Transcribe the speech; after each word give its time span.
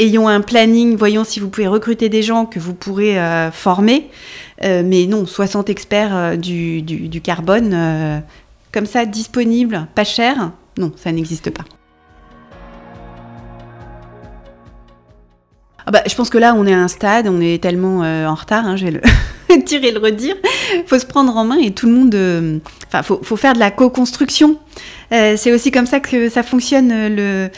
ayons 0.00 0.28
un 0.28 0.40
planning, 0.40 0.96
voyons 0.96 1.24
si 1.24 1.38
vous 1.40 1.48
pouvez 1.48 1.68
recruter 1.68 2.08
des 2.08 2.22
gens 2.22 2.46
que 2.46 2.58
vous 2.58 2.74
pourrez 2.74 3.18
former. 3.52 4.10
mais 4.60 5.06
non, 5.06 5.26
60 5.26 5.70
experts 5.70 6.38
du, 6.38 6.82
du, 6.82 7.20
carbone, 7.20 8.22
comme 8.72 8.86
ça, 8.86 9.04
disponibles, 9.04 9.86
pas 9.94 10.04
cher, 10.04 10.52
non, 10.78 10.92
ça 10.96 11.12
n'existe 11.12 11.50
pas. 11.50 11.64
Ah 15.86 15.92
bah, 15.92 16.02
je 16.06 16.14
pense 16.14 16.30
que 16.30 16.38
là, 16.38 16.54
on 16.56 16.66
est 16.66 16.72
à 16.72 16.78
un 16.78 16.86
stade, 16.86 17.26
on 17.28 17.40
est 17.40 17.60
tellement 17.60 18.04
euh, 18.04 18.26
en 18.26 18.36
retard, 18.36 18.64
hein, 18.64 18.76
je 18.76 18.84
vais 18.84 18.90
le 18.92 19.62
dire 19.64 19.82
et 19.82 19.90
le 19.90 19.98
redire. 19.98 20.36
Il 20.74 20.84
faut 20.86 20.98
se 20.98 21.06
prendre 21.06 21.36
en 21.36 21.44
main 21.44 21.58
et 21.58 21.72
tout 21.72 21.86
le 21.86 21.92
monde. 21.92 22.14
Euh, 22.14 22.58
enfin, 22.86 23.02
faut, 23.02 23.20
faut, 23.24 23.36
faire 23.36 23.54
de 23.54 23.58
la 23.58 23.72
co-construction. 23.72 24.56
Euh, 25.12 25.36
c'est 25.36 25.52
aussi 25.52 25.70
comme 25.70 25.86
ça 25.86 26.00
que 26.00 26.28
ça 26.28 26.42
fonctionne 26.42 26.88
le, 26.88 27.50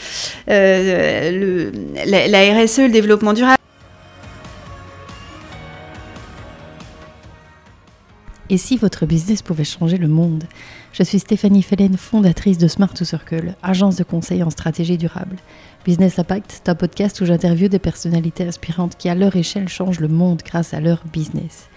le 0.47 1.71
la, 2.05 2.27
la 2.27 2.63
RSE, 2.63 2.79
le 2.79 2.89
développement 2.89 3.33
durable. 3.33 3.57
Et 8.49 8.57
si 8.57 8.77
votre 8.77 9.05
business 9.05 9.41
pouvait 9.41 9.63
changer 9.63 9.97
le 9.97 10.07
monde? 10.07 10.43
Je 10.91 11.01
suis 11.01 11.17
Stéphanie 11.17 11.63
Fellen, 11.63 11.97
fondatrice 11.97 12.59
de 12.59 12.67
Smart 12.67 12.93
to 12.93 13.03
Circle, 13.03 13.55
agence 13.63 13.95
de 13.95 14.03
conseil 14.03 14.43
en 14.43 14.51
stratégie 14.51 14.97
durable. 14.97 15.37
Business 15.85 16.19
Impact, 16.19 16.51
c'est 16.53 16.69
un 16.69 16.75
podcast 16.75 17.19
où 17.21 17.25
j'interviewe 17.25 17.67
des 17.67 17.79
personnalités 17.79 18.43
inspirantes 18.43 18.95
qui, 18.95 19.09
à 19.09 19.15
leur 19.15 19.35
échelle, 19.35 19.69
changent 19.69 19.99
le 19.99 20.07
monde 20.07 20.41
grâce 20.45 20.73
à 20.75 20.81
leur 20.81 21.03
business. 21.11 21.67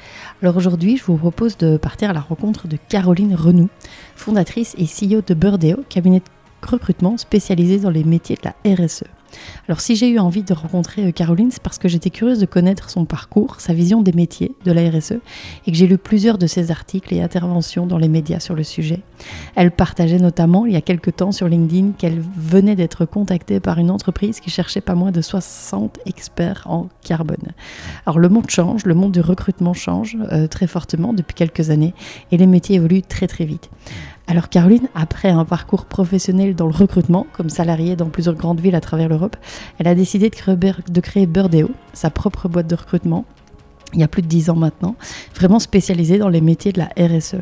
Alors 0.43 0.59
aujourd'hui, 0.59 0.99
je 0.99 1.05
vous 1.05 1.17
propose 1.17 1.57
de 1.57 1.79
partir 1.79 2.11
à 2.11 2.13
la 2.13 2.21
rencontre 2.21 2.69
de 2.69 2.77
Caroline 2.89 3.35
Renou, 3.35 3.69
fondatrice 4.17 4.75
et 4.77 4.85
CEO 4.85 5.23
de 5.27 5.33
Burdeo, 5.33 5.83
cabinet 5.89 6.21
de 6.21 6.69
recrutement 6.69 7.17
spécialisé 7.17 7.79
dans 7.79 7.91
les 7.91 8.05
métiers 8.05 8.37
de 8.37 8.51
la 8.51 8.85
RSE. 8.85 9.05
Alors 9.69 9.81
si 9.81 9.97
j'ai 9.97 10.09
eu 10.09 10.19
envie 10.19 10.43
de 10.43 10.55
rencontrer 10.55 11.07
euh, 11.07 11.11
Caroline, 11.11 11.51
c'est 11.51 11.63
parce 11.63 11.79
que 11.79 11.89
j'étais 11.89 12.11
curieuse 12.11 12.39
de 12.39 12.47
connaître 12.47 12.91
son 12.91 13.05
parcours, 13.05 13.61
sa 13.61 13.73
vision 13.73 14.03
des 14.03 14.13
métiers 14.13 14.53
de 14.65 14.73
la 14.73 14.89
RSE, 14.91 15.15
et 15.67 15.73
que 15.73 15.77
j'ai 15.77 15.87
lu 15.87 15.99
plusieurs 15.99 16.39
de 16.39 16.47
ses 16.47 16.71
articles 16.71 17.13
et 17.15 17.23
interventions 17.23 17.87
dans 17.87 17.99
les 17.99 18.09
médias 18.09 18.41
sur 18.41 18.55
le 18.55 18.63
sujet. 18.63 19.01
Elle 19.55 19.71
partageait 19.71 20.19
notamment 20.19 20.67
il 20.67 20.73
y 20.73 20.77
a 20.77 20.81
quelque 20.81 21.11
temps 21.11 21.33
sur 21.33 21.49
LinkedIn 21.49 21.93
qu'elle 21.99 22.23
venait 22.37 22.77
d'être 22.77 23.05
contactée 23.05 23.61
par 23.61 23.79
une 23.79 23.91
entreprise 23.91 24.41
qui 24.41 24.51
cherchait 24.51 24.81
pas 24.81 24.95
moins 24.95 25.13
de 25.13 25.21
60 25.21 25.99
experts 26.07 26.63
en 26.67 26.89
carbone. 27.03 27.53
Alors 28.05 28.19
le 28.19 28.29
monde 28.29 28.51
change, 28.51 28.85
le 28.85 28.95
monde 28.95 29.13
du 29.13 29.21
recrutement 29.21 29.75
change 29.75 30.17
euh, 30.33 30.47
très 30.47 30.67
fortement 30.67 31.13
depuis 31.13 31.35
quelques 31.35 31.71
années, 31.71 31.95
et 32.31 32.37
les 32.37 32.47
métiers 32.47 32.77
évoluent 32.77 33.03
très 33.03 33.27
très 33.27 33.45
vite. 33.45 33.71
Alors 34.29 34.49
Caroline, 34.49 34.89
après 34.97 35.29
un 35.29 35.45
parcours 35.45 35.85
professionnel 35.85 36.57
dans 36.57 36.67
le 36.67 36.73
recrutement, 36.73 37.29
comme 37.33 37.49
salariée 37.49 37.95
dans 37.95 38.09
plusieurs 38.09 38.35
grandes 38.35 38.61
villes 38.61 38.75
à 38.75 38.81
travers 38.81 39.09
l'Europe, 39.09 39.37
elle 39.79 39.87
a 39.87 39.95
décidé 39.95 40.31
de 40.31 40.35
créer, 40.35 40.57
de 40.57 41.01
créer 41.01 41.27
Birdeo, 41.27 41.71
sa 41.93 42.11
propre 42.11 42.49
boîte 42.49 42.67
de 42.67 42.75
recrutement, 42.75 43.25
il 43.95 44.01
y 44.01 44.03
a 44.03 44.09
plus 44.09 44.23
de 44.23 44.27
dix 44.27 44.51
ans 44.51 44.57
maintenant, 44.57 44.97
vraiment 45.35 45.59
spécialisée 45.59 46.19
dans 46.19 46.29
les 46.29 46.41
métiers 46.41 46.73
de 46.73 46.79
la 46.79 46.89
RSE. 46.99 47.37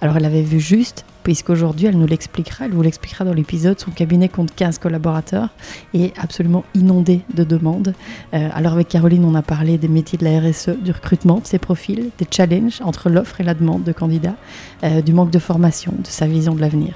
Alors 0.00 0.16
elle 0.16 0.24
avait 0.24 0.42
vu 0.42 0.58
juste, 0.58 1.04
puisqu'aujourd'hui 1.22 1.86
elle 1.86 1.98
nous 1.98 2.06
l'expliquera, 2.06 2.64
elle 2.64 2.72
vous 2.72 2.82
l'expliquera 2.82 3.24
dans 3.24 3.34
l'épisode, 3.34 3.78
son 3.78 3.90
cabinet 3.90 4.28
compte 4.28 4.54
15 4.54 4.78
collaborateurs 4.78 5.50
et 5.94 6.12
absolument 6.18 6.64
inondé 6.74 7.20
de 7.34 7.44
demandes. 7.44 7.94
Euh, 8.34 8.48
alors 8.54 8.72
avec 8.72 8.88
Caroline, 8.88 9.24
on 9.24 9.34
a 9.34 9.42
parlé 9.42 9.78
des 9.78 9.88
métiers 9.88 10.18
de 10.18 10.24
la 10.24 10.40
RSE, 10.40 10.70
du 10.82 10.90
recrutement, 10.90 11.38
de 11.38 11.46
ses 11.46 11.58
profils, 11.58 12.10
des 12.18 12.26
challenges 12.30 12.80
entre 12.82 13.10
l'offre 13.10 13.40
et 13.40 13.44
la 13.44 13.54
demande 13.54 13.84
de 13.84 13.92
candidats, 13.92 14.36
euh, 14.82 15.02
du 15.02 15.12
manque 15.12 15.30
de 15.30 15.38
formation, 15.38 15.92
de 15.98 16.06
sa 16.06 16.26
vision 16.26 16.54
de 16.54 16.60
l'avenir. 16.60 16.94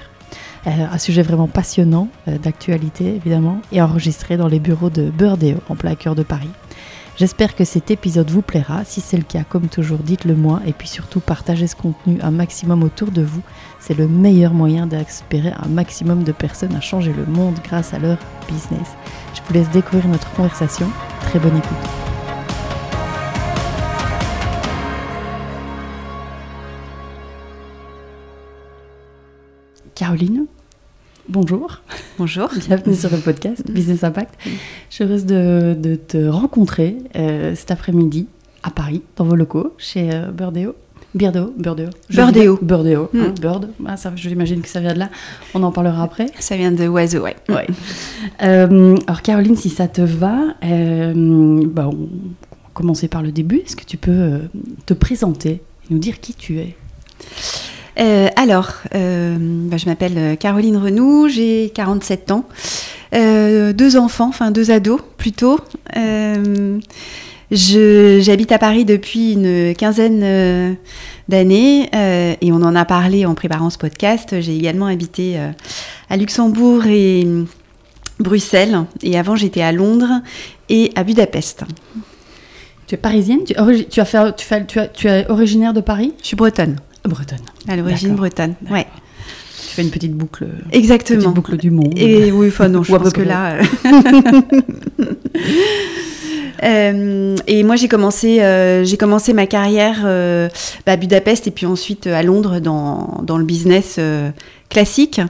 Euh, 0.67 0.71
un 0.91 0.97
sujet 0.97 1.21
vraiment 1.21 1.47
passionnant, 1.47 2.09
d'actualité 2.25 3.15
évidemment, 3.15 3.61
et 3.71 3.81
enregistré 3.83 4.35
dans 4.35 4.47
les 4.47 4.59
bureaux 4.59 4.89
de 4.89 5.11
Burdeo, 5.11 5.57
en 5.69 5.75
plein 5.75 5.93
cœur 5.93 6.15
de 6.15 6.23
Paris. 6.23 6.49
J'espère 7.17 7.55
que 7.55 7.63
cet 7.63 7.91
épisode 7.91 8.29
vous 8.29 8.41
plaira. 8.41 8.83
Si 8.83 8.99
c'est 8.99 9.15
le 9.15 9.23
cas, 9.23 9.45
comme 9.47 9.69
toujours, 9.69 9.99
dites-le 9.99 10.35
moi 10.35 10.59
et 10.67 10.73
puis 10.73 10.89
surtout 10.89 11.21
partagez 11.21 11.65
ce 11.65 11.75
contenu 11.75 12.19
un 12.21 12.31
maximum 12.31 12.83
autour 12.83 13.09
de 13.09 13.21
vous. 13.21 13.41
C'est 13.79 13.97
le 13.97 14.09
meilleur 14.09 14.53
moyen 14.53 14.85
d'espérer 14.85 15.53
un 15.57 15.69
maximum 15.69 16.23
de 16.25 16.33
personnes 16.33 16.75
à 16.75 16.81
changer 16.81 17.13
le 17.13 17.25
monde 17.25 17.55
grâce 17.63 17.93
à 17.93 17.99
leur 17.99 18.17
business. 18.49 18.89
Je 19.33 19.39
vous 19.47 19.53
laisse 19.53 19.69
découvrir 19.69 20.09
notre 20.09 20.29
conversation. 20.33 20.89
Très 21.21 21.39
bonne 21.39 21.55
écoute. 21.55 21.71
Caroline, 29.95 30.47
Bonjour. 31.27 31.81
Bonjour. 32.19 32.49
Bienvenue 32.67 32.95
sur 32.95 33.09
le 33.09 33.17
podcast 33.17 33.63
Business 33.71 34.03
Impact. 34.03 34.35
Je 34.45 34.49
suis 34.93 35.03
heureuse 35.03 35.25
de, 35.25 35.95
te 35.95 36.27
rencontrer 36.27 36.97
euh, 37.15 37.55
cet 37.55 37.71
après-midi 37.71 38.27
à 38.61 38.69
Paris, 38.69 39.01
dans 39.15 39.25
vos 39.25 39.35
locaux, 39.35 39.73
chez 39.79 40.11
euh, 40.13 40.29
Burdeo. 40.29 40.75
Birdeo, 41.15 41.51
Burdeo. 41.57 41.89
Burdeo. 42.11 42.59
Burdeo. 42.61 43.09
Hein, 43.15 43.29
hmm. 43.29 43.39
Bird. 43.41 43.69
Ah, 43.87 43.97
ça, 43.97 44.11
je 44.15 44.29
l'imagine 44.29 44.61
que 44.61 44.67
ça 44.67 44.79
vient 44.79 44.93
de 44.93 44.99
là. 44.99 45.09
On 45.55 45.63
en 45.63 45.71
parlera 45.71 46.03
après. 46.03 46.27
Ça 46.37 46.57
vient 46.57 46.71
de 46.71 46.87
oiseau, 46.87 47.23
ouais. 47.23 47.35
ouais. 47.49 47.67
Euh, 48.43 48.95
alors, 49.07 49.23
Caroline, 49.23 49.55
si 49.55 49.69
ça 49.69 49.87
te 49.87 50.01
va, 50.01 50.53
bah, 50.61 51.15
on 51.15 51.63
va 51.73 51.89
commencer 52.75 53.07
par 53.07 53.23
le 53.23 53.31
début. 53.31 53.57
Est-ce 53.65 53.75
que 53.75 53.85
tu 53.85 53.97
peux 53.97 54.41
te 54.85 54.93
présenter 54.93 55.49
et 55.53 55.61
nous 55.89 55.99
dire 55.99 56.19
qui 56.19 56.35
tu 56.35 56.59
es? 56.59 56.75
Euh, 57.99 58.27
alors, 58.35 58.73
euh, 58.93 59.35
bah, 59.39 59.77
je 59.77 59.85
m'appelle 59.85 60.17
euh, 60.17 60.35
Caroline 60.35 60.77
Renou, 60.77 61.27
j'ai 61.29 61.71
47 61.73 62.31
ans, 62.31 62.45
deux 63.13 63.97
enfants, 63.97 64.27
enfin 64.27 64.51
deux 64.51 64.71
ados 64.71 64.99
plutôt. 65.17 65.59
J'habite 67.51 68.51
à 68.51 68.57
Paris 68.57 68.83
depuis 68.85 69.33
une 69.33 69.73
quinzaine 69.75 70.77
d'années 71.29 71.89
et 72.41 72.51
on 72.51 72.61
en 72.61 72.75
a 72.75 72.83
parlé 72.83 73.25
en 73.25 73.33
préparant 73.33 73.69
ce 73.69 73.77
podcast. 73.77 74.41
J'ai 74.41 74.55
également 74.57 74.87
habité 74.87 75.39
à 76.09 76.17
Luxembourg 76.17 76.85
et 76.87 77.25
Bruxelles 78.19 78.83
et 79.01 79.17
avant 79.17 79.37
j'étais 79.37 79.61
à 79.61 79.71
Londres 79.71 80.21
et 80.67 80.91
à 80.95 81.05
Budapest. 81.05 81.63
Tu 82.87 82.95
es 82.95 82.97
parisienne? 82.97 83.45
Tu, 83.45 83.53
tu, 83.85 83.99
as 84.01 84.05
fait, 84.05 84.35
tu, 84.35 84.45
fais, 84.45 84.65
tu, 84.65 84.79
tu 84.93 85.07
es 85.07 85.27
originaire 85.29 85.73
de 85.73 85.81
Paris? 85.81 86.13
Je 86.21 86.27
suis 86.27 86.35
bretonne. 86.35 86.77
Bretonne. 87.07 87.39
À 87.67 87.75
l'origine 87.75 88.15
bretonne, 88.15 88.55
ouais. 88.69 88.87
Tu 89.57 89.75
fais 89.75 89.81
une 89.81 89.91
petite 89.91 90.13
boucle. 90.13 90.47
Exactement. 90.71 91.19
Petite 91.19 91.33
boucle 91.33 91.57
du 91.57 91.71
monde. 91.71 91.93
Et 91.97 92.31
oui, 92.31 92.47
enfin 92.47 92.69
non, 92.69 92.83
je 92.83 92.95
pense 92.95 93.13
que 93.13 93.21
là. 93.21 93.55
Euh, 93.55 94.41
euh, 96.63 97.35
et 97.47 97.63
moi, 97.63 97.75
j'ai 97.75 97.87
commencé, 97.87 98.41
euh, 98.41 98.83
j'ai 98.83 98.97
commencé 98.97 99.33
ma 99.33 99.47
carrière 99.47 100.01
bah, 100.85 100.93
à 100.93 100.95
Budapest 100.97 101.47
et 101.47 101.51
puis 101.51 101.65
ensuite 101.65 102.07
à 102.07 102.23
Londres 102.23 102.59
dans, 102.59 103.21
dans 103.23 103.37
le 103.37 103.45
business 103.45 103.99
classique. 104.69 105.21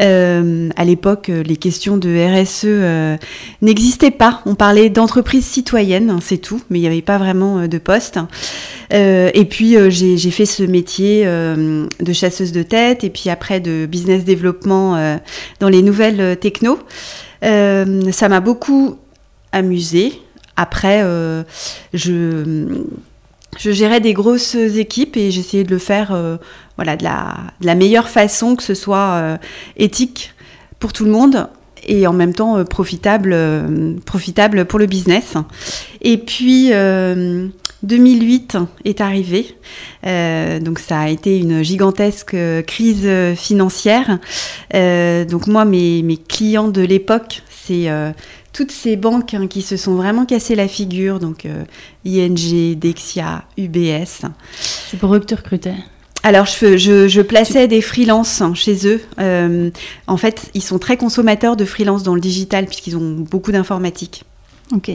Euh, 0.00 0.68
à 0.76 0.84
l'époque, 0.84 1.28
les 1.28 1.56
questions 1.56 1.96
de 1.96 2.08
RSE 2.08 2.64
euh, 2.64 3.16
n'existaient 3.60 4.10
pas. 4.10 4.42
On 4.46 4.54
parlait 4.54 4.90
d'entreprise 4.90 5.44
citoyenne, 5.44 6.18
c'est 6.20 6.38
tout, 6.38 6.60
mais 6.70 6.78
il 6.78 6.82
n'y 6.82 6.88
avait 6.88 7.02
pas 7.02 7.18
vraiment 7.18 7.58
euh, 7.58 7.66
de 7.68 7.78
poste. 7.78 8.18
et 8.90 9.44
puis, 9.48 9.76
j'ai 9.90 10.30
fait 10.30 10.46
ce 10.46 10.62
métier 10.62 11.24
de 11.24 12.12
chasseuse 12.12 12.52
de 12.52 12.62
tête 12.62 13.04
et 13.04 13.10
puis 13.10 13.30
après 13.30 13.58
de 13.58 13.86
business 13.86 14.24
développement 14.24 15.18
dans 15.60 15.68
les 15.70 15.80
nouvelles 15.80 16.36
techno. 16.38 16.78
ça 17.40 18.28
m'a 18.28 18.40
beaucoup 18.40 18.98
amusé. 19.52 20.12
Après, 20.56 21.02
je 21.94 22.82
je 23.58 23.70
gérais 23.70 24.00
des 24.00 24.14
grosses 24.14 24.54
équipes 24.54 25.16
et 25.16 25.30
j'essayais 25.30 25.64
de 25.64 25.70
le 25.70 25.78
faire 25.78 26.12
euh, 26.12 26.36
voilà, 26.76 26.96
de 26.96 27.04
la, 27.04 27.74
meilleure 27.74 28.08
façon, 28.08 28.56
que 28.56 28.62
ce 28.62 28.74
soit 28.74 29.12
euh, 29.14 29.36
éthique 29.76 30.34
pour 30.78 30.92
tout 30.92 31.04
le 31.04 31.10
monde 31.10 31.48
et 31.84 32.06
en 32.06 32.12
même 32.12 32.32
temps 32.32 32.58
euh, 32.58 32.64
profitable, 32.64 33.34
pour 34.66 34.78
le 34.78 34.86
business. 34.86 35.34
Et 36.00 36.16
puis 36.16 36.70
2008 37.82 38.56
est 38.84 39.00
arrivé, 39.00 39.56
donc 40.02 40.78
ça 40.78 41.00
a 41.00 41.08
été 41.08 41.38
une 41.38 41.62
gigantesque 41.62 42.36
crise 42.66 43.08
financière. 43.36 44.18
donc 44.72 45.46
moi, 45.46 45.64
mes 45.64 46.18
clients 46.28 46.68
de 46.68 46.82
l'époque, 46.82 47.42
c'est 47.50 47.88
toutes 48.52 48.70
ces 48.70 48.96
banques 48.96 49.34
hein, 49.34 49.46
qui 49.46 49.62
se 49.62 49.76
sont 49.76 49.94
vraiment 49.94 50.26
cassées 50.26 50.54
la 50.54 50.68
figure, 50.68 51.18
donc 51.18 51.46
euh, 51.46 51.64
ING, 52.04 52.78
Dexia, 52.78 53.44
UBS. 53.56 54.26
C'est 54.60 54.98
pour 54.98 55.14
eux 55.14 55.20
que 55.20 55.26
tu 55.26 55.34
recrutais 55.34 55.74
alors, 56.24 56.46
je, 56.46 56.76
je, 56.76 57.20
plaçais 57.20 57.66
des 57.66 57.80
freelances 57.80 58.44
chez 58.54 58.86
eux. 58.86 59.00
Euh, 59.18 59.70
en 60.06 60.16
fait, 60.16 60.52
ils 60.54 60.62
sont 60.62 60.78
très 60.78 60.96
consommateurs 60.96 61.56
de 61.56 61.64
freelance 61.64 62.04
dans 62.04 62.14
le 62.14 62.20
digital 62.20 62.66
puisqu'ils 62.66 62.96
ont 62.96 63.26
beaucoup 63.28 63.50
d'informatique. 63.50 64.22
Ok. 64.72 64.92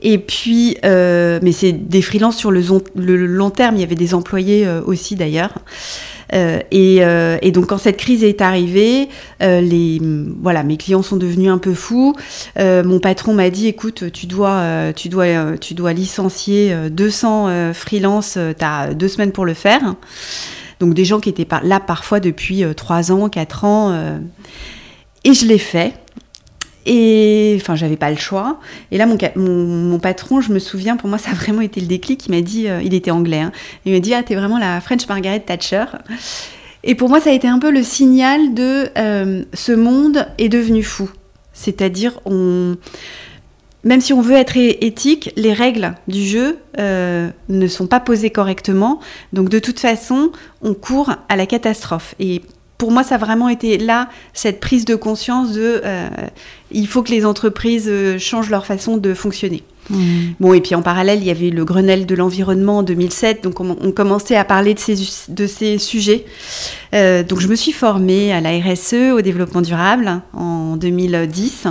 Et 0.00 0.16
puis, 0.16 0.78
euh, 0.86 1.38
mais 1.42 1.52
c'est 1.52 1.72
des 1.72 2.00
freelances 2.00 2.38
sur 2.38 2.50
le, 2.50 2.62
le, 2.94 3.26
long 3.26 3.50
terme. 3.50 3.76
Il 3.76 3.80
y 3.80 3.84
avait 3.84 3.94
des 3.94 4.14
employés 4.14 4.66
aussi 4.86 5.16
d'ailleurs. 5.16 5.52
Et, 6.32 7.50
donc 7.52 7.66
quand 7.66 7.78
cette 7.78 7.96
crise 7.96 8.24
est 8.24 8.40
arrivée, 8.40 9.08
les, 9.40 10.00
voilà, 10.40 10.62
mes 10.62 10.76
clients 10.76 11.02
sont 11.02 11.16
devenus 11.16 11.50
un 11.50 11.58
peu 11.58 11.74
fous. 11.74 12.14
mon 12.58 12.98
patron 13.00 13.34
m'a 13.34 13.50
dit, 13.50 13.68
écoute, 13.68 14.12
tu 14.12 14.26
dois, 14.26 14.92
tu 14.94 15.08
dois, 15.08 15.56
tu 15.60 15.74
dois 15.74 15.92
licencier 15.92 16.74
200 16.90 17.72
freelances, 17.72 18.38
tu 18.58 18.64
as 18.64 18.94
deux 18.94 19.08
semaines 19.08 19.32
pour 19.32 19.44
le 19.44 19.54
faire. 19.54 19.94
Donc 20.80 20.94
des 20.94 21.04
gens 21.04 21.20
qui 21.20 21.28
étaient 21.28 21.48
là 21.62 21.80
parfois 21.80 22.20
depuis 22.20 22.64
3 22.74 23.12
ans, 23.12 23.28
4 23.28 23.64
ans. 23.64 24.18
et 25.24 25.34
je 25.34 25.46
l'ai 25.46 25.58
fait. 25.58 25.94
Et 26.86 27.58
enfin, 27.60 27.74
j'avais 27.74 27.96
pas 27.96 28.10
le 28.10 28.16
choix. 28.16 28.60
Et 28.92 28.98
là, 28.98 29.06
mon, 29.06 29.18
mon, 29.36 29.98
patron, 29.98 30.40
je 30.40 30.52
me 30.52 30.60
souviens, 30.60 30.96
pour 30.96 31.08
moi, 31.08 31.18
ça 31.18 31.32
a 31.32 31.34
vraiment 31.34 31.60
été 31.60 31.80
le 31.80 31.88
déclic. 31.88 32.26
Il 32.26 32.34
m'a 32.34 32.40
dit, 32.40 32.68
euh, 32.68 32.80
il 32.82 32.94
était 32.94 33.10
anglais, 33.10 33.40
hein. 33.40 33.52
il 33.84 33.92
m'a 33.92 33.98
dit 33.98 34.14
Ah, 34.14 34.22
t'es 34.22 34.36
vraiment 34.36 34.58
la 34.58 34.80
French 34.80 35.06
Margaret 35.08 35.40
Thatcher. 35.40 35.84
Et 36.84 36.94
pour 36.94 37.08
moi, 37.08 37.20
ça 37.20 37.30
a 37.30 37.32
été 37.32 37.48
un 37.48 37.58
peu 37.58 37.72
le 37.72 37.82
signal 37.82 38.54
de 38.54 38.88
euh, 38.96 39.42
ce 39.52 39.72
monde 39.72 40.28
est 40.38 40.48
devenu 40.48 40.82
fou. 40.82 41.10
C'est-à-dire, 41.52 42.20
on. 42.24 42.76
Même 43.82 44.00
si 44.00 44.12
on 44.12 44.20
veut 44.20 44.34
être 44.34 44.56
éthique, 44.56 45.32
les 45.36 45.52
règles 45.52 45.94
du 46.08 46.24
jeu 46.24 46.58
euh, 46.78 47.28
ne 47.48 47.66
sont 47.68 47.86
pas 47.86 48.00
posées 48.00 48.30
correctement. 48.30 48.98
Donc 49.32 49.48
de 49.48 49.60
toute 49.60 49.78
façon, 49.78 50.32
on 50.60 50.74
court 50.74 51.12
à 51.28 51.36
la 51.36 51.46
catastrophe. 51.46 52.16
Et 52.18 52.42
pour 52.78 52.90
moi, 52.90 53.04
ça 53.04 53.14
a 53.14 53.18
vraiment 53.18 53.48
été 53.48 53.78
là, 53.78 54.08
cette 54.32 54.58
prise 54.58 54.86
de 54.86 54.96
conscience 54.96 55.52
de 55.52 55.82
il 56.76 56.86
faut 56.86 57.02
que 57.02 57.10
les 57.10 57.24
entreprises 57.24 57.86
euh, 57.88 58.18
changent 58.18 58.50
leur 58.50 58.66
façon 58.66 58.98
de 58.98 59.14
fonctionner. 59.14 59.62
Mmh. 59.88 59.96
Bon, 60.40 60.52
et 60.52 60.60
puis 60.60 60.74
en 60.74 60.82
parallèle, 60.82 61.20
il 61.20 61.26
y 61.26 61.30
avait 61.30 61.50
le 61.50 61.64
Grenelle 61.64 62.06
de 62.06 62.14
l'environnement 62.14 62.78
en 62.78 62.82
2007, 62.82 63.42
donc 63.42 63.60
on, 63.60 63.92
commençait 63.92 64.36
à 64.36 64.44
parler 64.44 64.74
de 64.74 64.78
ces, 64.78 64.96
de 65.28 65.46
ces 65.46 65.78
sujets. 65.78 66.26
Euh, 66.94 67.22
donc 67.22 67.40
je 67.40 67.48
me 67.48 67.54
suis 67.54 67.72
formée 67.72 68.32
à 68.32 68.40
la 68.40 68.50
RSE, 68.58 69.12
au 69.14 69.20
développement 69.22 69.62
durable, 69.62 70.20
en 70.32 70.76
2010. 70.76 71.68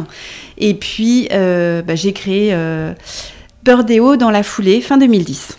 Et 0.57 0.73
puis 0.73 1.27
bah, 1.29 1.95
j'ai 1.95 2.13
créé 2.13 2.57
Birdeo 3.63 4.15
dans 4.15 4.31
la 4.31 4.43
foulée, 4.43 4.79
fin 4.81 4.97
2010. 4.97 5.57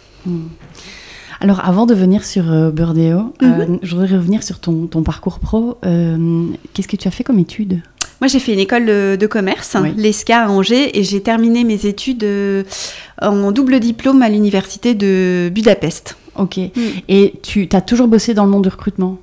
Alors, 1.41 1.65
avant 1.65 1.87
de 1.87 1.95
venir 1.95 2.25
sur 2.25 2.51
euh, 2.51 2.71
mhm. 2.71 3.31
euh 3.43 3.67
je 3.83 3.95
voudrais 3.95 4.17
revenir 4.17 4.43
sur 4.43 4.59
ton, 4.59 4.87
parcours 5.05 5.39
pro. 5.39 5.79
Euh, 5.85 6.47
qu'est-ce 6.73 6.89
que 6.89 6.97
tu 6.97 7.09
as 7.09 7.11
fait 7.11 7.25
comme 7.25 7.39
études? 7.39 7.83
Moi, 8.21 8.29
j'ai 8.29 8.39
fait 8.39 8.55
une 8.55 8.61
école 8.61 8.87
de, 8.87 9.27
commerce, 9.27 9.77
l'ESCA 9.97 10.45
à 10.45 10.49
Angers, 10.49 10.99
et 10.99 11.03
j'ai 11.03 11.21
terminé 11.21 11.65
mes 11.65 11.85
études 11.85 12.25
euh, 12.25 12.65
en 13.21 13.53
double 13.53 13.79
diplôme 13.79 14.23
à 14.23 14.29
l'université 14.31 14.95
de 14.95 15.51
Budapest. 15.53 16.17
Ok. 16.37 16.57
Mm. 16.57 16.81
Et 17.09 17.35
tu 17.43 17.69
as 17.73 17.81
toujours 17.83 18.09
bossé 18.09 18.33
dans 18.33 18.45
le 18.45 18.51
monde 18.51 18.63
du 18.63 18.71
recrutement? 18.71 19.19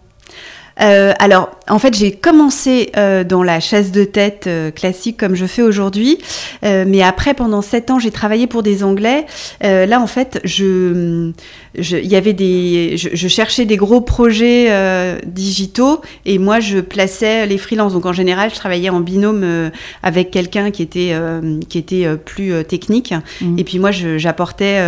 Euh, 0.82 1.14
alors, 1.20 1.52
en 1.70 1.80
fait, 1.80 1.96
j'ai 1.96 2.12
commencé 2.12 2.92
euh, 2.98 3.24
dans 3.24 3.44
la 3.44 3.60
chasse 3.60 3.92
de 3.92 4.04
tête 4.04 4.46
euh, 4.48 4.72
classique 4.72 5.18
comme 5.18 5.36
je 5.36 5.46
fais 5.46 5.62
aujourd'hui, 5.62 6.18
mais 6.64 7.02
après, 7.02 7.34
pendant 7.34 7.62
sept 7.62 7.92
ans, 7.92 8.00
j'ai 8.00 8.12
travaillé 8.12 8.48
pour 8.48 8.64
des 8.64 8.84
Anglais. 8.84 9.26
là, 9.62 10.00
en 10.00 10.08
fait, 10.08 10.40
je, 10.44 11.32
il 11.76 12.08
y 12.08 12.16
avait 12.16 12.34
des, 12.34 12.98
je, 12.98 13.28
cherchais 13.28 13.66
des 13.66 13.78
gros 13.78 14.02
projets 14.02 14.72
digitaux 15.26 16.02
et 16.26 16.38
moi, 16.38 16.60
je 16.60 16.80
plaçais 16.80 17.46
les 17.46 17.58
freelances. 17.58 17.94
Donc, 17.94 18.06
en 18.06 18.14
général, 18.14 18.50
je 18.52 18.56
travaillais 18.56 18.90
en 18.90 19.00
binôme 19.00 19.72
avec 20.04 20.32
quelqu'un 20.32 20.72
qui 20.72 20.84
était, 20.84 21.16
qui 21.70 21.78
était 21.78 22.16
plus 22.18 22.64
technique. 22.66 23.14
Mmh. 23.42 23.60
Et 23.60 23.64
puis 23.64 23.80
moi, 23.80 23.92
j'apportais, 23.92 24.82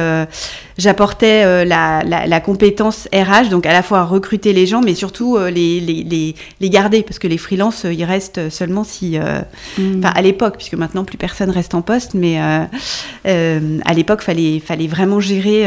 j'apportais 0.77 1.65
la, 1.65 2.03
la, 2.03 2.27
la, 2.27 2.39
compétence 2.39 3.07
RH, 3.13 3.49
donc 3.49 3.65
à 3.65 3.73
la 3.73 3.81
fois 3.81 4.03
recruter 4.03 4.53
les 4.53 4.65
gens, 4.65 4.81
mais 4.81 4.93
surtout 4.93 5.37
les 5.37 5.75
les, 5.79 6.35
les, 6.59 6.69
garder, 6.69 7.03
parce 7.03 7.19
que 7.19 7.27
les 7.27 7.37
freelances, 7.37 7.85
euh, 7.85 7.93
ils 7.93 8.03
restent 8.03 8.49
seulement 8.49 8.83
si... 8.83 9.17
Euh, 9.17 9.41
mm. 9.77 9.99
Enfin, 9.99 10.11
à 10.15 10.21
l'époque, 10.21 10.55
puisque 10.57 10.75
maintenant 10.75 11.03
plus 11.03 11.17
personne 11.17 11.49
reste 11.49 11.75
en 11.75 11.81
poste, 11.81 12.13
mais 12.13 12.39
euh, 12.39 13.79
à 13.85 13.93
l'époque, 13.93 14.21
fallait, 14.21 14.59
fallait 14.59 14.87
vraiment 14.87 15.19
gérer... 15.19 15.65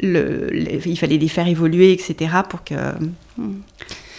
Le, 0.00 0.48
il 0.86 0.98
fallait 0.98 1.18
les 1.18 1.28
faire 1.28 1.46
évoluer, 1.46 1.92
etc., 1.92 2.30
pour 2.48 2.64
que... 2.64 2.74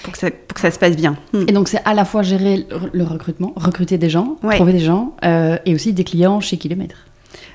Pour 0.04 0.12
que, 0.12 0.20
ça, 0.20 0.30
pour 0.30 0.56
que, 0.56 0.60
ça, 0.60 0.70
se 0.70 0.78
passe 0.78 0.98
bien. 0.98 1.16
Mm. 1.32 1.46
Et 1.48 1.52
donc, 1.54 1.70
c'est 1.70 1.82
à 1.86 1.94
la 1.94 2.04
fois 2.04 2.24
gérer 2.24 2.68
le, 2.92 3.04
recrutement, 3.06 3.54
recruter 3.56 3.98
des 3.98 4.10
gens, 4.10 4.38
trouver 4.52 4.74
des 4.74 4.80
gens, 4.80 5.16
et 5.24 5.74
aussi 5.74 5.94
des 5.94 6.04
clients 6.04 6.42
chez 6.42 6.60
mettre. 6.76 6.98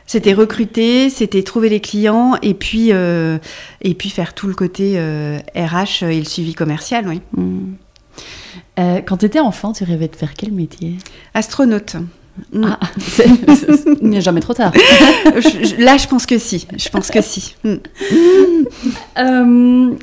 C'était 0.09 0.32
recruter, 0.32 1.11
c'était 1.11 1.43
trouver 1.43 1.69
les 1.69 1.81
clients 1.81 2.37
et 2.41 2.55
puis, 2.55 2.93
euh, 2.93 3.37
et 3.82 3.93
puis 3.93 4.09
faire 4.09 4.32
tout 4.32 4.47
le 4.47 4.55
côté 4.55 4.94
RH 4.94 4.99
euh, 4.99 6.09
et 6.09 6.19
le 6.19 6.25
suivi 6.25 6.55
commercial, 6.55 7.06
oui. 7.06 7.20
Hmm. 7.37 7.75
Euh, 8.79 9.03
quand 9.03 9.19
tu 9.19 9.26
étais 9.26 9.38
enfant, 9.38 9.75
tu 9.75 9.85
rêvais 9.85 10.09
de 10.09 10.17
faire 10.17 10.32
quel 10.32 10.53
métier? 10.53 10.97
Astronaute. 11.35 11.97
Hmm. 12.52 12.64
Ah, 12.64 12.79
il 14.02 14.08
n'y 14.08 14.17
a 14.17 14.20
jamais 14.20 14.40
trop 14.40 14.55
tard. 14.55 14.73
là, 15.79 15.96
je 15.96 16.06
pense 16.06 16.26
que 16.26 16.38
si. 16.38 16.67
Je 16.76 16.88
pense 16.88 17.11
que 17.11 17.20
si. 17.23 17.56
Hmm. 17.64 17.76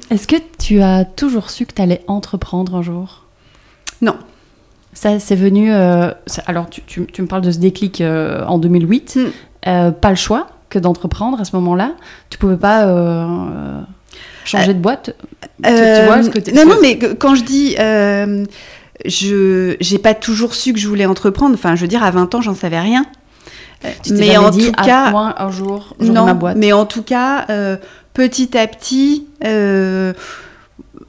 Est-ce 0.10 0.28
que 0.28 0.36
tu 0.60 0.82
as 0.82 1.06
toujours 1.06 1.50
su 1.50 1.66
que 1.66 1.74
tu 1.74 1.82
allais 1.82 2.04
entreprendre 2.08 2.76
un 2.76 2.82
jour? 2.82 3.24
Non. 4.02 4.16
Ça, 4.94 5.20
c'est 5.20 5.36
venu. 5.36 5.72
alors, 5.72 6.70
tu, 6.70 6.82
tu, 6.82 7.06
tu, 7.06 7.22
me 7.22 7.28
parles 7.28 7.42
de 7.42 7.52
ce 7.52 7.60
déclic 7.60 8.02
en 8.02 8.58
2008. 8.58 9.20
Euh, 9.68 9.92
pas 9.92 10.10
le 10.10 10.16
choix 10.16 10.48
que 10.70 10.78
d'entreprendre 10.78 11.40
à 11.40 11.46
ce 11.46 11.56
moment-là. 11.56 11.94
Tu 12.30 12.38
pouvais 12.38 12.58
pas 12.58 12.86
euh, 12.86 13.82
changer 14.44 14.74
de 14.76 14.80
boîte? 14.80 15.16
Tu, 15.64 15.72
vois 16.06 16.22
ce 16.22 16.30
que 16.30 16.56
non, 16.56 16.66
non, 16.68 16.76
mais 16.82 17.00
quand 17.18 17.34
je 17.36 17.44
dis 17.44 17.76
je 19.04 19.76
j'ai 19.80 19.98
pas 19.98 20.14
toujours 20.14 20.56
su 20.56 20.74
que 20.74 20.80
je 20.80 20.88
voulais 20.88 21.06
entreprendre. 21.06 21.56
Enfin, 21.56 21.76
je 21.76 21.82
veux 21.82 21.88
dire, 21.88 22.04
à 22.04 22.12
20 22.12 22.36
ans, 22.36 22.42
j'en 22.42 22.56
savais 22.56 22.80
rien. 22.80 23.06
mais 24.12 24.38
en 24.38 24.52
tout 24.52 24.72
cas, 24.72 25.14
un 25.38 25.52
jour, 25.52 25.96
non, 26.00 26.26
ma 26.26 26.34
boîte. 26.34 26.58
Mais 26.58 26.72
en 26.72 26.86
tout 26.86 27.04
cas, 27.04 27.46
petit 28.14 28.58
à 28.58 28.68
petit, 28.68 29.28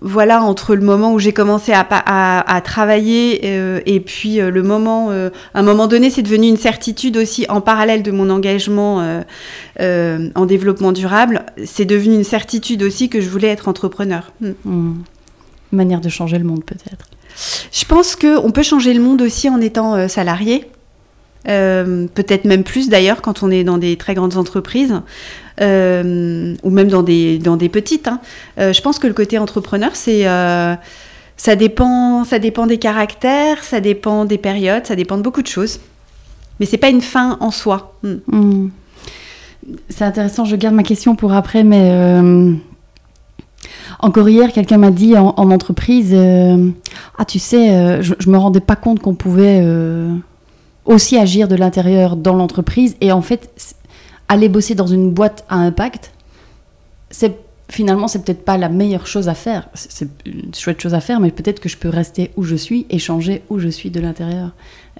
voilà, 0.00 0.42
entre 0.42 0.74
le 0.74 0.82
moment 0.82 1.12
où 1.12 1.18
j'ai 1.18 1.32
commencé 1.32 1.72
à, 1.74 2.60
travailler 2.64 3.40
euh, 3.44 3.80
et 3.86 4.00
puis 4.00 4.40
euh, 4.40 4.50
le 4.50 4.62
moment, 4.62 5.10
euh, 5.10 5.30
à 5.54 5.60
un 5.60 5.62
moment 5.62 5.86
donné, 5.86 6.10
c'est 6.10 6.22
devenu 6.22 6.48
une 6.48 6.56
certitude 6.56 7.16
aussi 7.16 7.46
en 7.48 7.60
parallèle 7.60 8.02
de 8.02 8.10
mon 8.10 8.30
engagement 8.30 9.22
en 9.80 10.46
développement 10.46 10.92
durable. 10.92 11.44
C'est 11.64 11.84
devenu 11.84 12.14
une 12.14 12.24
certitude 12.24 12.82
aussi 12.82 13.08
que 13.08 13.20
je 13.20 13.28
voulais 13.28 13.48
être 13.48 13.68
entrepreneur. 13.68 14.32
Hmm. 14.40 14.52
Hmm. 14.64 14.94
Manière 15.72 16.00
de 16.00 16.08
changer 16.08 16.38
le 16.38 16.44
monde 16.44 16.64
peut-être. 16.64 17.06
Je 17.72 17.84
pense 17.84 18.16
qu'on 18.16 18.50
peut 18.50 18.62
changer 18.62 18.94
le 18.94 19.02
monde 19.02 19.22
aussi 19.22 19.48
en 19.48 19.60
étant 19.60 20.08
salarié. 20.08 20.64
peut-être 21.44 22.44
même 22.44 22.64
plus 22.64 22.88
d'ailleurs 22.88 23.22
quand 23.22 23.42
on 23.42 23.50
est 23.50 23.64
dans 23.64 23.78
des 23.78 23.96
très 23.96 24.14
grandes 24.14 24.36
entreprises. 24.36 24.94
Euh, 25.60 26.54
ou 26.62 26.70
même 26.70 26.88
dans 26.88 27.02
des, 27.02 27.38
dans 27.38 27.56
des 27.56 27.70
petites. 27.70 28.08
Hein. 28.08 28.20
Euh, 28.58 28.72
je 28.72 28.82
pense 28.82 28.98
que 28.98 29.06
le 29.06 29.14
côté 29.14 29.38
entrepreneur, 29.38 29.92
c'est 29.94 30.28
euh, 30.28 30.74
ça 31.38 31.56
dépend, 31.56 32.24
ça 32.24 32.38
dépend 32.38 32.66
des 32.66 32.78
caractères, 32.78 33.64
ça 33.64 33.80
dépend 33.80 34.26
des 34.26 34.36
périodes, 34.36 34.86
ça 34.86 34.96
dépend 34.96 35.16
de 35.16 35.22
beaucoup 35.22 35.42
de 35.42 35.46
choses. 35.46 35.80
Mais 36.60 36.66
c'est 36.66 36.76
pas 36.76 36.90
une 36.90 37.00
fin 37.00 37.38
en 37.40 37.50
soi. 37.50 37.94
Hmm. 38.02 38.16
Hmm. 38.26 38.68
C'est 39.88 40.04
intéressant, 40.04 40.44
je 40.44 40.56
garde 40.56 40.74
ma 40.74 40.82
question 40.82 41.16
pour 41.16 41.32
après, 41.32 41.64
mais 41.64 41.90
encore 44.06 44.28
hier, 44.28 44.52
quelqu'un 44.52 44.78
m'a 44.78 44.90
dit 44.90 45.16
en, 45.16 45.34
entreprise 45.36 46.14
Ah, 47.18 47.24
tu 47.24 47.38
sais, 47.38 48.02
je, 48.02 48.14
je 48.18 48.30
me 48.30 48.38
rendais 48.38 48.60
pas 48.60 48.76
compte 48.76 49.00
qu'on 49.00 49.14
pouvait 49.14 49.64
aussi 50.84 51.18
agir 51.18 51.48
de 51.48 51.56
l'intérieur 51.56 52.16
dans 52.16 52.34
l'entreprise. 52.34 52.96
Et 53.00 53.12
en 53.12 53.22
fait, 53.22 53.50
aller 54.28 54.48
bosser 54.48 54.74
dans 54.74 54.86
une 54.86 55.10
boîte 55.10 55.44
à 55.48 55.56
impact, 55.56 56.12
c'est 57.10 57.45
finalement 57.68 58.08
c'est 58.08 58.24
peut-être 58.24 58.44
pas 58.44 58.58
la 58.58 58.68
meilleure 58.68 59.06
chose 59.06 59.28
à 59.28 59.34
faire. 59.34 59.68
C'est 59.74 60.08
une 60.24 60.54
chouette 60.54 60.80
chose 60.80 60.94
à 60.94 61.00
faire, 61.00 61.20
mais 61.20 61.30
peut-être 61.30 61.60
que 61.60 61.68
je 61.68 61.76
peux 61.76 61.88
rester 61.88 62.30
où 62.36 62.44
je 62.44 62.56
suis 62.56 62.86
et 62.90 62.98
changer 62.98 63.42
où 63.50 63.58
je 63.58 63.68
suis 63.68 63.90
de 63.90 64.00
l'intérieur. 64.00 64.52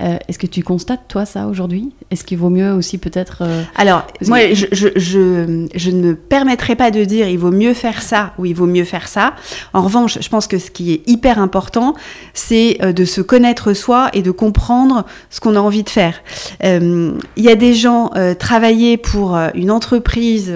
Euh, 0.02 0.18
est-ce 0.28 0.38
que 0.38 0.46
tu 0.46 0.62
constates, 0.62 1.08
toi, 1.08 1.24
ça 1.24 1.46
aujourd'hui? 1.46 1.90
Est-ce 2.10 2.22
qu'il 2.22 2.36
vaut 2.36 2.50
mieux 2.50 2.70
aussi 2.72 2.98
peut-être... 2.98 3.38
Euh, 3.40 3.62
Alors, 3.76 4.06
moi, 4.26 4.52
je, 4.52 4.66
je, 4.70 4.88
je, 4.94 5.66
je, 5.74 5.90
ne 5.90 6.12
permettrai 6.12 6.76
pas 6.76 6.90
de 6.90 7.02
dire 7.04 7.28
il 7.28 7.38
vaut 7.38 7.50
mieux 7.50 7.72
faire 7.72 8.02
ça 8.02 8.34
ou 8.36 8.44
il 8.44 8.54
vaut 8.54 8.66
mieux 8.66 8.84
faire 8.84 9.08
ça. 9.08 9.34
En 9.72 9.80
revanche, 9.80 10.18
je 10.20 10.28
pense 10.28 10.48
que 10.48 10.58
ce 10.58 10.70
qui 10.70 10.92
est 10.92 11.08
hyper 11.08 11.38
important, 11.38 11.94
c'est 12.34 12.76
euh, 12.82 12.92
de 12.92 13.06
se 13.06 13.22
connaître 13.22 13.72
soi 13.72 14.10
et 14.12 14.20
de 14.20 14.30
comprendre 14.30 15.06
ce 15.30 15.40
qu'on 15.40 15.56
a 15.56 15.60
envie 15.60 15.82
de 15.82 15.88
faire. 15.88 16.22
Il 16.62 17.18
y 17.38 17.48
a 17.48 17.54
des 17.54 17.74
gens 17.74 18.10
travailler 18.38 18.96
pour 18.96 19.36
une 19.54 19.70
entreprise 19.70 20.52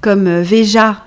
comme 0.00 0.40
Veja, 0.40 1.04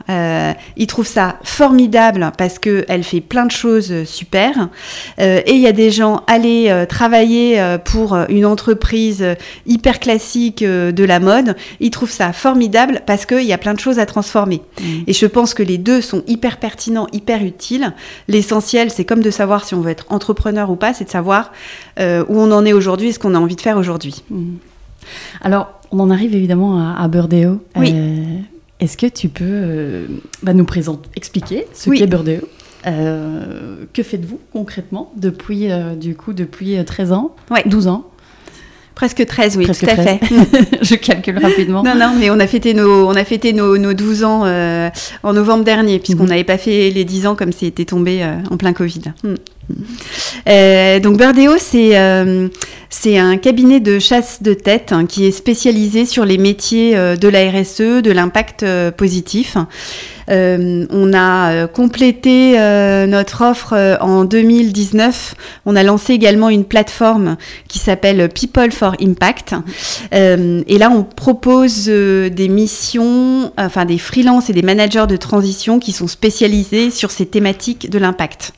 ils 0.78 0.88
trouvent 0.88 1.08
ça 1.08 1.38
formidable 1.44 2.32
parce 2.38 2.60
qu'elle 2.60 3.04
fait 3.04 3.22
plein 3.22 3.46
de 3.46 3.52
choses 3.52 4.04
super. 4.04 4.70
et 5.18 5.52
il 5.52 5.60
y 5.60 5.68
a 5.68 5.72
des 5.72 5.92
gens 5.92 6.24
aller 6.28 6.86
travailler 6.90 7.78
pour 7.86 8.16
une 8.30 8.46
entreprise 8.46 9.26
hyper 9.66 10.00
classique 10.00 10.64
de 10.64 11.04
la 11.04 11.20
mode, 11.20 11.56
ils 11.80 11.92
trouvent 11.92 12.12
ça 12.12 12.34
formidable 12.34 13.02
parce 13.06 13.26
qu'il 13.26 13.44
y 13.46 13.54
a 13.54 13.58
plein 13.58 13.74
de 13.74 13.80
choses 13.80 14.00
à 14.00 14.06
transformer. 14.06 14.62
Mmh. 14.80 14.86
Et 15.08 15.14
je 15.14 15.26
pense 15.26 15.54
que 15.54 15.64
les 15.64 15.78
deux 15.78 16.02
sont 16.02 16.24
hyper 16.28 16.58
pertinents, 16.58 17.08
hyper 17.14 17.44
utiles. 17.44 17.94
L'essentiel, 18.28 18.92
c'est 18.92 19.06
comme 19.06 19.22
de 19.22 19.32
savoir 19.32 19.66
si 19.66 19.76
on 19.76 19.82
veut 19.82 19.92
être 19.92 20.06
entrepreneur 20.10 20.70
ou 20.70 20.76
pas, 20.76 20.94
c'est 20.94 21.06
de 21.06 21.10
savoir 21.10 21.52
où 21.98 22.04
on 22.30 22.52
en 22.52 22.66
est 22.66 22.74
aujourd'hui 22.74 23.10
et 23.10 23.14
ce 23.14 23.20
qu'on 23.20 23.36
a 23.36 23.40
envie 23.40 23.56
de 23.56 23.62
faire 23.62 23.78
aujourd'hui. 23.78 24.24
Mmh. 24.30 24.56
Alors, 25.42 25.82
on 25.92 26.00
en 26.00 26.10
arrive 26.10 26.36
évidemment 26.36 26.80
à, 26.80 27.02
à 27.02 27.08
Burdeo. 27.08 27.62
Oui. 27.76 27.92
Euh, 27.94 28.38
est-ce 28.82 28.98
que 28.98 29.06
tu 29.08 29.30
peux 29.30 29.46
euh, 29.48 30.06
bah, 30.44 30.54
nous 30.54 30.66
présenter, 30.66 31.08
expliquer 31.16 31.66
ce 31.74 31.90
qu'est 31.92 32.08
Burdeo? 32.08 32.42
Euh, 32.88 33.86
Que 33.94 34.04
faites-vous 34.04 34.40
concrètement 34.52 35.12
depuis, 35.16 35.70
du 35.98 36.16
coup, 36.16 36.34
depuis 36.34 36.84
13 36.84 37.12
ans, 37.14 37.36
ouais. 37.52 37.64
12 37.66 37.88
ans? 37.88 38.08
Presque 38.96 39.26
13, 39.26 39.58
oui, 39.58 39.64
Presque 39.66 39.86
tout 39.86 39.90
à 39.90 39.96
13. 39.96 40.06
fait. 40.20 40.20
Je 40.84 40.96
calcule 40.96 41.38
rapidement. 41.40 41.82
Non, 41.82 41.96
non, 41.96 42.14
mais 42.20 42.30
on 42.30 42.40
a 42.40 42.46
fêté 42.46 42.74
nos, 42.74 43.08
on 43.08 43.16
a 43.16 43.24
fêté 43.24 43.54
nos, 43.54 43.78
nos 43.78 43.94
12 43.94 44.24
ans 44.24 44.42
euh, 44.46 44.90
en 45.24 45.34
novembre 45.34 45.64
dernier, 45.64 45.98
puisqu'on 46.00 46.24
Mhm. 46.24 46.30
n'avait 46.30 46.44
pas 46.44 46.58
fait 46.58 46.90
les 46.90 47.06
10 47.06 47.26
ans 47.28 47.36
comme 47.36 47.52
c'était 47.54 47.86
tombé 47.86 48.22
euh, 48.24 48.36
en 48.52 48.58
plein 48.58 48.74
Covid. 48.74 49.02
Mm. 49.24 49.34
Euh, 50.48 51.00
donc 51.00 51.22
c'est 51.60 51.98
euh, 51.98 52.48
c'est 52.90 53.18
un 53.18 53.38
cabinet 53.38 53.80
de 53.80 54.00
chasse 54.00 54.44
de 54.44 54.54
tête 54.54 54.92
hein, 54.92 55.06
qui 55.06 55.26
est 55.26 55.32
spécialisé 55.32 56.06
sur 56.06 56.26
les 56.26 56.38
métiers 56.38 56.98
euh, 56.98 57.16
de 57.16 57.28
la 57.30 57.50
RSE, 57.50 58.02
de 58.02 58.12
l'impact 58.12 58.66
positif. 58.98 59.58
On 60.34 61.12
a 61.14 61.68
complété 61.68 62.54
notre 63.06 63.44
offre 63.44 63.98
en 64.00 64.24
2019. 64.24 65.36
On 65.66 65.76
a 65.76 65.84
lancé 65.84 66.14
également 66.14 66.48
une 66.48 66.64
plateforme 66.64 67.36
qui 67.68 67.80
s'appelle 67.80 68.30
People 68.30 68.72
for 68.72 68.96
Impact. 69.02 69.56
Et 70.14 70.78
là, 70.78 70.90
on 70.90 71.04
propose 71.04 71.88
des 71.88 72.48
missions, 72.48 73.52
enfin 73.58 73.84
des 73.84 73.98
freelances 73.98 74.50
et 74.50 74.54
des 74.54 74.62
managers 74.62 75.08
de 75.10 75.18
transition 75.18 75.80
qui 75.80 75.92
sont 75.92 76.08
spécialisés 76.08 76.92
sur 76.92 77.12
ces 77.12 77.26
thématiques 77.26 77.90
de 77.90 78.00
l'impact. 78.00 78.54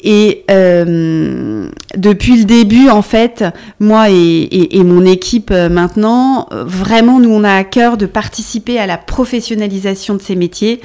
Et 0.00 0.44
euh, 0.50 1.68
depuis 1.96 2.36
le 2.36 2.44
début, 2.44 2.88
en 2.88 3.02
fait, 3.02 3.44
moi 3.80 4.10
et, 4.10 4.14
et- 4.14 4.78
et 4.78 4.84
mon 4.84 5.04
équipe 5.04 5.50
euh, 5.50 5.68
maintenant, 5.68 6.46
vraiment, 6.52 7.18
nous, 7.18 7.30
on 7.30 7.42
a 7.42 7.52
à 7.54 7.64
cœur 7.64 7.96
de 7.96 8.06
participer 8.06 8.78
à 8.78 8.86
la 8.86 8.96
professionnalisation 8.96 10.14
de 10.14 10.20
ces 10.22 10.36
métiers, 10.36 10.80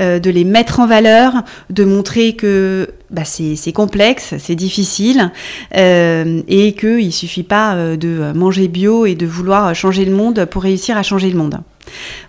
euh, 0.00 0.18
de 0.18 0.30
les 0.30 0.42
mettre 0.44 0.80
en 0.80 0.86
valeur, 0.86 1.32
de 1.70 1.84
montrer 1.84 2.34
que 2.34 2.88
bah, 3.10 3.22
c'est 3.24 3.54
c'est 3.54 3.72
complexe, 3.72 4.34
c'est 4.38 4.56
difficile, 4.56 5.30
euh, 5.76 6.42
et 6.48 6.72
qu'il 6.72 7.06
ne 7.06 7.10
suffit 7.12 7.44
pas 7.44 7.74
euh, 7.76 7.96
de 7.96 8.32
manger 8.36 8.66
bio 8.66 9.06
et 9.06 9.14
de 9.14 9.26
vouloir 9.26 9.72
changer 9.76 10.04
le 10.04 10.12
monde 10.14 10.44
pour 10.46 10.62
réussir 10.64 10.96
à 10.96 11.04
changer 11.04 11.30
le 11.30 11.38
monde. 11.38 11.58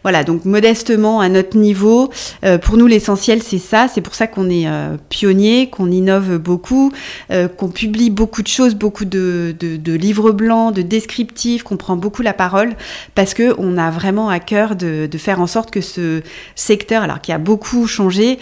Voilà, 0.04 0.24
donc 0.24 0.46
modestement 0.46 1.20
à 1.20 1.30
notre 1.30 1.58
niveau, 1.58 2.10
euh, 2.44 2.58
pour 2.58 2.78
nous 2.78 2.88
l'essentiel 2.88 3.44
c'est 3.44 3.58
ça, 3.58 3.88
c'est 3.88 4.02
pour 4.02 4.16
ça 4.16 4.28
qu'on 4.28 4.50
est 4.50 4.68
euh, 4.68 4.98
pionnier, 5.10 5.70
qu'on 5.70 5.92
innove 5.92 6.38
beaucoup, 6.38 6.92
euh, 7.32 7.48
qu'on 7.48 7.70
publie 7.70 8.10
beaucoup 8.10 8.42
de 8.42 8.48
choses, 8.48 8.76
beaucoup 8.76 9.06
de, 9.06 9.56
livres 9.86 10.32
blancs, 10.32 10.74
de 10.74 10.82
descriptifs, 10.82 11.64
qu'on 11.64 11.78
prend 11.78 11.96
beaucoup 11.96 12.22
la 12.22 12.34
parole, 12.34 12.76
parce 13.16 13.34
que 13.34 13.56
on 13.58 13.78
a 13.78 13.92
vraiment 13.92 14.30
à 14.30 14.40
cœur 14.40 14.76
de, 14.76 15.08
de 15.10 15.18
faire 15.18 15.42
en 15.42 15.48
sorte 15.48 15.72
que 15.72 15.82
ce 15.82 16.22
secteur, 16.56 17.04
alors 17.04 17.22
qui 17.22 17.32
a 17.32 17.38
beaucoup 17.38 17.88
changé, 17.88 18.40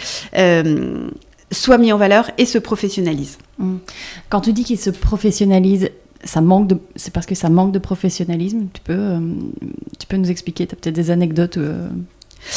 soit 1.51 1.77
mis 1.77 1.91
en 1.93 1.98
valeur 1.98 2.31
et 2.38 2.45
se 2.45 2.57
professionnalise. 2.57 3.38
Mm. 3.57 3.77
Quand 4.29 4.41
tu 4.41 4.53
dis 4.53 4.63
qu'il 4.63 4.79
se 4.79 4.89
professionnalise, 4.89 5.89
ça 6.24 6.41
manque 6.41 6.67
de, 6.67 6.77
c'est 6.95 7.13
parce 7.13 7.25
que 7.25 7.36
ça 7.36 7.50
manque 7.50 7.72
de 7.72 7.79
professionnalisme. 7.79 8.67
Tu 8.74 8.81
peux, 8.81 8.93
euh, 8.93 9.19
tu 10.00 10.07
peux 10.07 10.17
nous 10.17 10.31
expliquer. 10.31 10.65
Tu 10.67 10.74
as 10.74 10.77
peut-être 10.77 10.95
des 10.95 11.12
anecdotes 11.12 11.57
euh, 11.57 11.88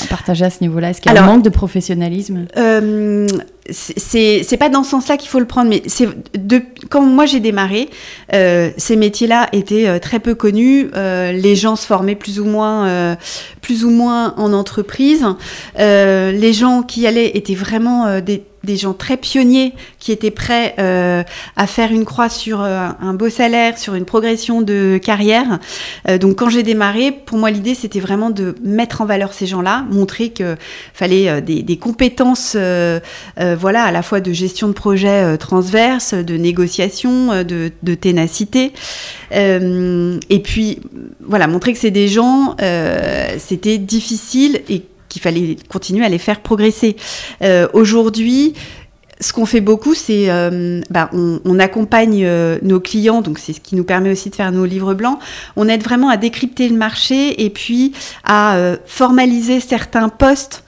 à 0.02 0.06
partager 0.06 0.44
à 0.44 0.50
ce 0.50 0.62
niveau-là. 0.62 0.90
Est-ce 0.90 1.00
qu'il 1.00 1.12
y 1.12 1.16
a 1.16 1.22
un 1.22 1.26
manque 1.26 1.44
de 1.44 1.50
professionnalisme? 1.50 2.46
Euh, 2.56 3.26
c'est 3.70 4.42
c'est 4.42 4.56
pas 4.56 4.70
dans 4.70 4.82
ce 4.82 4.90
sens-là 4.90 5.18
qu'il 5.18 5.28
faut 5.28 5.40
le 5.40 5.46
prendre, 5.46 5.68
mais 5.68 5.82
c'est 5.86 6.08
de 6.34 6.62
quand 6.88 7.02
moi 7.02 7.26
j'ai 7.26 7.40
démarré, 7.40 7.90
euh, 8.32 8.70
ces 8.78 8.96
métiers-là 8.96 9.48
étaient 9.52 10.00
très 10.00 10.20
peu 10.20 10.34
connus. 10.34 10.88
les 10.94 11.56
gens 11.56 11.76
se 11.76 11.84
formaient 11.84 12.14
plus 12.14 12.40
ou 12.40 12.46
moins, 12.46 13.16
plus 13.60 13.84
ou 13.84 13.90
moins 13.90 14.34
en 14.38 14.54
entreprise. 14.54 15.26
Les 15.76 16.52
gens 16.54 16.82
qui 16.82 17.06
allaient 17.06 17.36
étaient 17.36 17.54
vraiment 17.54 18.20
des 18.20 18.42
des 18.64 18.76
gens 18.76 18.92
très 18.92 19.16
pionniers 19.16 19.72
qui 19.98 20.12
étaient 20.12 20.30
prêts 20.30 20.74
euh, 20.78 21.22
à 21.56 21.66
faire 21.66 21.92
une 21.92 22.04
croix 22.04 22.28
sur 22.28 22.62
euh, 22.62 22.88
un 23.00 23.14
beau 23.14 23.30
salaire, 23.30 23.78
sur 23.78 23.94
une 23.94 24.04
progression 24.04 24.62
de 24.62 24.98
carrière. 25.02 25.58
Euh, 26.08 26.18
donc 26.18 26.36
quand 26.36 26.48
j'ai 26.48 26.62
démarré, 26.62 27.12
pour 27.12 27.38
moi 27.38 27.50
l'idée 27.50 27.74
c'était 27.74 28.00
vraiment 28.00 28.30
de 28.30 28.54
mettre 28.62 29.00
en 29.00 29.06
valeur 29.06 29.32
ces 29.32 29.46
gens-là, 29.46 29.84
montrer 29.90 30.30
que 30.30 30.56
fallait 30.92 31.40
des, 31.40 31.76
compétences, 31.76 32.56
voilà, 32.56 33.84
à 33.84 33.92
la 33.92 34.02
fois 34.02 34.20
de 34.20 34.32
gestion 34.32 34.68
de 34.68 34.72
projet 34.72 35.38
transverse, 35.38 36.14
de 36.14 36.36
négociation, 36.36 37.44
de, 37.44 37.70
de 37.82 37.94
ténacité, 37.94 38.72
et 39.30 40.42
puis 40.42 40.80
voilà, 41.20 41.46
montrer 41.46 41.72
que 41.72 41.78
c'est 41.78 41.90
des 41.90 42.08
gens, 42.08 42.56
c'était 43.38 43.78
difficile 43.78 44.60
et 44.68 44.82
qu'il 45.08 45.22
fallait 45.22 45.56
continuer 45.68 46.04
à 46.04 46.08
les 46.08 46.18
faire 46.18 46.40
progresser. 46.40 46.96
Euh, 47.42 47.68
Aujourd'hui, 47.72 48.54
ce 49.20 49.32
qu'on 49.32 49.46
fait 49.46 49.60
beaucoup, 49.60 49.94
c'est 49.94 50.30
euh, 50.30 50.80
bah, 50.90 51.10
on, 51.12 51.58
accompagne 51.58 52.22
euh, 52.24 52.58
nos 52.62 52.78
clients, 52.78 53.20
donc 53.20 53.38
c'est 53.38 53.52
ce 53.52 53.60
qui 53.60 53.74
nous 53.74 53.84
permet 53.84 54.12
aussi 54.12 54.30
de 54.30 54.34
faire 54.34 54.52
nos 54.52 54.64
livres 54.64 54.94
blancs. 54.94 55.18
On 55.56 55.68
aide 55.68 55.82
vraiment 55.82 56.08
à 56.08 56.16
décrypter 56.16 56.68
le 56.68 56.76
marché 56.76 57.44
et 57.44 57.50
puis 57.50 57.92
à 58.24 58.56
euh, 58.56 58.76
formaliser 58.86 59.60
certains 59.60 60.08
postes 60.08 60.64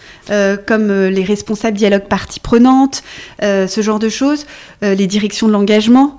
comme 0.68 0.92
les 0.92 1.24
responsables 1.24 1.76
dialogue 1.76 2.04
parties 2.04 2.38
prenantes, 2.38 3.02
euh, 3.42 3.66
ce 3.66 3.80
genre 3.80 3.98
de 3.98 4.08
choses, 4.08 4.46
les 4.80 5.08
directions 5.08 5.48
de 5.48 5.52
l'engagement, 5.52 6.18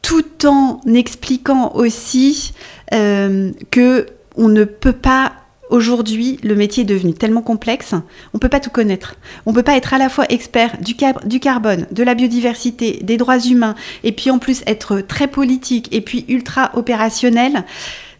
tout 0.00 0.46
en 0.46 0.80
expliquant 0.94 1.72
aussi 1.74 2.54
que 2.90 4.06
on 4.36 4.48
ne 4.48 4.64
peut 4.64 4.94
pas 4.94 5.32
Aujourd'hui, 5.68 6.38
le 6.44 6.54
métier 6.54 6.84
est 6.84 6.86
devenu 6.86 7.12
tellement 7.12 7.42
complexe, 7.42 7.94
on 8.34 8.38
peut 8.38 8.48
pas 8.48 8.60
tout 8.60 8.70
connaître. 8.70 9.16
On 9.46 9.52
peut 9.52 9.64
pas 9.64 9.76
être 9.76 9.94
à 9.94 9.98
la 9.98 10.08
fois 10.08 10.24
expert 10.28 10.76
du, 10.80 10.94
du 11.24 11.40
carbone, 11.40 11.86
de 11.90 12.02
la 12.04 12.14
biodiversité, 12.14 13.00
des 13.02 13.16
droits 13.16 13.40
humains, 13.40 13.74
et 14.04 14.12
puis 14.12 14.30
en 14.30 14.38
plus 14.38 14.62
être 14.66 15.00
très 15.00 15.26
politique 15.26 15.88
et 15.90 16.00
puis 16.00 16.24
ultra 16.28 16.70
opérationnel. 16.74 17.64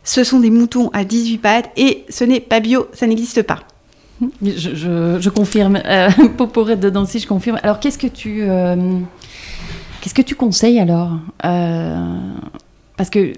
Ce 0.03 0.25
sont 0.25 0.41
des 0.41 0.51
moutons 0.51 0.91
à 0.93 1.05
18 1.05 1.39
pattes 1.39 1.71
et 1.77 2.05
ce 2.09 2.25
n'est 2.25 2.41
pas 2.41 2.61
bio, 2.61 2.89
ça 2.93 3.07
n'existe 3.07 3.43
pas. 3.43 3.61
je, 4.43 5.29
confirme. 5.29 5.81
Euh, 5.85 6.11
pour, 6.37 6.71
être 6.71 6.81
dedans 6.81 7.03
aussi, 7.03 7.21
je 7.21 7.29
confirme. 7.29 7.59
Alors, 7.63 7.79
qu'est-ce 7.79 7.99
que 7.99 8.07
tu, 8.07 8.43
euh, 8.43 8.99
qu'est-ce 10.01 10.15
que 10.15 10.23
tu 10.23 10.35
conseilles 10.35 10.81
alors 10.81 11.13
Euh, 11.45 12.19
Parce 12.97 13.11
que 13.11 13.33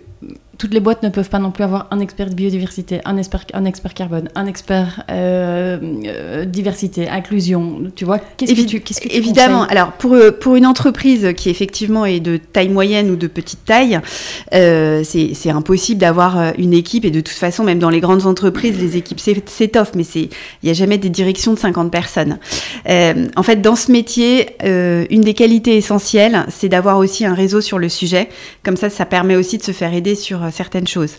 toutes 0.58 0.74
les 0.74 0.80
boîtes 0.80 1.02
ne 1.04 1.08
peuvent 1.08 1.28
pas 1.30 1.38
non 1.38 1.52
plus 1.52 1.62
avoir 1.62 1.86
un 1.92 2.00
expert 2.00 2.28
de 2.28 2.34
biodiversité, 2.34 3.00
un 3.04 3.16
expert, 3.16 3.44
un 3.54 3.64
expert 3.64 3.94
carbone, 3.94 4.28
un 4.34 4.46
expert 4.46 5.04
euh, 5.08 5.78
euh, 6.04 6.44
diversité, 6.44 7.08
inclusion. 7.08 7.82
Tu 7.94 8.04
vois, 8.04 8.18
qu'est-ce 8.36 8.54
que 8.54 8.62
tu, 8.66 8.80
qu'est-ce 8.80 9.00
que 9.00 9.08
tu 9.08 9.14
Évidemment. 9.14 9.62
Alors 9.64 9.92
pour 9.92 10.14
euh, 10.14 10.32
pour 10.32 10.56
une 10.56 10.66
entreprise 10.66 11.32
qui 11.36 11.48
effectivement 11.48 12.04
est 12.04 12.18
de 12.20 12.36
taille 12.38 12.68
moyenne 12.70 13.08
ou 13.10 13.16
de 13.16 13.28
petite 13.28 13.64
taille, 13.64 14.00
euh, 14.52 15.02
c'est 15.04 15.32
c'est 15.34 15.50
impossible 15.50 16.00
d'avoir 16.00 16.52
une 16.58 16.74
équipe 16.74 17.04
et 17.04 17.10
de 17.12 17.20
toute 17.20 17.36
façon 17.36 17.62
même 17.62 17.78
dans 17.78 17.90
les 17.90 18.00
grandes 18.00 18.26
entreprises 18.26 18.78
les 18.80 18.96
équipes 18.96 19.20
s'é- 19.20 19.42
s'étoffent, 19.46 19.94
mais 19.94 20.02
c'est 20.04 20.28
il 20.62 20.68
y 20.68 20.70
a 20.70 20.74
jamais 20.74 20.98
des 20.98 21.08
directions 21.08 21.54
de 21.54 21.58
50 21.58 21.90
personnes. 21.92 22.38
En 22.88 23.42
fait 23.44 23.62
dans 23.62 23.76
ce 23.76 23.92
métier, 23.92 24.56
une 24.64 25.20
des 25.20 25.34
qualités 25.34 25.76
essentielles, 25.76 26.46
c'est 26.48 26.68
d'avoir 26.68 26.98
aussi 26.98 27.24
un 27.24 27.34
réseau 27.34 27.60
sur 27.60 27.78
le 27.78 27.88
sujet. 27.88 28.28
Comme 28.64 28.76
ça, 28.76 28.90
ça 28.90 29.06
permet 29.06 29.36
aussi 29.36 29.58
de 29.58 29.62
se 29.62 29.72
faire 29.72 29.94
aider 29.94 30.14
sur 30.16 30.47
certaines 30.50 30.86
choses. 30.86 31.16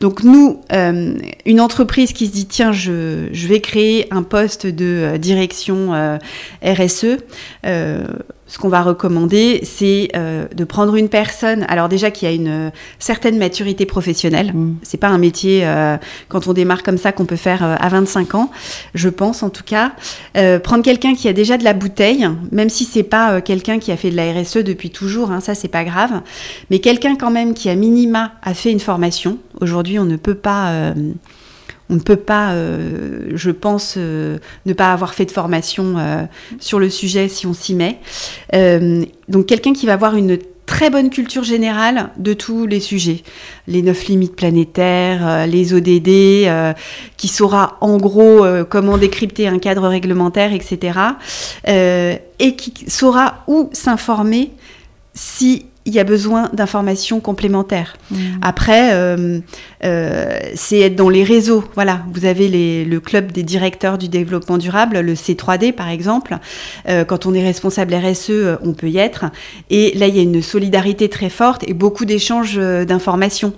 Donc 0.00 0.22
nous, 0.22 0.60
euh, 0.72 1.14
une 1.46 1.60
entreprise 1.60 2.12
qui 2.12 2.26
se 2.26 2.32
dit 2.32 2.46
tiens, 2.46 2.72
je, 2.72 3.28
je 3.32 3.48
vais 3.48 3.60
créer 3.60 4.06
un 4.12 4.22
poste 4.22 4.66
de 4.66 4.84
euh, 4.84 5.18
direction 5.18 5.94
euh, 5.94 6.18
RSE, 6.62 7.18
euh, 7.66 8.04
ce 8.50 8.58
qu'on 8.58 8.68
va 8.68 8.82
recommander, 8.82 9.60
c'est 9.62 10.08
euh, 10.16 10.46
de 10.52 10.64
prendre 10.64 10.96
une 10.96 11.08
personne, 11.08 11.64
alors 11.68 11.88
déjà 11.88 12.10
qui 12.10 12.26
a 12.26 12.32
une 12.32 12.48
euh, 12.48 12.70
certaine 12.98 13.38
maturité 13.38 13.86
professionnelle. 13.86 14.52
Mm. 14.52 14.78
C'est 14.82 14.98
pas 14.98 15.06
un 15.06 15.18
métier 15.18 15.64
euh, 15.64 15.96
quand 16.28 16.48
on 16.48 16.52
démarre 16.52 16.82
comme 16.82 16.98
ça 16.98 17.12
qu'on 17.12 17.26
peut 17.26 17.36
faire 17.36 17.62
à 17.62 17.88
25 17.88 18.34
ans, 18.34 18.50
je 18.92 19.08
pense 19.08 19.44
en 19.44 19.50
tout 19.50 19.62
cas. 19.62 19.92
Prendre 20.64 20.82
quelqu'un 20.82 21.14
qui 21.14 21.28
a 21.28 21.32
déjà 21.32 21.58
de 21.58 21.64
la 21.64 21.74
bouteille, 21.74 22.28
même 22.50 22.70
si 22.70 22.84
c'est 22.84 23.04
pas 23.04 23.40
quelqu'un 23.40 23.78
qui 23.78 23.92
a 23.92 23.96
fait 23.96 24.10
de 24.10 24.16
la 24.16 24.32
RSE 24.32 24.58
depuis 24.58 24.90
toujours, 24.90 25.30
hein, 25.30 25.40
ça 25.40 25.54
c'est 25.54 25.68
pas 25.68 25.84
grave, 25.84 26.20
mais 26.70 26.80
quelqu'un 26.80 27.14
quand 27.14 27.30
même 27.30 27.54
qui 27.54 27.68
a 27.68 27.76
minima 27.76 28.32
a 28.42 28.54
fait 28.54 28.72
une 28.72 28.80
formation. 28.80 29.38
Aujourd'hui, 29.60 29.98
on 30.00 30.04
ne 30.04 30.16
peut 30.16 30.34
pas 30.34 30.92
on 31.90 31.94
ne 31.94 32.00
peut 32.00 32.16
pas, 32.16 32.54
je 33.34 33.50
pense, 33.50 33.96
ne 33.96 34.72
pas 34.72 34.92
avoir 34.92 35.14
fait 35.14 35.24
de 35.24 35.30
formation 35.30 35.96
sur 36.58 36.78
le 36.78 36.88
sujet 36.88 37.28
si 37.28 37.46
on 37.46 37.54
s'y 37.54 37.74
met. 37.74 37.98
donc 39.28 39.46
quelqu'un 39.46 39.72
qui 39.72 39.86
va 39.86 39.94
avoir 39.94 40.14
une 40.14 40.38
très 40.70 40.88
bonne 40.88 41.10
culture 41.10 41.42
générale 41.42 42.10
de 42.16 42.32
tous 42.32 42.64
les 42.64 42.78
sujets. 42.78 43.24
Les 43.66 43.82
neuf 43.82 44.06
limites 44.06 44.36
planétaires, 44.36 45.26
euh, 45.26 45.46
les 45.46 45.74
ODD, 45.74 46.46
euh, 46.46 46.72
qui 47.16 47.26
saura 47.26 47.76
en 47.80 47.96
gros 47.96 48.44
euh, 48.44 48.62
comment 48.62 48.96
décrypter 48.96 49.48
un 49.48 49.58
cadre 49.58 49.88
réglementaire, 49.88 50.52
etc. 50.52 50.96
et 51.66 52.56
qui 52.56 52.72
saura 52.86 53.42
où 53.48 53.68
s'informer 53.72 54.52
si 55.12 55.66
il 55.86 55.94
y 55.94 55.98
a 55.98 56.04
besoin 56.04 56.50
d'informations 56.52 57.20
complémentaires. 57.20 57.96
Mmh. 58.10 58.16
Après, 58.42 58.92
euh, 58.92 59.40
euh, 59.84 60.38
c'est 60.54 60.80
être 60.80 60.94
dans 60.94 61.08
les 61.08 61.24
réseaux. 61.24 61.64
Voilà, 61.74 62.02
vous 62.12 62.26
avez 62.26 62.84
le 62.84 63.00
club 63.00 63.32
des 63.32 63.42
directeurs 63.42 63.96
du 63.96 64.08
développement 64.08 64.58
durable, 64.58 65.00
le 65.00 65.14
C3D 65.14 65.72
par 65.72 65.88
exemple. 65.88 66.36
Euh, 66.88 67.04
quand 67.04 67.24
on 67.24 67.32
est 67.32 67.42
responsable 67.42 67.94
RSE, 67.94 68.58
on 68.62 68.74
peut 68.74 68.90
y 68.90 68.98
être. 68.98 69.26
Et 69.70 69.96
là, 69.96 70.06
il 70.06 70.16
y 70.16 70.18
a 70.18 70.22
une 70.22 70.42
solidarité 70.42 71.08
très 71.08 71.30
forte 71.30 71.64
et 71.66 71.72
beaucoup 71.72 72.04
d'échanges 72.04 72.56
d'informations. 72.56 73.54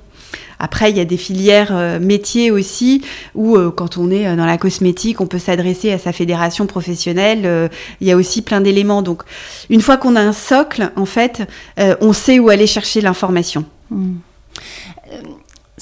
Après, 0.62 0.90
il 0.90 0.96
y 0.96 1.00
a 1.00 1.04
des 1.04 1.16
filières 1.16 1.72
euh, 1.72 1.98
métiers 1.98 2.52
aussi 2.52 3.02
où, 3.34 3.56
euh, 3.56 3.72
quand 3.72 3.98
on 3.98 4.12
est 4.12 4.28
euh, 4.28 4.36
dans 4.36 4.46
la 4.46 4.58
cosmétique, 4.58 5.20
on 5.20 5.26
peut 5.26 5.40
s'adresser 5.40 5.90
à 5.90 5.98
sa 5.98 6.12
fédération 6.12 6.66
professionnelle. 6.66 7.68
il 8.00 8.06
y 8.06 8.12
a 8.12 8.16
aussi 8.16 8.42
plein 8.42 8.60
d'éléments. 8.60 9.02
Donc, 9.02 9.24
une 9.70 9.80
fois 9.80 9.96
qu'on 9.96 10.14
a 10.14 10.20
un 10.20 10.32
socle, 10.32 10.92
en 10.94 11.04
fait, 11.04 11.42
on 12.00 12.12
sait 12.12 12.38
où 12.38 12.48
aller 12.48 12.68
chercher 12.68 13.00
l'information. 13.00 13.64
Mmh. 13.90 14.12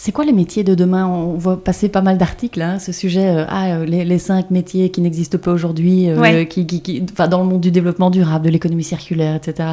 C'est 0.02 0.12
quoi 0.12 0.25
les 0.25 0.33
métiers 0.33 0.64
de 0.64 0.75
demain? 0.75 1.07
On 1.07 1.35
voit 1.35 1.62
passer 1.62 1.90
pas 1.90 2.00
mal 2.00 2.16
d'articles, 2.16 2.62
hein, 2.62 2.78
ce 2.78 2.90
sujet, 2.90 3.28
euh, 3.28 3.45
ah, 3.47 3.66
euh, 3.66 3.85
les, 3.85 4.19
cinq 4.19 4.50
métiers 4.50 4.88
qui 4.88 5.02
n'existent 5.02 5.37
pas 5.37 5.52
aujourd'hui, 5.52 6.09
euh, 6.09 6.45
qui, 6.47 6.64
qui, 6.64 7.02
dans 7.02 7.40
le 7.40 7.45
monde 7.45 7.61
du 7.61 7.71
développement 7.71 8.09
durable, 8.09 8.47
de 8.47 8.50
l'économie 8.50 8.83
circulaire, 8.83 9.37
etc. 9.37 9.69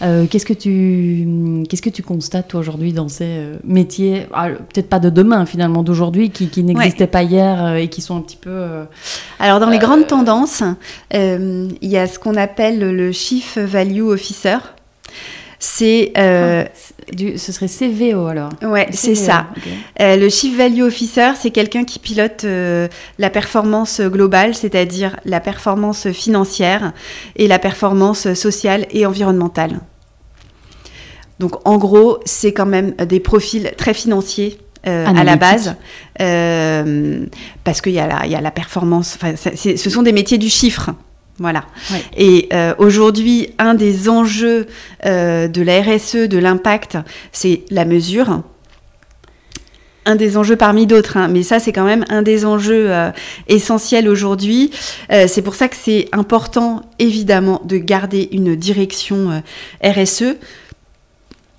qu'est-ce 0.00 0.46
que 0.46 0.54
tu, 0.54 1.66
qu'est-ce 1.68 1.82
que 1.82 1.90
tu 1.90 2.02
constates 2.02 2.48
toi 2.48 2.60
aujourd'hui 2.60 2.94
dans 2.94 3.08
ces 3.08 3.38
métiers, 3.64 4.26
ah, 4.32 4.48
peut-être 4.48 4.88
pas 4.88 4.98
de 4.98 5.10
demain 5.10 5.44
finalement, 5.44 5.82
d'aujourd'hui, 5.82 6.30
qui, 6.30 6.48
qui 6.48 6.62
n'existaient 6.62 7.06
pas 7.06 7.22
hier 7.22 7.76
et 7.76 7.88
qui 7.88 8.00
sont 8.00 8.16
un 8.16 8.22
petit 8.22 8.38
peu. 8.38 8.86
Alors 9.38 9.60
dans 9.60 9.68
les 9.68 9.78
grandes 9.78 10.06
tendances, 10.06 10.62
il 11.12 11.68
y 11.82 11.98
a 11.98 12.06
ce 12.06 12.18
qu'on 12.18 12.36
appelle 12.36 12.78
le 12.78 13.12
Chief 13.12 13.58
Value 13.58 14.04
Officer. 14.04 14.56
C'est 15.58 16.12
euh, 16.18 16.64
ce 17.36 17.52
serait 17.52 17.68
CVO 17.68 18.26
alors. 18.26 18.50
Ouais, 18.62 18.88
c'est 18.90 19.14
ça. 19.14 19.46
Euh, 20.00 20.16
le 20.16 20.28
Chief 20.28 20.56
Value 20.56 20.82
Officer, 20.82 21.30
c'est 21.36 21.50
quelqu'un 21.50 21.84
qui 21.84 21.98
pilote 21.98 22.44
euh, 22.44 22.88
la 23.18 23.30
performance 23.30 24.00
globale, 24.00 24.54
c'est-à-dire 24.54 25.16
la 25.24 25.40
performance 25.40 26.10
financière 26.10 26.92
et 27.36 27.48
la 27.48 27.58
performance 27.58 28.32
sociale 28.34 28.86
et 28.90 29.06
environnementale. 29.06 29.80
Donc 31.38 31.52
en 31.66 31.76
gros, 31.76 32.18
c'est 32.24 32.52
quand 32.52 32.66
même 32.66 32.92
des 32.92 33.20
profils 33.20 33.72
très 33.76 33.94
financiers 33.94 34.58
à 34.84 35.24
la 35.24 35.36
base, 35.36 35.74
parce 36.16 37.80
qu'il 37.80 37.92
y, 37.92 37.96
y, 37.96 38.00
a 38.00 38.40
la 38.40 38.50
performance. 38.52 39.18
Ce 39.54 39.90
sont 39.90 40.02
des 40.02 40.12
métiers 40.12 40.38
du 40.38 40.48
chiffre. 40.48 40.92
Voilà. 41.38 41.64
Et 42.16 42.48
euh, 42.52 42.74
aujourd'hui, 42.78 43.50
un 43.58 43.74
des 43.74 44.08
enjeux 44.08 44.66
euh, 45.04 45.48
de 45.48 45.60
la 45.62 45.82
RSE, 45.82 46.28
de 46.28 46.38
l'impact, 46.38 46.96
c'est 47.32 47.62
la 47.70 47.84
mesure. 47.84 48.42
Un 50.06 50.14
des 50.14 50.36
enjeux 50.36 50.56
parmi 50.56 50.86
d'autres, 50.86 51.16
hein. 51.16 51.28
mais 51.28 51.42
ça 51.42 51.58
c'est 51.58 51.72
quand 51.72 51.84
même 51.84 52.04
un 52.08 52.22
des 52.22 52.44
enjeux 52.46 52.92
euh, 52.92 53.10
essentiels 53.48 54.08
aujourd'hui. 54.08 54.70
c'est 55.10 55.42
pour 55.42 55.56
ça 55.56 55.66
que 55.66 55.74
c'est 55.74 56.08
important 56.12 56.82
évidemment 57.00 57.60
de 57.64 57.76
garder 57.76 58.28
une 58.30 58.54
direction 58.54 59.42
RSE 59.82 60.36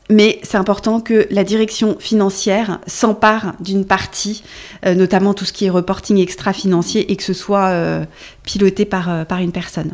mais 0.10 0.40
c'est 0.44 0.58
important 0.58 1.02
que 1.02 1.28
la 1.32 1.44
direction 1.44 1.98
financière 2.00 2.80
s'empare 2.88 3.54
d'une 3.60 3.86
partie, 3.86 4.44
euh, 4.86 4.96
notamment 4.96 5.34
tout 5.34 5.46
ce 5.46 5.54
qui 5.54 5.66
est 5.66 5.70
reporting 5.70 6.18
extra-financier, 6.18 7.12
et 7.12 7.16
que 7.16 7.24
ce 7.24 7.34
soit 7.34 7.68
euh, 7.68 8.06
piloté 8.44 8.86
par, 8.86 9.10
euh, 9.10 9.26
par 9.26 9.40
une 9.40 9.52
personne. 9.52 9.92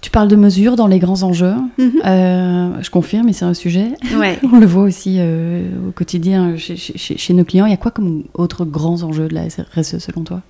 Tu 0.00 0.10
parles 0.10 0.28
de 0.28 0.36
mesures 0.36 0.76
dans 0.76 0.86
les 0.86 0.98
grands 0.98 1.22
enjeux. 1.24 1.54
Mhm. 1.76 1.92
Euh, 2.06 2.68
je 2.80 2.90
confirme, 2.90 3.26
mais 3.26 3.34
c'est 3.34 3.44
un 3.44 3.52
sujet. 3.52 3.88
On 4.52 4.58
le 4.58 4.66
voit 4.66 4.84
aussi 4.84 5.16
euh, 5.18 5.62
au 5.88 5.92
quotidien 5.92 6.54
chez, 6.56 7.34
nos 7.34 7.44
clients. 7.44 7.66
Il 7.66 7.70
y 7.70 7.74
a 7.74 7.76
quoi 7.76 7.90
comme 7.90 8.24
autres 8.32 8.64
grands 8.64 9.02
enjeux 9.02 9.28
de 9.28 9.34
la 9.34 9.42
RSE 9.42 9.98
selon 9.98 10.22
toi? 10.22 10.40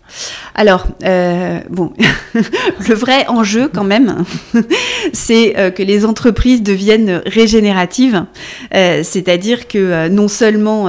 Alors, 0.54 0.86
euh, 1.04 1.58
bon, 1.68 1.92
le 2.88 2.94
vrai 2.94 3.26
enjeu 3.26 3.68
quand 3.72 3.82
même, 3.82 4.24
c'est 5.12 5.72
que 5.74 5.82
les 5.82 6.04
entreprises 6.04 6.62
deviennent 6.62 7.22
régénératives. 7.26 8.24
C'est-à-dire 8.72 9.66
que 9.66 10.08
non 10.08 10.28
seulement 10.28 10.88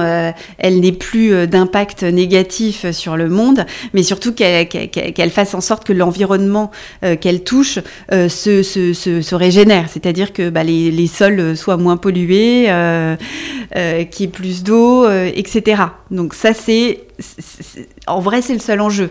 elles 0.58 0.80
n'aient 0.80 0.92
plus 0.92 1.46
d'impact 1.46 2.04
négatif 2.04 2.90
sur 2.92 3.16
le 3.16 3.28
monde, 3.28 3.66
mais 3.92 4.02
surtout 4.02 4.32
qu'elles 4.32 5.30
fassent 5.30 5.54
en 5.54 5.60
sorte 5.60 5.84
que 5.84 5.92
l'environnement 5.92 6.70
qu'elles 7.20 7.42
touchent 7.42 7.80
se 8.10 8.51
se, 8.60 9.34
régénère, 9.34 9.88
c'est-à-dire 9.88 10.32
que 10.32 10.50
bah, 10.50 10.62
les, 10.64 11.06
sols 11.06 11.56
soient 11.56 11.78
moins 11.78 11.96
pollués, 11.96 12.66
euh, 12.68 13.16
euh, 13.76 14.04
qu'il 14.04 14.26
y 14.26 14.28
ait 14.28 14.32
plus 14.32 14.62
d'eau, 14.62 15.04
euh, 15.04 15.30
etc. 15.34 15.82
Donc 16.10 16.34
ça, 16.34 16.52
c'est, 16.52 17.04
en 18.06 18.20
vrai, 18.20 18.42
c'est 18.42 18.52
le 18.52 18.60
seul 18.60 18.80
enjeu. 18.80 19.10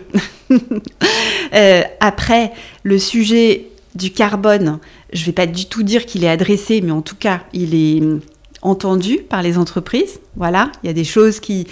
après, 2.00 2.52
le 2.84 2.98
sujet 2.98 3.66
du 3.94 4.12
carbone, 4.12 4.78
je 5.12 5.22
ne 5.22 5.26
vais 5.26 5.32
pas 5.32 5.46
du 5.46 5.66
tout 5.66 5.82
dire 5.82 6.06
qu'il 6.06 6.24
est 6.24 6.30
adressé, 6.30 6.80
mais 6.80 6.92
en 6.92 7.02
tout 7.02 7.16
cas, 7.16 7.40
il 7.52 7.74
est 7.74 8.02
entendu 8.62 9.18
par 9.18 9.42
les 9.42 9.58
entreprises. 9.58 10.20
Voilà, 10.36 10.70
il 10.82 10.86
y 10.86 10.90
a 10.90 10.94
des 10.94 11.04
choses 11.04 11.40
qui, 11.40 11.66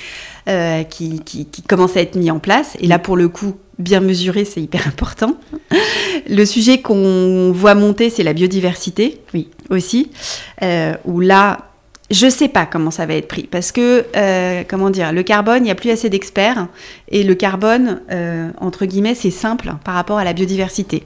qui, 0.90 1.20
qui 1.20 1.62
commencent 1.62 1.96
à 1.96 2.00
être 2.00 2.16
mises 2.16 2.30
en 2.30 2.40
place. 2.40 2.76
Et 2.80 2.86
là, 2.86 2.98
pour 2.98 3.16
le 3.16 3.28
coup, 3.28 3.54
bien 3.80 4.00
mesuré, 4.00 4.44
c'est 4.44 4.60
hyper 4.60 4.86
important. 4.86 5.36
Le 6.28 6.44
sujet 6.44 6.80
qu'on 6.80 7.52
voit 7.52 7.74
monter, 7.74 8.10
c'est 8.10 8.22
la 8.22 8.32
biodiversité, 8.32 9.20
oui, 9.34 9.48
aussi, 9.70 10.10
euh, 10.62 10.94
où 11.04 11.20
là, 11.20 11.66
je 12.10 12.26
ne 12.26 12.30
sais 12.30 12.48
pas 12.48 12.66
comment 12.66 12.90
ça 12.90 13.06
va 13.06 13.14
être 13.14 13.28
pris, 13.28 13.44
parce 13.44 13.72
que, 13.72 14.04
euh, 14.16 14.62
comment 14.68 14.90
dire, 14.90 15.12
le 15.12 15.22
carbone, 15.22 15.58
il 15.58 15.64
n'y 15.64 15.70
a 15.70 15.74
plus 15.74 15.90
assez 15.90 16.10
d'experts, 16.10 16.68
et 17.08 17.22
le 17.24 17.34
carbone, 17.34 18.02
euh, 18.10 18.50
entre 18.60 18.84
guillemets, 18.84 19.14
c'est 19.14 19.30
simple 19.30 19.72
par 19.84 19.94
rapport 19.94 20.18
à 20.18 20.24
la 20.24 20.32
biodiversité. 20.32 21.04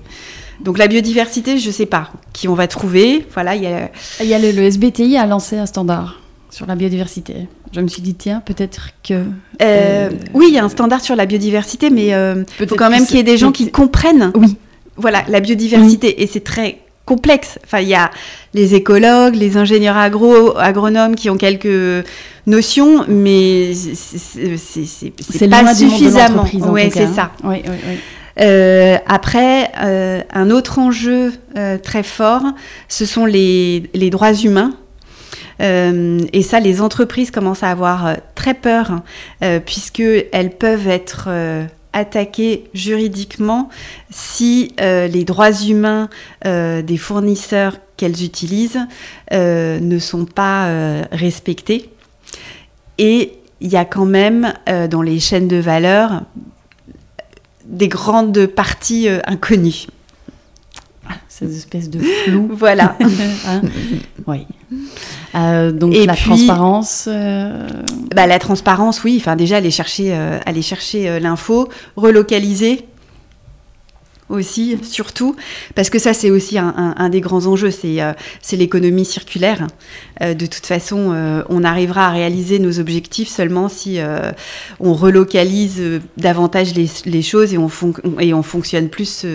Donc 0.61 0.79
la 0.79 0.87
biodiversité, 0.87 1.59
je 1.59 1.67
ne 1.67 1.73
sais 1.73 1.87
pas 1.87 2.11
qui 2.33 2.47
on 2.47 2.55
va 2.55 2.69
trouver. 2.69 3.27
Voilà, 3.35 3.57
il 3.57 3.65
y 3.65 3.67
a... 3.67 3.91
Il 4.21 4.27
y 4.27 4.35
a 4.35 4.39
le, 4.39 4.53
le 4.53 4.63
SBTI 4.63 5.17
a 5.17 5.27
lancé 5.27 5.59
un 5.59 5.67
standard 5.67 6.21
sur 6.49 6.67
la 6.67 6.77
biodiversité. 6.77 7.49
Je 7.75 7.81
me 7.81 7.89
suis 7.89 8.03
dit, 8.03 8.15
tiens, 8.15 8.41
peut-être 8.45 8.91
que... 9.03 9.15
Euh, 9.15 9.25
euh, 9.61 10.11
oui, 10.33 10.47
il 10.49 10.55
y 10.55 10.59
a 10.59 10.65
un 10.65 10.69
standard 10.69 11.01
sur 11.01 11.17
la 11.17 11.27
biodiversité, 11.27 11.91
mais 11.91 12.07
il 12.07 12.15
euh, 12.15 12.45
faut 12.69 12.77
quand 12.77 12.89
même 12.89 13.05
qu'il 13.05 13.17
y 13.17 13.19
ait 13.19 13.25
des 13.25 13.37
gens 13.37 13.51
qui 13.51 13.69
comprennent 13.73 14.31
oui. 14.37 14.57
voilà, 14.97 15.25
la 15.27 15.41
biodiversité. 15.41 16.23
Et 16.23 16.29
c'est 16.29 16.45
très 16.45 16.79
complexe. 17.05 17.59
Enfin, 17.65 17.81
il 17.81 17.89
y 17.89 17.95
a 17.97 18.13
les 18.55 18.77
écologues, 18.77 19.35
les 19.35 19.57
ingénieurs 19.57 19.97
agro, 19.97 20.57
agronomes 20.57 21.17
qui 21.17 21.31
ont 21.31 21.37
quelques 21.37 22.07
notions, 22.47 23.07
mais 23.09 23.73
c'est 23.75 25.49
pas 25.49 25.75
suffisamment. 25.75 26.47
Oui, 26.69 26.91
c'est 26.93 27.09
ça. 27.09 27.33
Oui, 27.43 27.57
oui, 27.67 27.77
oui. 27.89 28.97
après, 29.09 29.73
un 30.33 30.51
autre 30.51 30.79
enjeu 30.79 31.33
très 31.83 32.05
fort, 32.05 32.45
ce 32.89 33.05
sont 33.05 33.27
les, 33.27 33.91
les 33.95 34.11
droits 34.11 34.33
humains. 34.33 34.75
Euh, 35.61 36.21
et 36.33 36.43
ça, 36.43 36.61
les 36.61 36.81
entreprises 36.81 37.31
commencent 37.31 37.63
à 37.63 37.71
avoir 37.71 38.07
euh, 38.07 38.15
très 38.35 38.55
peur, 38.55 38.91
hein, 38.91 39.03
euh, 39.43 39.61
puisqu'elles 39.61 40.51
peuvent 40.59 40.89
être 40.89 41.29
attaquées 41.93 42.65
juridiquement 42.75 43.69
si 44.11 44.75
les 44.81 45.25
droits 45.25 45.53
humains 45.53 46.09
des 46.45 46.97
fournisseurs 46.99 47.77
qu'elles 47.97 48.25
utilisent 48.25 48.81
ne 49.31 49.99
sont 50.01 50.25
pas 50.25 51.05
respectés. 51.13 51.91
Et 52.99 53.39
il 53.61 53.71
y 53.71 53.77
a 53.77 53.85
quand 53.85 54.07
même 54.07 54.53
dans 54.91 55.03
les 55.03 55.21
chaînes 55.21 55.47
de 55.47 55.57
valeur 55.57 56.23
des 57.65 57.89
grandes 57.89 58.47
parties 58.47 59.09
inconnues 59.27 59.87
ces 61.29 61.57
espèces 61.57 61.91
de 61.91 62.01
flou. 62.01 62.51
voilà. 62.53 62.97
Hein 63.47 63.61
oui. 64.27 64.47
Euh, 65.35 65.73
donc 65.73 65.95
la 65.95 66.15
transparence. 66.15 67.09
Euh, 67.11 67.69
bah, 68.15 68.27
la 68.27 68.39
transparence, 68.39 69.05
oui. 69.05 69.17
Enfin 69.21 69.37
déjà 69.37 69.57
aller 69.59 69.71
chercher, 69.71 70.15
euh, 70.15 70.39
aller 70.47 70.63
chercher 70.63 71.21
l'info, 71.21 71.69
relocaliser. 71.97 72.87
Aussi, 74.29 74.79
surtout, 74.83 75.37
parce 75.75 75.91
que 75.91 75.99
ça, 75.99 76.15
c'est 76.15 76.31
aussi 76.31 76.59
un, 76.59 77.09
des 77.09 77.21
grands 77.21 77.47
enjeux, 77.47 77.71
c'est 77.71 78.01
euh, 78.01 78.13
l'économie 78.53 79.05
circulaire. 79.05 79.67
Euh, 80.23 80.35
de 80.35 80.47
toute 80.47 80.67
façon, 80.67 81.13
euh, 81.13 81.43
on 81.49 81.65
arrivera 81.65 82.09
à 82.09 82.11
réaliser 82.11 82.59
nos 82.59 82.81
objectifs 82.81 83.29
seulement 83.29 83.69
si 83.69 83.99
on 84.81 84.95
relocalise 84.95 86.01
davantage 86.17 86.75
les, 86.75 87.23
choses 87.23 87.55
et 87.55 87.59
on, 87.59 87.71
et 88.21 88.35
on 88.35 88.43
fonctionne 88.43 88.89
plus 88.89 89.27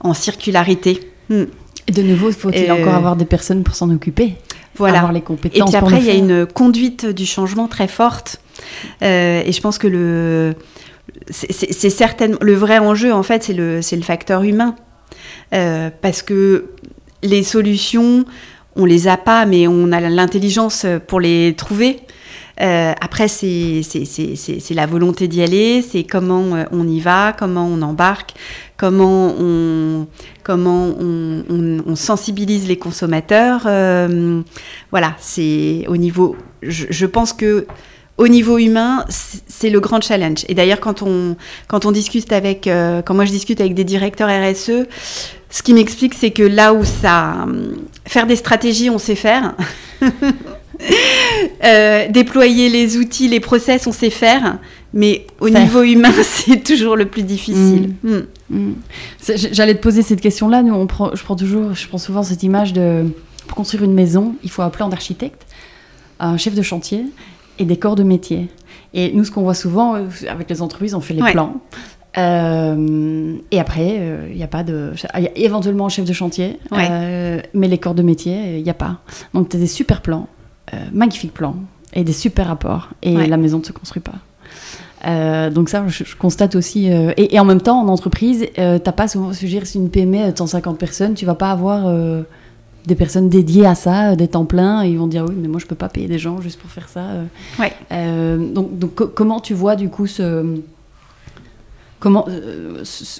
en 0.00 0.14
circularité. 0.14 1.10
Hmm. 1.28 1.44
Et 1.88 1.92
de 1.92 2.02
nouveau, 2.02 2.32
faut-il 2.32 2.70
encore 2.70 2.94
avoir 2.94 3.16
des 3.16 3.24
personnes 3.24 3.62
pour 3.62 3.74
s'en 3.74 3.90
occuper? 3.90 4.34
Voilà. 4.74 4.98
Avoir 4.98 5.12
les 5.12 5.22
compétences. 5.22 5.68
Et 5.68 5.70
puis 5.70 5.76
après, 5.76 5.98
il 5.98 6.04
y 6.04 6.10
a 6.10 6.14
une 6.14 6.46
conduite 6.46 7.06
du 7.06 7.24
changement 7.24 7.68
très 7.68 7.88
forte. 7.88 8.40
et 9.00 9.50
je 9.50 9.60
pense 9.60 9.78
que 9.78 9.86
le 9.86 10.54
c'est 11.30 11.90
certainement 11.90 12.38
le 12.40 12.54
vrai 12.54 12.78
enjeu 12.78 13.12
en 13.12 13.22
fait, 13.22 13.42
c'est 13.44 13.52
le, 13.54 13.80
facteur 14.02 14.42
humain, 14.42 14.76
euh, 15.54 15.90
parce 16.00 16.22
que 16.22 16.66
les 17.22 17.42
solutions, 17.42 18.24
on 18.76 18.84
les 18.84 19.08
a 19.08 19.16
pas, 19.16 19.46
mais 19.46 19.66
on 19.66 19.92
a 19.92 20.00
l'intelligence 20.00 20.86
pour 21.06 21.20
les 21.20 21.54
trouver. 21.56 22.00
Euh, 22.60 22.92
après, 23.00 23.28
c'est 23.28 23.82
la 24.70 24.86
volonté 24.86 25.28
d'y 25.28 25.42
aller, 25.42 25.82
c'est 25.82 26.04
comment 26.04 26.54
euh, 26.54 26.64
on 26.72 26.88
y 26.88 27.00
va, 27.00 27.34
comment 27.38 27.66
on 27.66 27.82
embarque, 27.82 28.34
comment 28.76 29.34
on, 29.38 30.06
sensibilise 31.94 32.68
les 32.68 32.78
consommateurs. 32.78 33.62
Voilà, 34.90 35.14
c'est 35.18 35.84
au 35.88 35.96
niveau. 35.96 36.36
Je 36.62 37.06
pense 37.06 37.32
que 37.32 37.66
au 38.18 38.28
niveau 38.28 38.58
humain, 38.58 39.04
c'est 39.08 39.70
le 39.70 39.80
grand 39.80 40.00
challenge. 40.00 40.44
Et 40.48 40.54
d'ailleurs, 40.54 40.80
quand 40.80 41.02
on, 41.02 41.36
quand 41.68 41.84
on 41.84 41.92
discute 41.92 42.32
avec, 42.32 42.66
euh, 42.66 43.02
quand 43.02 43.14
moi 43.14 43.24
je 43.24 43.30
discute 43.30 43.60
avec 43.60 43.74
des 43.74 43.84
directeurs 43.84 44.28
RSE, 44.28 44.86
ce 45.50 45.62
qui 45.62 45.74
m'explique, 45.74 46.14
c'est 46.14 46.30
que 46.30 46.42
là 46.42 46.72
où 46.72 46.84
ça, 46.84 47.42
hum, 47.42 47.76
faire 48.06 48.26
des 48.26 48.36
stratégies, 48.36 48.90
on 48.90 48.98
sait 48.98 49.16
faire. 49.16 49.54
Euh, 51.64 52.06
déployer 52.10 52.68
les 52.68 52.98
outils, 52.98 53.28
les 53.28 53.40
process, 53.40 53.86
on 53.86 53.92
sait 53.92 54.10
faire. 54.10 54.58
Mais 54.92 55.26
au 55.40 55.48
niveau 55.48 55.82
humain, 55.82 56.12
c'est 56.22 56.62
toujours 56.62 56.96
le 56.96 57.06
plus 57.06 57.22
difficile. 57.22 57.94
Mm. 58.02 58.10
Mm. 58.10 58.26
Mm. 58.50 58.74
J'allais 59.52 59.74
te 59.74 59.80
poser 59.80 60.02
cette 60.02 60.20
question-là. 60.20 60.62
Nous, 60.62 60.74
on 60.74 60.86
prend, 60.86 61.14
je 61.14 61.24
prends 61.24 61.34
toujours, 61.34 61.74
je 61.74 61.88
prends 61.88 61.96
souvent 61.96 62.22
cette 62.22 62.42
image 62.42 62.74
de 62.74 63.06
pour 63.46 63.56
construire 63.56 63.84
une 63.84 63.94
maison, 63.94 64.34
il 64.42 64.50
faut 64.50 64.62
un 64.62 64.70
plan 64.70 64.88
d'architecte, 64.88 65.46
un 66.20 66.36
chef 66.36 66.54
de 66.54 66.62
chantier 66.62 67.04
et 67.58 67.64
des 67.64 67.76
corps 67.78 67.96
de 67.96 68.02
métier. 68.02 68.48
Et 68.94 69.12
nous, 69.12 69.24
ce 69.24 69.30
qu'on 69.30 69.42
voit 69.42 69.54
souvent 69.54 69.94
euh, 69.94 70.06
avec 70.28 70.48
les 70.48 70.62
entreprises, 70.62 70.94
on 70.94 71.00
fait 71.00 71.14
les 71.14 71.30
plans. 71.32 71.60
Euh, 72.18 73.36
et 73.50 73.60
après, 73.60 73.88
il 73.88 74.00
euh, 74.00 74.34
n'y 74.34 74.42
a 74.42 74.48
pas 74.48 74.64
de. 74.64 74.92
Il 75.16 75.22
y 75.22 75.26
a 75.26 75.36
éventuellement 75.36 75.86
un 75.86 75.90
chef 75.90 76.06
de 76.06 76.12
chantier, 76.12 76.58
mais 76.72 77.68
les 77.68 77.78
corps 77.78 77.94
de 77.94 78.02
métier, 78.02 78.56
il 78.58 78.64
n'y 78.64 78.70
a 78.70 78.74
pas. 78.74 78.98
Donc, 79.34 79.50
tu 79.50 79.56
as 79.56 79.60
des 79.60 79.66
super 79.66 80.00
plans, 80.00 80.28
magnifiques 80.92 81.34
plans, 81.34 81.56
et 81.92 82.04
des 82.04 82.14
super 82.14 82.46
rapports, 82.46 82.88
et 83.02 83.26
la 83.26 83.36
maison 83.36 83.58
ne 83.58 83.64
se 83.64 83.72
construit 83.72 84.02
pas. 84.02 85.50
donc 85.50 85.68
ça, 85.68 85.84
je, 85.88 86.04
constate 86.16 86.56
aussi. 86.56 86.88
Et, 87.18 87.38
en 87.38 87.44
même 87.44 87.60
temps, 87.60 87.80
en 87.80 87.88
entreprise, 87.88 88.46
tu 88.54 88.60
n'as 88.62 88.78
pas 88.78 89.08
souvent, 89.08 89.32
je 89.32 89.42
veux 89.42 89.48
dire, 89.48 89.66
c'est 89.66 89.78
une 89.78 89.90
PME 89.90 90.32
de 90.32 90.38
150 90.38 90.78
personnes, 90.78 91.12
tu 91.12 91.26
vas 91.26 91.34
pas 91.34 91.50
avoir 91.50 91.86
des 92.86 92.94
personnes 92.94 93.28
dédiées 93.28 93.66
à 93.66 93.74
ça, 93.74 94.10
euh, 94.10 94.16
des 94.16 94.28
temps 94.28 94.44
pleins, 94.44 94.84
et 94.84 94.90
ils 94.90 94.98
vont 94.98 95.06
dire 95.06 95.24
oui, 95.28 95.34
mais 95.36 95.48
moi 95.48 95.60
je 95.60 95.66
peux 95.66 95.74
pas 95.74 95.88
payer 95.88 96.06
des 96.06 96.18
gens 96.18 96.40
juste 96.40 96.60
pour 96.60 96.70
faire 96.70 96.88
ça. 96.88 97.00
Euh. 97.00 97.24
Ouais. 97.58 97.72
Euh, 97.92 98.52
donc, 98.52 98.78
donc 98.78 98.94
comment 99.14 99.40
tu 99.40 99.54
vois 99.54 99.76
du 99.76 99.88
coup 99.88 100.06
ce 100.06 100.60
comment 101.98 102.26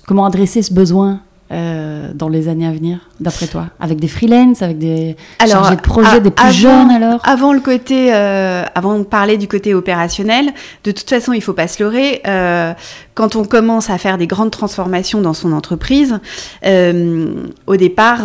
comment 0.06 0.24
adresser 0.24 0.62
ce 0.62 0.72
besoin 0.72 1.20
euh, 1.52 2.10
dans 2.12 2.28
les 2.28 2.48
années 2.48 2.66
à 2.66 2.72
venir, 2.72 2.98
d'après 3.20 3.46
toi 3.46 3.68
Avec 3.78 4.00
des 4.00 4.08
freelance, 4.08 4.62
avec 4.62 4.78
des 4.78 5.16
alors, 5.38 5.62
chargés 5.62 5.76
de 5.76 5.80
projet, 5.80 6.20
des 6.20 6.32
plus 6.32 6.52
jeunes 6.52 6.90
alors 6.90 7.20
Avant 7.22 7.52
le 7.52 7.60
côté, 7.60 8.12
euh, 8.12 8.64
avant 8.74 8.98
de 8.98 9.04
parler 9.04 9.36
du 9.36 9.46
côté 9.46 9.72
opérationnel, 9.72 10.52
de 10.82 10.90
toute 10.90 11.08
façon, 11.08 11.32
il 11.32 11.40
faut 11.40 11.52
pas 11.52 11.68
se 11.68 11.80
leurrer. 11.82 12.20
Euh, 12.26 12.72
quand 13.14 13.36
on 13.36 13.44
commence 13.44 13.90
à 13.90 13.98
faire 13.98 14.18
des 14.18 14.26
grandes 14.26 14.50
transformations 14.50 15.20
dans 15.20 15.34
son 15.34 15.52
entreprise, 15.52 16.18
au 16.64 17.76
départ, 17.76 18.22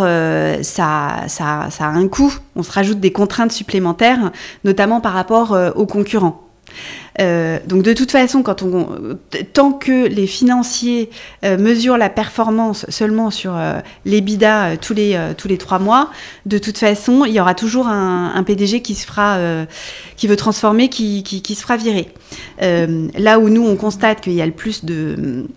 ça, 0.64 1.10
ça, 1.28 1.68
ça 1.70 1.86
a 1.86 1.90
un 1.90 2.08
coût. 2.08 2.34
On 2.56 2.64
se 2.64 2.72
rajoute 2.72 3.00
des 3.00 3.12
contraintes 3.12 3.52
supplémentaires, 3.52 4.32
notamment 4.64 5.00
par 5.00 5.14
rapport 5.14 5.56
aux 5.76 5.86
concurrents. 5.86 6.51
Euh, 7.20 7.60
donc 7.66 7.84
de 7.84 7.94
toute 7.94 8.12
façon, 8.12 8.42
quand 8.42 8.64
on, 8.64 9.18
tant 9.54 9.74
que 9.74 10.08
les 10.08 10.28
financiers 10.28 11.10
euh, 11.44 11.58
mesurent 11.58 11.98
la 11.98 12.10
performance 12.10 12.86
seulement 12.90 13.32
sur 13.32 13.56
euh, 13.56 13.80
les 14.06 14.22
bidas 14.22 14.78
tous 14.78 14.94
les 14.94 15.20
tous 15.38 15.48
les 15.48 15.58
trois 15.58 15.80
mois, 15.80 16.10
de 16.46 16.58
toute 16.58 16.78
façon, 16.78 17.26
il 17.26 17.34
y 17.34 17.40
aura 17.40 17.54
toujours 17.54 17.88
un, 17.88 18.44
PDG 18.44 18.82
qui 18.82 18.96
se 18.96 19.06
fera, 19.06 19.38
qui 20.16 20.28
veut 20.28 20.36
transformer, 20.36 20.90
qui, 20.90 21.24
qui 21.24 21.56
se 21.56 21.62
fera 21.62 21.78
virer. 21.78 22.10
là 22.60 23.40
où 23.40 23.50
nous 23.50 23.66
on 23.66 23.76
constate 23.76 24.22
qu'il 24.22 24.34
y 24.34 24.42
a 24.42 24.46
le 24.46 24.52
plus 24.52 24.84
de 24.86 25.48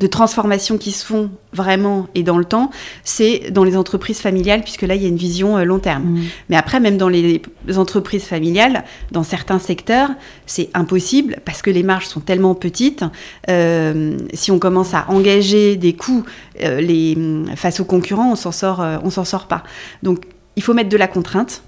de 0.00 0.06
transformations 0.06 0.78
qui 0.78 0.92
se 0.92 1.04
font 1.04 1.30
vraiment 1.52 2.08
et 2.14 2.22
dans 2.22 2.38
le 2.38 2.44
temps, 2.46 2.70
c'est 3.04 3.50
dans 3.50 3.64
les 3.64 3.76
entreprises 3.76 4.18
familiales, 4.18 4.62
puisque 4.62 4.82
là, 4.82 4.94
il 4.94 5.02
y 5.02 5.04
a 5.04 5.08
une 5.08 5.16
vision 5.16 5.58
euh, 5.58 5.64
long 5.64 5.78
terme. 5.78 6.04
Mmh. 6.04 6.20
Mais 6.48 6.56
après, 6.56 6.80
même 6.80 6.96
dans 6.96 7.10
les 7.10 7.42
entreprises 7.76 8.24
familiales, 8.24 8.84
dans 9.12 9.22
certains 9.22 9.58
secteurs, 9.58 10.08
c'est 10.46 10.70
impossible 10.72 11.36
parce 11.44 11.60
que 11.60 11.70
les 11.70 11.82
marges 11.82 12.06
sont 12.06 12.20
tellement 12.20 12.54
petites. 12.54 13.04
Euh, 13.50 14.16
si 14.32 14.50
on 14.50 14.58
commence 14.58 14.94
à 14.94 15.04
engager 15.08 15.76
des 15.76 15.92
coûts 15.92 16.24
euh, 16.62 16.80
les, 16.80 17.16
face 17.56 17.78
aux 17.80 17.84
concurrents, 17.84 18.32
on 18.32 18.36
s'en 18.36 18.52
sort, 18.52 18.82
on 19.04 19.10
s'en 19.10 19.24
sort 19.24 19.46
pas. 19.48 19.62
Donc, 20.02 20.24
il 20.56 20.62
faut 20.62 20.72
mettre 20.72 20.88
de 20.88 20.96
la 20.96 21.08
contrainte 21.08 21.62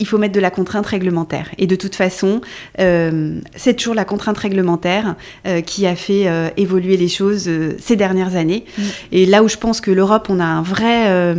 il 0.00 0.06
faut 0.06 0.18
mettre 0.18 0.34
de 0.34 0.40
la 0.40 0.50
contrainte 0.50 0.86
réglementaire. 0.86 1.50
Et 1.58 1.66
de 1.66 1.76
toute 1.76 1.94
façon, 1.94 2.40
euh, 2.78 3.40
c'est 3.56 3.74
toujours 3.74 3.94
la 3.94 4.04
contrainte 4.04 4.38
réglementaire 4.38 5.16
euh, 5.46 5.60
qui 5.60 5.86
a 5.86 5.96
fait 5.96 6.28
euh, 6.28 6.50
évoluer 6.56 6.96
les 6.96 7.08
choses 7.08 7.50
ces 7.78 7.96
dernières 7.96 8.36
années. 8.36 8.64
Mm. 8.76 8.82
Et 9.12 9.26
là 9.26 9.42
où 9.42 9.48
je 9.48 9.56
pense 9.56 9.80
que 9.80 9.90
l'Europe, 9.90 10.28
on 10.30 10.40
a 10.40 10.44
un 10.44 10.62
vrai 10.62 11.36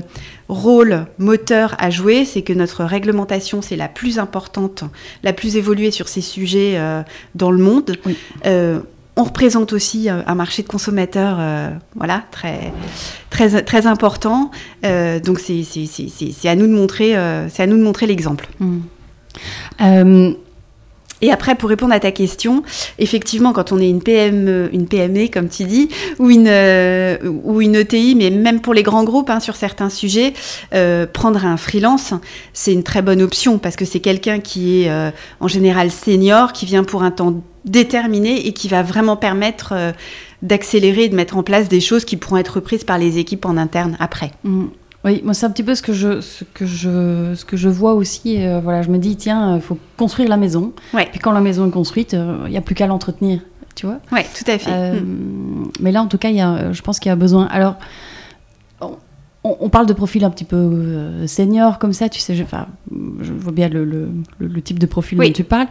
rôle 0.47 1.05
moteur 1.19 1.75
à 1.79 1.89
jouer, 1.89 2.25
c'est 2.25 2.41
que 2.41 2.53
notre 2.53 2.83
réglementation, 2.83 3.61
c'est 3.61 3.75
la 3.75 3.87
plus 3.87 4.19
importante, 4.19 4.83
la 5.23 5.33
plus 5.33 5.57
évoluée 5.57 5.91
sur 5.91 6.07
ces 6.07 6.21
sujets 6.21 6.79
dans 7.35 7.51
le 7.51 7.59
monde. 7.59 7.97
On 9.19 9.23
représente 9.23 9.73
aussi 9.73 10.09
euh, 10.09 10.21
un 10.27 10.35
marché 10.35 10.63
de 10.63 10.67
consommateurs 10.69 11.35
euh, 11.41 11.71
voilà, 11.93 12.23
très, 12.31 12.71
très, 13.29 13.61
très 13.63 13.85
important. 13.85 14.49
Euh, 14.85 15.19
donc 15.19 15.41
c'est 15.41 16.47
à 16.47 16.55
nous 16.55 16.67
de 16.67 16.73
montrer, 16.73 17.15
montrer 17.83 18.07
l'exemple. 18.07 18.47
Hmm. 18.61 18.79
Et 21.21 21.31
après, 21.31 21.55
pour 21.55 21.69
répondre 21.69 21.93
à 21.93 21.99
ta 21.99 22.11
question, 22.11 22.63
effectivement, 22.97 23.53
quand 23.53 23.71
on 23.71 23.79
est 23.79 23.89
une 23.89 24.01
PME, 24.01 24.69
une 24.73 24.87
PME 24.87 25.27
comme 25.27 25.49
tu 25.49 25.63
dis, 25.65 25.89
ou 26.17 26.29
une, 26.29 26.49
ou 27.43 27.61
une 27.61 27.75
ETI, 27.75 28.15
mais 28.15 28.29
même 28.29 28.61
pour 28.61 28.73
les 28.73 28.83
grands 28.83 29.03
groupes 29.03 29.29
hein, 29.29 29.39
sur 29.39 29.55
certains 29.55 29.89
sujets, 29.89 30.33
prendre 31.13 31.45
un 31.45 31.57
freelance, 31.57 32.13
c'est 32.53 32.73
une 32.73 32.83
très 32.83 33.01
bonne 33.01 33.21
option 33.21 33.57
parce 33.57 33.75
que 33.75 33.85
c'est 33.85 33.99
quelqu'un 33.99 34.39
qui 34.39 34.83
est 34.83 34.91
en 35.39 35.47
général 35.47 35.91
senior, 35.91 36.53
qui 36.53 36.65
vient 36.65 36.83
pour 36.83 37.03
un 37.03 37.11
temps 37.11 37.41
déterminé 37.65 38.47
et 38.47 38.53
qui 38.53 38.67
va 38.67 38.83
vraiment 38.83 39.15
permettre 39.15 39.73
euh, 39.73 39.91
d'accélérer 40.41 41.03
et 41.03 41.09
de 41.09 41.15
mettre 41.15 41.37
en 41.37 41.43
place 41.43 41.67
des 41.67 41.81
choses 41.81 42.05
qui 42.05 42.17
pourront 42.17 42.37
être 42.37 42.55
reprises 42.55 42.83
par 42.83 42.97
les 42.97 43.17
équipes 43.17 43.45
en 43.45 43.57
interne 43.57 43.97
après. 43.99 44.31
Mm. 44.43 44.67
Oui, 45.05 45.21
moi 45.23 45.33
c'est 45.33 45.45
un 45.45 45.51
petit 45.51 45.63
peu 45.63 45.75
ce 45.75 45.81
que 45.81 45.93
je, 45.93 46.19
ce 46.19 46.43
que 46.43 46.65
je, 46.65 47.33
ce 47.35 47.45
que 47.45 47.55
je 47.55 47.69
vois 47.69 47.93
aussi. 47.93 48.45
Euh, 48.45 48.59
voilà, 48.59 48.81
je 48.81 48.89
me 48.89 48.97
dis 48.97 49.15
tiens, 49.15 49.55
il 49.55 49.61
faut 49.61 49.77
construire 49.97 50.29
la 50.29 50.37
maison. 50.37 50.73
Ouais. 50.93 51.07
Puis 51.09 51.19
quand 51.19 51.31
la 51.31 51.41
maison 51.41 51.67
est 51.67 51.71
construite, 51.71 52.13
il 52.13 52.19
euh, 52.19 52.49
n'y 52.49 52.57
a 52.57 52.61
plus 52.61 52.75
qu'à 52.75 52.87
l'entretenir, 52.87 53.39
tu 53.75 53.85
vois. 53.85 53.99
Oui, 54.11 54.21
tout 54.37 54.49
à 54.51 54.57
fait. 54.57 54.91
Mm. 54.99 55.71
Mais 55.79 55.91
là, 55.91 56.01
en 56.01 56.07
tout 56.07 56.17
cas, 56.17 56.29
y 56.29 56.41
a, 56.41 56.73
je 56.73 56.81
pense 56.81 56.99
qu'il 56.99 57.09
y 57.09 57.13
a 57.13 57.15
besoin. 57.15 57.45
Alors, 57.45 57.77
on, 59.43 59.69
parle 59.69 59.85
de 59.85 59.93
profil 59.93 60.23
un 60.25 60.29
petit 60.29 60.43
peu 60.43 60.57
euh, 60.57 61.27
senior 61.27 61.79
comme 61.79 61.93
ça, 61.93 62.09
tu 62.09 62.19
sais, 62.19 62.35
je, 62.35 62.43
je 63.21 63.33
vois 63.33 63.51
bien 63.51 63.69
le, 63.69 64.11
type 64.61 64.79
de 64.79 64.85
profil 64.85 65.17
dont 65.17 65.31
tu 65.31 65.43
parles. 65.43 65.67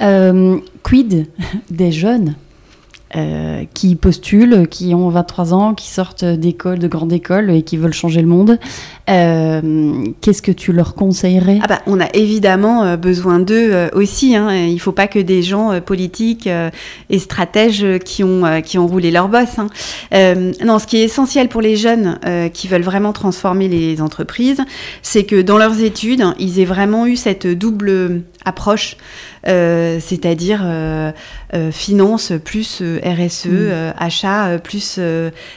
Euh, 0.00 0.58
quid 0.82 1.28
des 1.70 1.92
jeunes? 1.92 2.34
Euh, 3.14 3.64
qui 3.74 3.94
postulent, 3.94 4.66
qui 4.70 4.94
ont 4.94 5.10
23 5.10 5.52
ans, 5.52 5.74
qui 5.74 5.90
sortent 5.90 6.24
d'écoles, 6.24 6.78
de 6.78 6.88
grandes 6.88 7.12
écoles 7.12 7.50
et 7.50 7.62
qui 7.62 7.76
veulent 7.76 7.92
changer 7.92 8.22
le 8.22 8.26
monde. 8.26 8.58
Euh, 9.10 10.06
qu'est-ce 10.22 10.40
que 10.40 10.50
tu 10.50 10.72
leur 10.72 10.94
conseillerais? 10.94 11.58
Ah 11.62 11.66
bah, 11.68 11.82
On 11.86 12.00
a 12.00 12.06
évidemment 12.14 12.84
euh, 12.84 12.96
besoin 12.96 13.38
d'eux 13.38 13.90
aussi. 13.92 14.34
Hein. 14.34 14.54
Il 14.54 14.72
ne 14.72 14.78
faut 14.78 14.92
pas 14.92 15.08
que 15.08 15.18
des 15.18 15.42
gens 15.42 15.78
politiques 15.82 16.48
et 17.10 17.18
stratèges 17.18 17.84
qui 18.02 18.24
ont, 18.24 18.62
qui 18.62 18.78
ont 18.78 18.86
roulé 18.86 19.10
leur 19.10 19.28
boss. 19.28 19.58
Hein. 19.58 19.66
non, 20.64 20.78
ce 20.78 20.86
qui 20.86 20.96
est 20.96 21.04
essentiel 21.04 21.48
pour 21.48 21.60
les 21.60 21.76
jeunes 21.76 22.18
qui 22.54 22.66
veulent 22.66 22.80
vraiment 22.80 23.12
transformer 23.12 23.68
les 23.68 24.00
entreprises, 24.00 24.62
c'est 25.02 25.24
que 25.24 25.42
dans 25.42 25.58
leurs 25.58 25.82
études, 25.82 26.24
ils 26.38 26.60
aient 26.60 26.64
vraiment 26.64 27.06
eu 27.06 27.16
cette 27.16 27.46
double 27.46 28.22
approche 28.44 28.96
c'est-à-dire 29.44 30.64
finance 31.72 32.32
plus 32.44 32.80
RSE, 33.04 33.46
mm. 33.46 33.94
achat 33.96 34.58
plus 34.58 35.00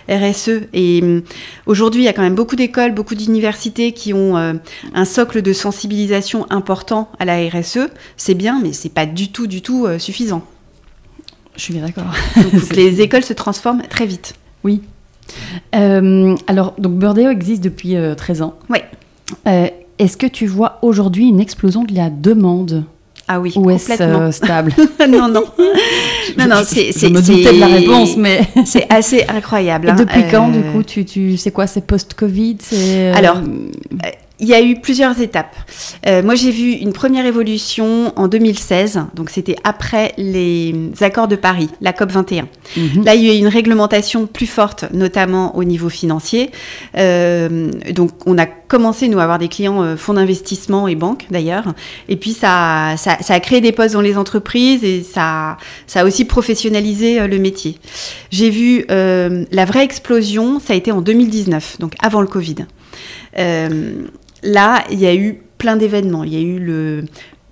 RSE. 0.09 0.49
Et 0.73 1.01
mm, 1.01 1.21
aujourd'hui, 1.65 2.01
il 2.01 2.05
y 2.05 2.07
a 2.07 2.13
quand 2.13 2.21
même 2.21 2.35
beaucoup 2.35 2.55
d'écoles, 2.55 2.93
beaucoup 2.93 3.15
d'universités 3.15 3.91
qui 3.91 4.13
ont 4.13 4.35
un 4.35 5.05
socle 5.05 5.41
de 5.41 5.53
sensibilisation 5.53 6.45
important 6.49 7.09
à 7.19 7.25
la 7.25 7.37
RSE. 7.47 7.89
C'est 8.17 8.33
bien, 8.33 8.59
mais 8.61 8.73
c'est 8.73 8.89
pas 8.89 9.05
du 9.05 9.31
tout, 9.31 9.47
du 9.47 9.61
tout 9.61 9.87
suffisant. 9.99 10.43
Je 11.55 11.61
suis 11.61 11.73
bien 11.73 11.85
d'accord. 11.85 12.13
les 12.75 13.01
écoles 13.01 13.23
se 13.23 13.33
transforment 13.33 13.83
très 13.89 14.05
vite. 14.05 14.33
Oui. 14.63 14.81
alors, 15.71 16.73
donc 16.77 16.93
Burdeo 16.93 17.29
existe 17.29 17.63
depuis 17.63 17.95
13 18.17 18.41
ans. 18.41 18.55
Oui. 18.69 18.79
Est-ce 19.97 20.17
que 20.17 20.27
tu 20.27 20.45
vois 20.45 20.79
aujourd'hui 20.81 21.27
une 21.27 21.39
explosion 21.39 21.83
de 21.83 21.93
la 21.95 22.09
demande? 22.09 22.85
Ah 23.27 23.39
oui, 23.39 23.53
Ou 23.55 23.71
est-ce 23.71 24.01
euh, 24.01 24.31
stable 24.31 24.71
Non, 25.09 25.27
non. 25.27 25.43
non, 26.37 26.47
non, 26.47 26.61
c'est. 26.63 26.91
Je 26.91 27.07
me 27.07 27.21
doutais 27.21 27.53
de 27.53 27.59
la 27.59 27.67
réponse, 27.67 28.17
mais. 28.17 28.41
c'est 28.65 28.85
assez 28.91 29.25
incroyable. 29.27 29.87
Et 29.87 29.91
hein. 29.91 29.95
depuis 29.95 30.23
quand, 30.29 30.49
du 30.49 30.59
euh, 30.59 30.71
coup, 30.71 30.83
tu, 30.83 31.05
tu 31.05 31.35
c'est 31.37 31.51
quoi 31.51 31.65
C'est 31.65 31.81
post-Covid 31.81 32.57
Alors, 33.15 33.37
euh, 33.37 34.09
il 34.39 34.47
y 34.47 34.53
a 34.53 34.61
eu 34.61 34.75
plusieurs 34.75 35.19
étapes. 35.21 35.55
Euh, 36.07 36.21
moi, 36.21 36.35
j'ai 36.35 36.51
vu 36.51 36.71
une 36.71 36.93
première 36.93 37.25
évolution 37.25 38.13
en 38.17 38.27
2016, 38.27 39.01
donc 39.13 39.29
c'était 39.29 39.55
après 39.63 40.13
les 40.17 40.73
accords 41.01 41.27
de 41.27 41.35
Paris, 41.35 41.69
la 41.81 41.93
COP 41.93 42.11
21. 42.11 42.47
Mhm. 42.75 43.05
Là, 43.05 43.15
il 43.15 43.23
y 43.23 43.29
a 43.29 43.33
eu 43.33 43.37
une 43.37 43.47
réglementation 43.47 44.27
plus 44.27 44.47
forte, 44.47 44.85
notamment 44.93 45.55
au 45.55 45.63
niveau 45.63 45.89
financier. 45.89 46.51
Euh, 46.97 47.71
donc, 47.93 48.11
on 48.25 48.37
a 48.37 48.45
commencé, 48.45 49.07
nous, 49.07 49.19
à 49.19 49.23
avoir 49.23 49.39
des 49.39 49.47
clients 49.47 49.81
euh, 49.83 49.95
fonds 49.95 50.15
d'investissement 50.15 50.87
et 50.87 50.95
banques, 50.95 51.27
d'ailleurs. 51.29 51.73
Et 52.09 52.17
puis, 52.17 52.33
ça, 52.33 52.95
ça, 52.97 53.17
a 53.27 53.39
créé 53.39 53.61
des 53.61 53.71
postes 53.71 53.93
dans 53.93 54.01
les 54.01 54.17
entreprises 54.17 54.83
et 54.83 55.03
ça, 55.03 55.57
ça 55.87 56.01
a 56.01 56.05
aussi 56.05 56.25
professionnalisé 56.25 57.25
le 57.27 57.39
métier. 57.39 57.77
J'ai 58.31 58.49
vu 58.49 58.85
la 58.89 59.65
vraie 59.65 59.83
explosion, 59.83 60.59
ça 60.59 60.73
a 60.73 60.75
été 60.75 60.91
en 60.91 61.01
2019, 61.01 61.77
donc 61.79 61.93
avant 62.01 62.21
le 62.21 62.27
Covid. 62.27 62.65
Euh, 63.37 64.03
là, 64.45 64.83
il 64.91 64.99
y 64.99 65.05
a 65.05 65.15
eu 65.15 65.41
plein 65.57 65.75
d'événements. 65.75 66.23
Il 66.23 66.33
y 66.33 66.37
a 66.37 66.41
eu 66.41 66.59
le, 66.59 67.03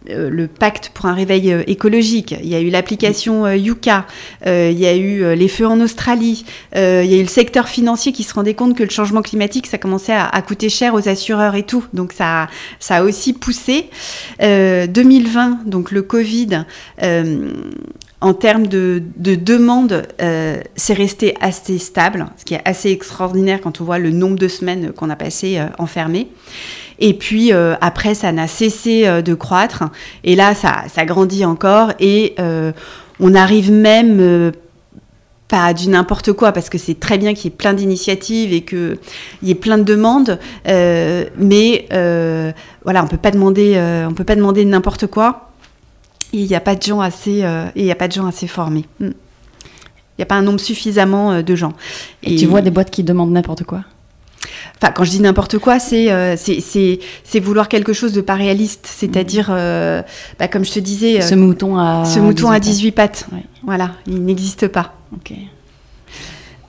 euh, 0.10 0.48
pacte 0.60 0.92
pour 0.94 1.06
un 1.06 1.14
réveil 1.14 1.54
euh, 1.54 1.64
écologique, 1.66 2.36
il 2.44 2.50
y 2.50 2.56
a 2.56 2.60
eu 2.60 2.70
l'application 2.70 3.46
euh, 3.46 3.56
Yuka, 3.56 4.06
il 4.46 4.78
y 4.78 4.86
a 4.86 4.96
eu 4.96 5.36
les 5.36 5.48
feux 5.48 5.66
en 5.66 5.80
Australie, 5.80 6.46
il 6.76 6.80
y 6.80 7.14
a 7.14 7.18
eu 7.18 7.22
le 7.22 7.28
secteur 7.28 7.70
financier 7.70 8.12
qui 8.12 8.24
se 8.24 8.34
rendait 8.34 8.54
compte 8.54 8.76
que 8.76 8.84
le 8.84 8.90
changement 8.90 9.22
climatique, 9.22 9.68
ça 9.68 9.78
commençait 9.78 10.14
à, 10.14 10.42
coûter 10.42 10.68
cher 10.68 10.94
aux 10.94 11.08
assureurs 11.08 11.56
et 11.56 11.64
tout. 11.64 11.86
Donc 11.94 12.12
ça, 12.12 12.50
ça 12.80 12.98
a 12.98 13.04
aussi 13.04 13.34
poussé. 13.34 13.90
2020, 14.40 15.62
donc 15.66 15.92
le 15.92 16.02
Covid, 16.02 16.66
en 18.22 18.34
termes 18.34 18.68
de, 18.68 19.02
de 19.16 19.36
demande, 19.36 20.06
c'est 20.76 20.94
resté 20.94 21.36
assez 21.40 21.78
stable, 21.78 22.28
ce 22.38 22.46
qui 22.46 22.56
est 22.56 22.62
assez 22.66 22.92
extraordinaire 22.92 23.62
quand 23.62 23.80
on 23.80 23.86
voit 23.86 24.00
le 24.00 24.12
nombre 24.12 24.38
de 24.38 24.48
semaines 24.50 24.92
qu'on 24.92 25.10
a 25.10 25.16
passé 25.16 25.62
enfermé. 25.78 26.28
Et 27.04 27.14
puis 27.14 27.52
euh, 27.52 27.76
après, 27.82 28.16
ça 28.16 28.32
n'a 28.32 28.48
cessé 28.48 29.06
euh, 29.06 29.22
de 29.22 29.34
croître. 29.34 29.84
Et 30.24 30.38
là, 30.38 30.56
ça, 30.56 30.86
ça 30.88 31.04
grandit 31.04 31.44
encore. 31.44 31.92
Et 32.00 32.34
euh, 32.40 32.72
on 33.20 33.36
arrive 33.36 33.74
même 33.74 34.54
pas 35.50 35.74
du 35.74 35.90
n'importe 35.90 36.32
quoi, 36.32 36.54
parce 36.54 36.70
que 36.70 36.78
c'est 36.78 36.98
très 37.02 37.18
bien 37.18 37.34
qu'il 37.34 37.52
y 37.52 37.54
ait 37.54 37.58
plein 37.58 37.74
d'initiatives 37.74 38.54
et 38.54 38.62
qu'il 38.62 38.98
y 39.44 39.52
ait 39.52 39.56
plein 39.56 39.78
de 39.78 39.84
demandes, 39.84 40.40
mais 40.66 41.86
voilà, 42.84 43.04
on 43.04 43.08
peut 43.08 43.18
pas 43.18 43.32
demander, 43.32 43.78
on 44.10 44.14
peut 44.14 44.24
pas 44.24 44.36
demander 44.36 44.66
n'importe 44.66 45.08
quoi. 45.08 45.52
Il 46.32 46.48
n'y 46.48 46.56
a 46.56 46.60
pas 46.60 46.76
de 46.76 46.82
gens 46.82 47.02
assez, 47.02 47.44
il 47.76 47.86
y 47.86 47.92
a 47.92 47.96
pas 47.96 48.08
de 48.08 48.14
gens 48.14 48.26
assez 48.26 48.48
formés. 48.48 48.86
Hmm. 49.00 49.12
Il 49.12 50.20
n'y 50.20 50.24
a 50.24 50.26
pas 50.26 50.36
un 50.36 50.42
nombre 50.42 50.60
suffisamment 50.60 51.44
de 51.44 51.56
gens. 51.56 51.74
et 52.24 52.36
tu 52.36 52.48
vois 52.48 52.62
des 52.62 52.72
boîtes 52.72 52.90
qui 52.90 53.04
demandent 53.04 53.32
n'importe 53.32 53.64
quoi 53.64 53.84
Enfin, 54.78 54.92
quand 54.92 55.04
je 55.04 55.12
dis 55.12 55.22
n'importe 55.22 55.58
quoi, 55.58 55.80
c'est 55.80 56.12
euh, 56.12 56.36
c'est 56.36 57.40
vouloir 57.40 57.70
quelque 57.70 57.94
chose 57.94 58.14
de 58.14 58.22
pas 58.22 58.36
réaliste. 58.36 58.88
C'est-à-dire, 58.90 59.48
euh, 59.50 60.02
bah, 60.40 60.48
comme 60.48 60.66
je 60.66 60.72
te 60.72 60.80
disais. 60.80 61.22
ce 61.22 61.36
mouton 61.36 61.78
à. 61.78 62.06
Ce 62.06 62.20
mouton 62.20 62.50
18 62.50 62.56
à 62.56 62.60
18 62.60 62.92
pattes. 62.92 63.28
Voilà, 63.64 63.92
il 64.08 64.24
n'existe 64.24 64.68
pas. 64.68 64.94
Ok. 65.14 65.34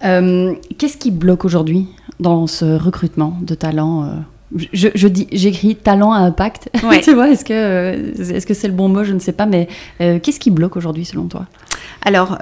Euh, 0.04 0.54
qu'est-ce 0.78 0.96
qui 0.96 1.10
bloque 1.10 1.44
aujourd'hui 1.44 1.88
dans 2.20 2.46
ce 2.46 2.76
recrutement 2.76 3.38
de 3.40 3.54
talents 3.54 4.10
je, 4.72 4.88
je, 4.94 5.08
dis, 5.08 5.26
j'écris 5.32 5.74
talent 5.74 6.12
à 6.12 6.18
impact. 6.18 6.70
tu 7.02 7.14
vois, 7.14 7.30
est-ce 7.30 7.44
que 7.44 8.32
est-ce 8.32 8.46
que 8.46 8.54
c'est 8.54 8.68
le 8.68 8.74
bon 8.74 8.88
mot 8.88 9.02
Je 9.02 9.12
ne 9.12 9.18
sais 9.18 9.32
pas, 9.32 9.46
mais 9.46 9.68
qu'est-ce 9.98 10.38
qui 10.38 10.50
bloque 10.50 10.76
aujourd'hui 10.76 11.04
selon 11.04 11.26
toi? 11.26 11.46
Alors. 12.02 12.38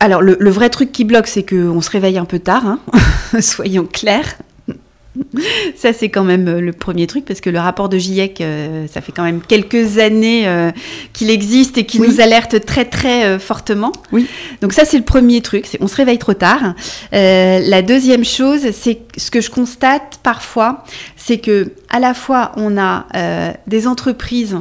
Alors, 0.00 0.20
le, 0.20 0.50
vrai 0.50 0.68
truc 0.68 0.92
qui 0.92 1.04
bloque, 1.04 1.26
c'est 1.26 1.44
qu'on 1.44 1.80
se 1.80 1.90
réveille 1.90 2.18
un 2.18 2.24
peu 2.24 2.38
tard, 2.38 2.66
hein. 2.66 2.80
soyons 3.40 3.86
clairs. 3.86 4.36
Ça, 5.76 5.92
c'est 5.92 6.08
quand 6.08 6.24
même 6.24 6.48
euh, 6.48 6.60
le 6.60 6.72
premier 6.72 7.06
truc, 7.06 7.24
parce 7.24 7.40
que 7.40 7.50
le 7.50 7.58
rapport 7.58 7.88
de 7.88 7.98
GIEC, 7.98 8.40
euh, 8.40 8.86
ça 8.88 9.00
fait 9.00 9.12
quand 9.12 9.22
même 9.22 9.40
quelques 9.40 9.98
années 9.98 10.46
euh, 10.48 10.70
qu'il 11.12 11.30
existe 11.30 11.78
et 11.78 11.86
qu'il 11.86 12.02
nous 12.02 12.20
alerte 12.20 12.64
très, 12.64 12.84
très 12.84 13.38
fortement. 13.38 13.92
Oui. 14.12 14.26
Donc 14.60 14.72
ça, 14.72 14.84
c'est 14.84 14.98
le 14.98 15.04
premier 15.04 15.40
truc, 15.40 15.66
c'est 15.66 15.80
on 15.80 15.86
se 15.86 15.96
réveille 15.96 16.18
trop 16.18 16.34
tard. 16.34 16.74
la 17.12 17.82
deuxième 17.82 18.24
chose, 18.24 18.70
c'est 18.72 19.00
ce 19.16 19.30
que 19.30 19.40
je 19.40 19.50
constate 19.50 20.18
parfois, 20.22 20.84
c'est 21.16 21.38
que 21.38 21.72
à 21.90 22.00
la 22.00 22.14
fois, 22.14 22.52
on 22.56 22.76
a 22.76 23.06
des 23.66 23.86
entreprises 23.86 24.56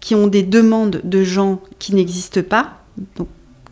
qui 0.00 0.14
ont 0.14 0.26
des 0.26 0.42
demandes 0.42 1.00
de 1.04 1.24
gens 1.24 1.60
qui 1.78 1.94
n'existent 1.94 2.42
pas. 2.42 2.78
Donc, 3.16 3.28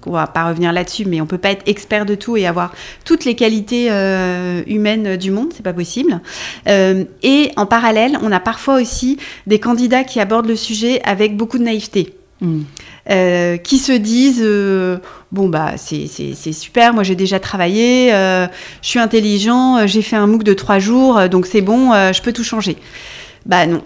on 0.07 0.12
va 0.12 0.27
pas 0.27 0.49
revenir 0.49 0.73
là-dessus, 0.73 1.05
mais 1.05 1.21
on 1.21 1.27
peut 1.27 1.38
pas 1.38 1.51
être 1.51 1.62
expert 1.66 2.07
de 2.07 2.14
tout 2.14 2.37
et 2.37 2.47
avoir 2.47 2.73
toutes 3.05 3.25
les 3.25 3.35
qualités 3.35 3.88
euh, 3.90 4.62
humaines 4.66 5.16
du 5.16 5.31
monde, 5.31 5.53
c'est 5.55 5.62
pas 5.62 5.73
possible. 5.73 6.21
Euh, 6.69 7.05
et 7.23 7.51
en 7.57 7.66
parallèle, 7.66 8.19
on 8.23 8.33
a 8.33 8.40
parfois 8.40 8.81
aussi 8.81 9.19
des 9.47 9.59
candidats 9.59 10.05
qui 10.05 10.21
abordent 10.21 10.47
le 10.49 10.57
sujet 10.57 11.03
avec 11.05 11.37
beaucoup 11.37 11.59
de 11.59 11.64
naïveté. 11.64 12.14
Hmm. 12.42 12.62
Euh, 13.09 13.57
qui 13.57 13.79
se 13.79 13.92
disent 13.92 14.45
bon 15.33 15.49
bah 15.49 15.75
c'est 15.79 16.53
super 16.53 16.92
moi 16.92 17.03
j'ai 17.03 17.14
déjà 17.14 17.40
travaillé 17.40 18.11
je 18.11 18.49
suis 18.83 18.99
intelligent 18.99 19.87
j'ai 19.87 20.03
fait 20.03 20.16
un 20.16 20.27
MOOC 20.27 20.42
de 20.42 20.53
trois 20.53 20.79
jours 20.79 21.31
donc 21.31 21.47
c'est 21.47 21.62
bon 21.62 21.92
je 21.95 22.21
peux 22.21 22.35
tout 22.35 22.45
changer 22.45 22.77
bah 23.47 23.64
non 23.66 23.81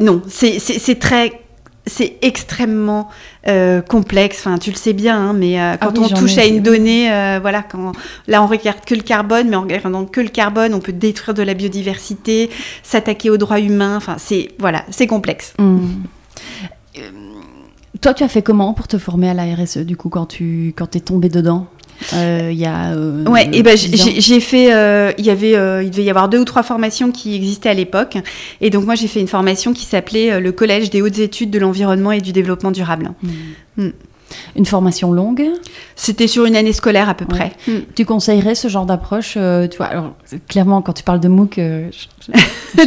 non 0.00 0.22
c'est 0.28 0.98
très 0.98 1.43
c'est 1.86 2.16
extrêmement 2.22 3.08
euh, 3.46 3.82
complexe. 3.82 4.38
Enfin, 4.40 4.58
tu 4.58 4.70
le 4.70 4.76
sais 4.76 4.92
bien, 4.92 5.18
hein, 5.18 5.32
mais 5.32 5.60
euh, 5.60 5.76
quand 5.76 5.92
ah 5.96 6.00
on 6.00 6.08
touche 6.08 6.38
à 6.38 6.46
une 6.46 6.62
donnée, 6.62 7.12
euh, 7.12 7.38
voilà, 7.40 7.62
quand 7.62 7.92
là 8.26 8.42
on 8.42 8.46
regarde 8.46 8.84
que 8.86 8.94
le 8.94 9.02
carbone, 9.02 9.48
mais 9.48 9.56
en 9.56 9.62
regardant 9.62 10.04
que 10.04 10.20
le 10.20 10.28
carbone, 10.28 10.74
on 10.74 10.80
peut 10.80 10.92
détruire 10.92 11.34
de 11.34 11.42
la 11.42 11.54
biodiversité, 11.54 12.50
s'attaquer 12.82 13.30
aux 13.30 13.36
droits 13.36 13.60
humains. 13.60 13.96
Enfin, 13.96 14.16
c'est 14.18 14.48
voilà, 14.58 14.84
c'est 14.90 15.06
complexe. 15.06 15.54
Mmh. 15.58 15.88
Toi, 18.00 18.14
tu 18.14 18.22
as 18.22 18.28
fait 18.28 18.42
comment 18.42 18.74
pour 18.74 18.88
te 18.88 18.98
former 18.98 19.30
à 19.30 19.34
la 19.34 19.44
RSE 19.54 19.78
du 19.78 19.96
coup 19.96 20.08
quand 20.08 20.26
tu 20.26 20.74
quand 20.76 20.96
es 20.96 21.00
tombé 21.00 21.28
dedans? 21.28 21.66
Euh, 22.12 22.50
il 22.52 22.58
y 22.58 22.66
a. 22.66 22.92
Euh, 22.92 23.24
ouais, 23.24 23.48
et 23.52 23.62
ben 23.62 23.76
j'ai 23.76 24.40
fait. 24.40 24.72
Euh, 24.72 25.12
il 25.18 25.24
y 25.24 25.30
avait, 25.30 25.52
il 25.84 25.90
devait 25.90 26.04
y 26.04 26.10
avoir 26.10 26.28
deux 26.28 26.38
ou 26.38 26.44
trois 26.44 26.62
formations 26.62 27.10
qui 27.12 27.34
existaient 27.34 27.70
à 27.70 27.74
l'époque, 27.74 28.16
et 28.60 28.70
donc 28.70 28.84
moi 28.84 28.94
j'ai 28.94 29.08
fait 29.08 29.20
une 29.20 29.28
formation 29.28 29.72
qui 29.72 29.84
s'appelait 29.84 30.40
le 30.40 30.52
Collège 30.52 30.90
des 30.90 31.02
hautes 31.02 31.18
études 31.18 31.50
de 31.50 31.58
l'environnement 31.58 32.12
et 32.12 32.20
du 32.20 32.32
développement 32.32 32.70
durable. 32.70 33.12
Mmh. 33.22 33.28
Mmh. 33.78 33.90
Une 34.56 34.66
formation 34.66 35.12
longue? 35.12 35.44
C'était 35.96 36.26
sur 36.26 36.44
une 36.44 36.56
année 36.56 36.72
scolaire 36.72 37.08
à 37.08 37.14
peu 37.14 37.24
près. 37.24 37.52
Hmm. 37.68 37.80
Tu 37.94 38.04
conseillerais 38.04 38.54
ce 38.54 38.68
genre 38.68 38.86
d'approche 38.86 39.34
euh, 39.36 39.68
Tu 39.68 39.76
vois, 39.76 39.86
alors 39.86 40.14
clairement, 40.48 40.82
quand 40.82 40.92
tu 40.92 41.02
parles 41.02 41.20
de 41.20 41.28
MOOC, 41.28 41.58
euh, 41.58 41.90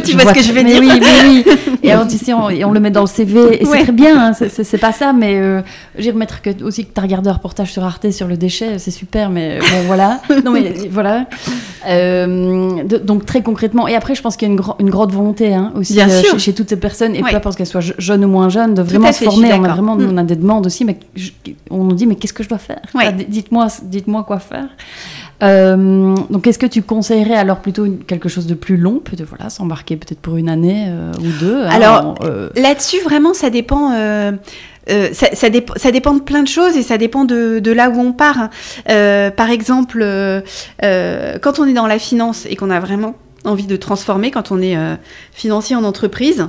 tu 0.04 0.12
vois, 0.12 0.32
ce 0.32 0.34
que 0.34 0.42
je 0.42 0.52
vais 0.52 0.64
dire. 0.64 0.80
Oui, 0.80 0.90
oui. 1.00 1.44
Et 1.82 1.92
alors, 1.92 2.06
tu 2.06 2.18
sais, 2.18 2.32
on, 2.32 2.46
on, 2.46 2.72
le 2.72 2.80
met 2.80 2.90
dans 2.90 3.02
le 3.02 3.06
CV, 3.06 3.62
et 3.62 3.64
c'est 3.64 3.82
très 3.84 3.92
bien, 3.92 4.30
hein, 4.30 4.32
c'est 4.32 4.78
pas 4.78 4.92
ça, 4.92 5.12
mais 5.12 5.36
euh, 5.36 5.62
j'ai 5.96 6.10
remettre 6.10 6.42
que, 6.42 6.62
aussi 6.62 6.84
que 6.84 6.92
tu 6.92 6.98
as 6.98 7.02
regardé 7.02 7.30
un 7.30 7.34
reportage 7.34 7.72
sur 7.72 7.84
Arte 7.84 8.10
sur 8.10 8.26
le 8.26 8.36
déchet, 8.36 8.78
c'est 8.78 8.90
super, 8.90 9.30
mais 9.30 9.58
bon, 9.60 9.86
voilà. 9.86 10.20
non, 10.44 10.50
mais 10.52 10.74
voilà. 10.90 11.26
Euh, 11.86 12.82
donc, 12.82 13.26
très 13.26 13.42
concrètement, 13.42 13.86
et 13.86 13.94
après, 13.94 14.14
je 14.14 14.22
pense 14.22 14.36
qu'il 14.36 14.48
y 14.48 14.50
a 14.50 14.54
une, 14.54 14.60
une, 14.80 14.90
grande 14.90 15.12
volonté 15.12 15.54
hein, 15.54 15.72
aussi 15.76 15.94
chez, 15.94 16.38
chez, 16.38 16.52
toutes 16.52 16.68
ces 16.68 16.76
personnes, 16.76 17.14
et 17.14 17.22
peu 17.22 17.34
importe 17.34 17.56
qu'elles 17.56 17.66
soient 17.66 17.80
jeunes 17.80 18.24
ou 18.24 18.28
moins 18.28 18.48
jeunes, 18.48 18.74
de 18.74 18.82
vraiment 18.82 19.12
se 19.12 19.24
former. 19.24 19.52
On 19.52 19.64
a 19.64 19.68
vraiment 19.68 19.96
on 19.98 20.16
a 20.16 20.24
des 20.24 20.36
demandes 20.36 20.66
aussi, 20.66 20.84
mais 20.84 20.98
on 21.70 21.84
nous 21.84 21.94
dit 21.94 22.06
mais 22.06 22.16
qu'est-ce 22.16 22.32
que 22.32 22.42
je 22.42 22.48
dois 22.48 22.58
faire? 22.58 22.82
Dites-moi, 23.28 23.68
dites-moi 23.82 24.24
quoi 24.24 24.38
faire. 24.38 24.68
Euh, 25.42 26.16
donc, 26.30 26.46
est-ce 26.46 26.58
que 26.58 26.66
tu 26.66 26.82
conseillerais 26.82 27.36
alors 27.36 27.58
plutôt 27.58 27.86
quelque 28.06 28.28
chose 28.28 28.46
de 28.46 28.54
plus 28.54 28.76
long, 28.76 28.98
peut 28.98 29.16
voilà, 29.24 29.50
s'embarquer 29.50 29.96
peut-être 29.96 30.20
pour 30.20 30.36
une 30.36 30.48
année 30.48 30.86
euh, 30.88 31.12
ou 31.20 31.28
deux 31.40 31.62
hein, 31.62 31.70
Alors 31.70 32.16
euh, 32.24 32.50
là-dessus, 32.56 33.00
vraiment, 33.00 33.34
ça 33.34 33.50
dépend. 33.50 33.92
Ça, 35.12 35.26
ça, 35.34 35.50
dépend 35.50 36.14
de 36.14 36.22
plein 36.22 36.42
de 36.42 36.48
choses 36.48 36.74
et 36.74 36.82
ça 36.82 36.96
dépend 36.96 37.26
de, 37.26 37.58
de 37.58 37.72
là 37.72 37.90
où 37.90 38.00
on 38.00 38.12
part. 38.12 38.48
Hein. 38.86 39.30
par 39.36 39.50
exemple, 39.50 40.02
quand 40.80 41.58
on 41.58 41.66
est 41.66 41.74
dans 41.74 41.86
la 41.86 41.98
finance 41.98 42.46
et 42.48 42.56
qu'on 42.56 42.70
a 42.70 42.80
vraiment 42.80 43.14
envie 43.44 43.66
de 43.66 43.76
transformer, 43.76 44.30
quand 44.30 44.50
on 44.50 44.62
est 44.62 44.76
financier 45.32 45.76
en 45.76 45.84
entreprise, 45.84 46.48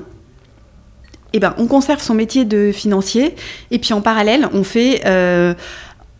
eh 1.33 1.39
ben, 1.39 1.53
on 1.57 1.67
conserve 1.67 2.01
son 2.01 2.15
métier 2.15 2.45
de 2.45 2.71
financier 2.71 3.35
et 3.71 3.79
puis 3.79 3.93
en 3.93 4.01
parallèle, 4.01 4.47
on 4.53 4.63
fait 4.63 5.01
euh, 5.05 5.53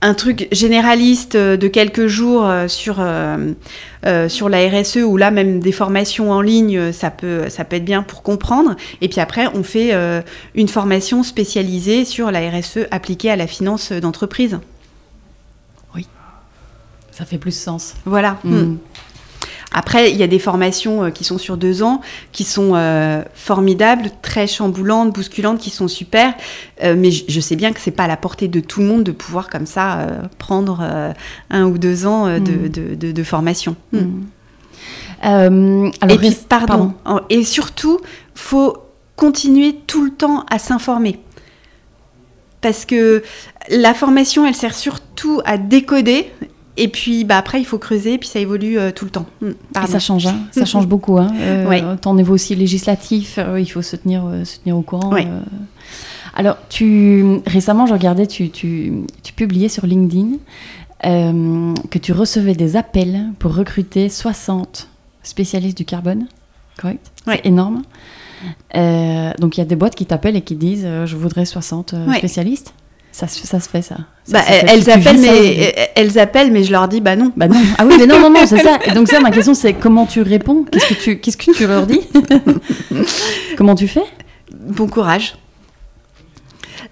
un 0.01 0.13
truc 0.13 0.47
généraliste 0.51 1.35
de 1.35 1.67
quelques 1.67 2.07
jours 2.07 2.45
euh, 2.45 2.67
sur, 2.67 2.97
euh, 2.99 3.51
euh, 4.05 4.29
sur 4.29 4.47
la 4.47 4.67
RSE 4.69 4.97
ou 4.97 5.17
là 5.17 5.29
même 5.29 5.59
des 5.59 5.73
formations 5.73 6.31
en 6.31 6.41
ligne, 6.41 6.91
ça 6.93 7.11
peut, 7.11 7.49
ça 7.49 7.65
peut 7.65 7.75
être 7.75 7.85
bien 7.85 8.01
pour 8.01 8.23
comprendre. 8.23 8.75
Et 9.01 9.09
puis 9.09 9.19
après, 9.19 9.47
on 9.53 9.63
fait 9.63 9.93
euh, 9.93 10.21
une 10.55 10.69
formation 10.69 11.23
spécialisée 11.23 12.05
sur 12.05 12.31
la 12.31 12.49
RSE 12.49 12.87
appliquée 12.91 13.29
à 13.29 13.35
la 13.35 13.47
finance 13.47 13.91
d'entreprise. 13.91 14.59
Ça 17.11 17.25
fait 17.25 17.37
plus 17.37 17.51
sens. 17.51 17.95
Voilà. 18.05 18.37
Mm. 18.45 18.55
Mm. 18.55 18.77
Après, 19.71 20.09
il 20.11 20.17
y 20.17 20.23
a 20.23 20.27
des 20.27 20.39
formations 20.39 21.03
euh, 21.03 21.09
qui 21.11 21.23
sont 21.23 21.37
sur 21.37 21.55
deux 21.55 21.83
ans, 21.83 22.01
qui 22.31 22.43
sont 22.43 22.71
euh, 22.73 23.21
formidables, 23.35 24.09
très 24.23 24.47
chamboulantes, 24.47 25.13
bousculantes, 25.13 25.59
qui 25.59 25.69
sont 25.69 25.87
super. 25.87 26.33
Euh, 26.83 26.95
mais 26.97 27.11
je, 27.11 27.39
sais 27.39 27.55
bien 27.55 27.71
que 27.71 27.79
c'est 27.79 27.91
pas 27.91 28.05
à 28.05 28.07
la 28.07 28.17
portée 28.17 28.47
de 28.47 28.59
tout 28.61 28.79
le 28.79 28.87
monde 28.87 29.03
de 29.03 29.11
pouvoir 29.11 29.47
comme 29.47 29.67
ça 29.67 29.99
euh, 29.99 30.21
prendre 30.39 30.81
un 31.51 31.65
ou 31.65 31.77
deux 31.77 32.07
ans 32.07 32.25
de, 32.27 32.39
Mm. 32.39 32.69
de- 32.69 32.95
de- 32.95 33.11
de 33.11 33.23
formation. 33.23 33.75
Mm. 33.93 33.97
Mm. 33.99 35.91
Alors, 36.01 36.15
et 36.15 36.17
puis, 36.17 36.35
pardon. 36.47 36.93
En- 37.05 37.21
Et 37.29 37.43
surtout, 37.43 37.99
faut 38.33 38.77
continuer 39.15 39.75
tout 39.85 40.03
le 40.03 40.11
temps 40.11 40.45
à 40.49 40.57
s'informer. 40.59 41.19
Parce 42.61 42.85
que 42.85 43.23
la 43.69 43.93
formation, 43.93 44.45
elle 44.45 44.55
sert 44.55 44.73
surtout 44.73 45.41
à 45.45 45.57
décoder. 45.57 46.31
Et 46.81 46.87
puis, 46.87 47.25
bah, 47.25 47.37
après, 47.37 47.59
il 47.59 47.65
faut 47.65 47.77
creuser, 47.77 48.17
puis 48.17 48.29
ça 48.29 48.39
évolue 48.39 48.79
euh, 48.79 48.91
tout 48.91 49.03
le 49.05 49.11
temps. 49.11 49.25
Mm, 49.41 49.49
Et 49.83 49.87
ça 49.87 49.99
change, 49.99 50.25
hein. 50.27 50.37
ça 50.51 50.63
change 50.65 50.87
beaucoup. 50.87 51.17
Hein. 51.17 51.31
Euh, 51.39 51.67
Ouais. 51.67 51.83
Niveau 52.13 52.33
aussi 52.33 52.55
législatif, 52.55 53.35
euh, 53.37 53.59
il 53.59 53.65
faut 53.67 53.81
se 53.81 53.95
tenir, 53.97 54.23
euh, 54.25 54.45
se 54.45 54.59
tenir 54.59 54.77
au 54.77 54.81
courant. 54.81 55.11
Ouais. 55.11 55.27
Alors, 56.35 56.57
tu, 56.69 57.39
récemment, 57.45 57.85
je 57.85 57.93
regardais, 57.93 58.27
tu, 58.27 58.49
tu, 58.49 58.93
tu 59.23 59.33
publiais 59.33 59.67
sur 59.69 59.85
LinkedIn 59.85 60.37
que 61.03 61.97
tu 61.97 62.11
recevais 62.13 62.53
des 62.55 62.75
appels 62.75 63.25
pour 63.39 63.55
recruter 63.55 64.09
60 64.09 64.87
spécialistes 65.23 65.77
du 65.77 65.85
carbone. 65.85 66.27
Correct? 66.79 67.11
Ouais. 67.27 67.39
C'est 67.43 67.49
énorme. 67.49 67.81
Donc, 69.39 69.57
il 69.57 69.59
y 69.59 69.63
a 69.63 69.65
des 69.65 69.75
boîtes 69.75 69.95
qui 69.95 70.05
t'appellent 70.05 70.35
et 70.37 70.41
qui 70.41 70.55
disent 70.55 70.87
Je 71.05 71.15
voudrais 71.15 71.45
60 71.45 71.93
euh, 71.93 72.05
Ouais. 72.07 72.17
spécialistes. 72.17 72.73
Ça, 73.11 73.27
se- 73.27 73.45
ça 73.47 73.59
se 73.59 73.67
fait, 73.69 73.81
ça. 73.81 73.95
Ça, 74.23 74.33
Bah, 74.33 74.41
ça 74.43 74.53
elles, 74.67 74.83
Tu 74.83 74.91
appellent, 74.91 75.17
mais, 75.19 75.29
aujourd'hui 75.29 75.65
elles 75.95 76.19
appellent, 76.19 76.51
mais 76.51 76.63
je 76.63 76.71
leur 76.71 76.87
dis, 76.87 77.01
bah 77.01 77.15
non. 77.15 77.31
bah 77.35 77.47
non. 77.47 77.59
Ah 77.77 77.85
oui, 77.85 77.95
mais 77.97 78.05
non, 78.05 78.19
non, 78.19 78.29
non, 78.29 78.45
c'est 78.45 78.59
ça. 78.59 78.77
Et 78.85 78.91
donc 78.91 79.07
ça, 79.07 79.19
ma 79.19 79.31
question, 79.31 79.53
c'est 79.55 79.73
comment 79.73 80.05
tu 80.05 80.21
réponds? 80.21 80.65
Qu'est-ce 80.71 80.89
que 80.89 80.93
tu, 80.93 81.19
qu'est-ce 81.19 81.37
que 81.37 81.51
tu 81.51 81.65
leur 81.67 81.85
dis? 81.87 82.01
Comment 83.57 83.75
tu 83.75 83.87
fais? 83.87 84.03
Bon 84.53 84.87
courage. 84.87 85.35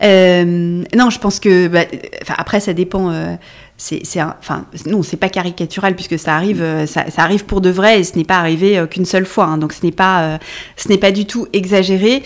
Euh, 0.03 0.83
non, 0.95 1.09
je 1.09 1.19
pense 1.19 1.39
que. 1.39 1.67
bah, 1.67 1.81
euh, 1.93 1.97
après, 2.37 2.59
ça 2.59 2.73
dépend. 2.73 3.09
euh, 3.11 3.35
c'est, 3.79 4.01
enfin, 4.39 4.65
non, 4.87 5.03
c'est 5.03 5.17
pas 5.17 5.29
caricatural 5.29 5.93
puisque 5.95 6.17
ça 6.17 6.35
arrive, 6.35 6.63
euh, 6.63 6.87
ça, 6.87 7.11
ça 7.11 7.21
arrive 7.21 7.45
pour 7.45 7.61
de 7.61 7.69
vrai 7.69 7.99
et 7.99 8.03
ce 8.03 8.15
n'est 8.17 8.23
pas 8.23 8.37
arrivé 8.39 8.75
euh, 8.77 8.87
qu'une 8.87 9.05
seule 9.05 9.25
fois. 9.27 9.45
hein. 9.45 9.57
donc, 9.59 9.71
ce 9.71 9.85
n'est 9.85 9.91
pas, 9.91 10.21
euh, 10.23 10.37
ce 10.77 10.87
n'est 10.89 10.97
pas 10.97 11.11
du 11.11 11.25
tout 11.27 11.47
exagéré. 11.53 12.23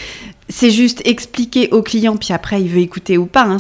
C'est 0.52 0.70
juste 0.70 1.02
expliquer 1.06 1.70
au 1.72 1.82
client, 1.82 2.18
puis 2.18 2.34
après, 2.34 2.62
il 2.62 2.68
veut 2.68 2.82
écouter 2.82 3.18
ou 3.18 3.26
pas. 3.26 3.44
hein, 3.44 3.58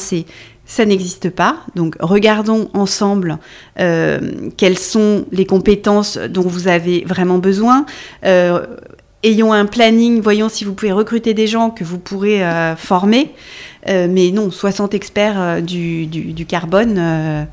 ça 0.65 0.85
n'existe 0.85 1.29
pas. 1.29 1.57
Donc, 1.75 1.95
regardons 1.99 2.69
ensemble 2.73 3.39
euh, 3.79 4.19
quelles 4.57 4.77
sont 4.77 5.25
les 5.31 5.45
compétences 5.45 6.17
dont 6.17 6.43
vous 6.43 6.67
avez 6.67 7.03
vraiment 7.05 7.37
besoin. 7.39 7.85
Euh, 8.25 8.65
ayons 9.23 9.53
un 9.53 9.65
planning, 9.65 10.21
voyons 10.21 10.49
si 10.49 10.63
vous 10.65 10.73
pouvez 10.73 10.91
recruter 10.91 11.33
des 11.33 11.47
gens 11.47 11.69
que 11.69 11.83
vous 11.83 11.97
pourrez 11.97 12.43
euh, 12.43 12.75
former. 12.75 13.31
Mais 13.87 14.29
non, 14.31 14.51
60 14.51 14.93
experts 14.93 15.61
du, 15.63 16.45
carbone, 16.47 17.47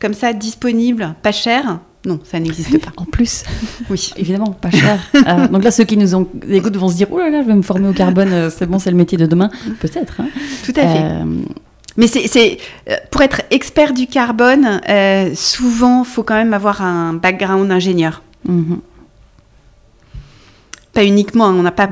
comme 0.00 0.14
ça, 0.14 0.32
disponibles, 0.32 1.14
pas 1.22 1.30
cher, 1.30 1.78
non, 2.06 2.20
ça 2.24 2.38
n'existe 2.38 2.78
pas. 2.84 2.90
En 2.96 3.04
plus, 3.04 3.44
Oui. 3.90 4.12
évidemment, 4.16 4.50
pas 4.52 4.70
cher. 4.70 4.98
Euh, 5.14 5.48
donc 5.48 5.64
là, 5.64 5.70
ceux 5.70 5.84
qui 5.84 5.96
nous 5.96 6.14
ont, 6.14 6.28
écoutent 6.50 6.76
vont 6.76 6.88
se 6.90 6.96
dire 6.96 7.08
Oh 7.10 7.18
là 7.18 7.30
là, 7.30 7.42
je 7.42 7.46
vais 7.48 7.54
me 7.54 7.62
former 7.62 7.88
au 7.88 7.92
carbone, 7.92 8.32
euh, 8.32 8.50
c'est 8.50 8.66
bon, 8.66 8.78
c'est 8.78 8.90
le 8.90 8.96
métier 8.96 9.16
de 9.16 9.26
demain. 9.26 9.50
Peut-être. 9.80 10.20
hein. 10.20 10.28
Tout 10.64 10.72
à 10.76 10.82
fait. 10.82 11.02
Euh, 11.02 11.24
Mais 11.96 12.06
c'est, 12.06 12.58
pour 13.10 13.22
être 13.22 13.40
expert 13.50 13.94
du 13.94 14.06
carbone, 14.06 14.80
euh, 14.88 15.30
souvent, 15.34 16.04
faut 16.04 16.22
quand 16.22 16.34
même 16.34 16.52
avoir 16.52 16.82
un 16.82 17.14
background 17.14 17.70
ingénieur. 17.70 18.22
mhm. 18.46 18.80
Pas 20.92 21.04
uniquement, 21.04 21.46
hein, 21.46 21.54
on 21.58 21.62
n'a 21.62 21.72
pas, 21.72 21.90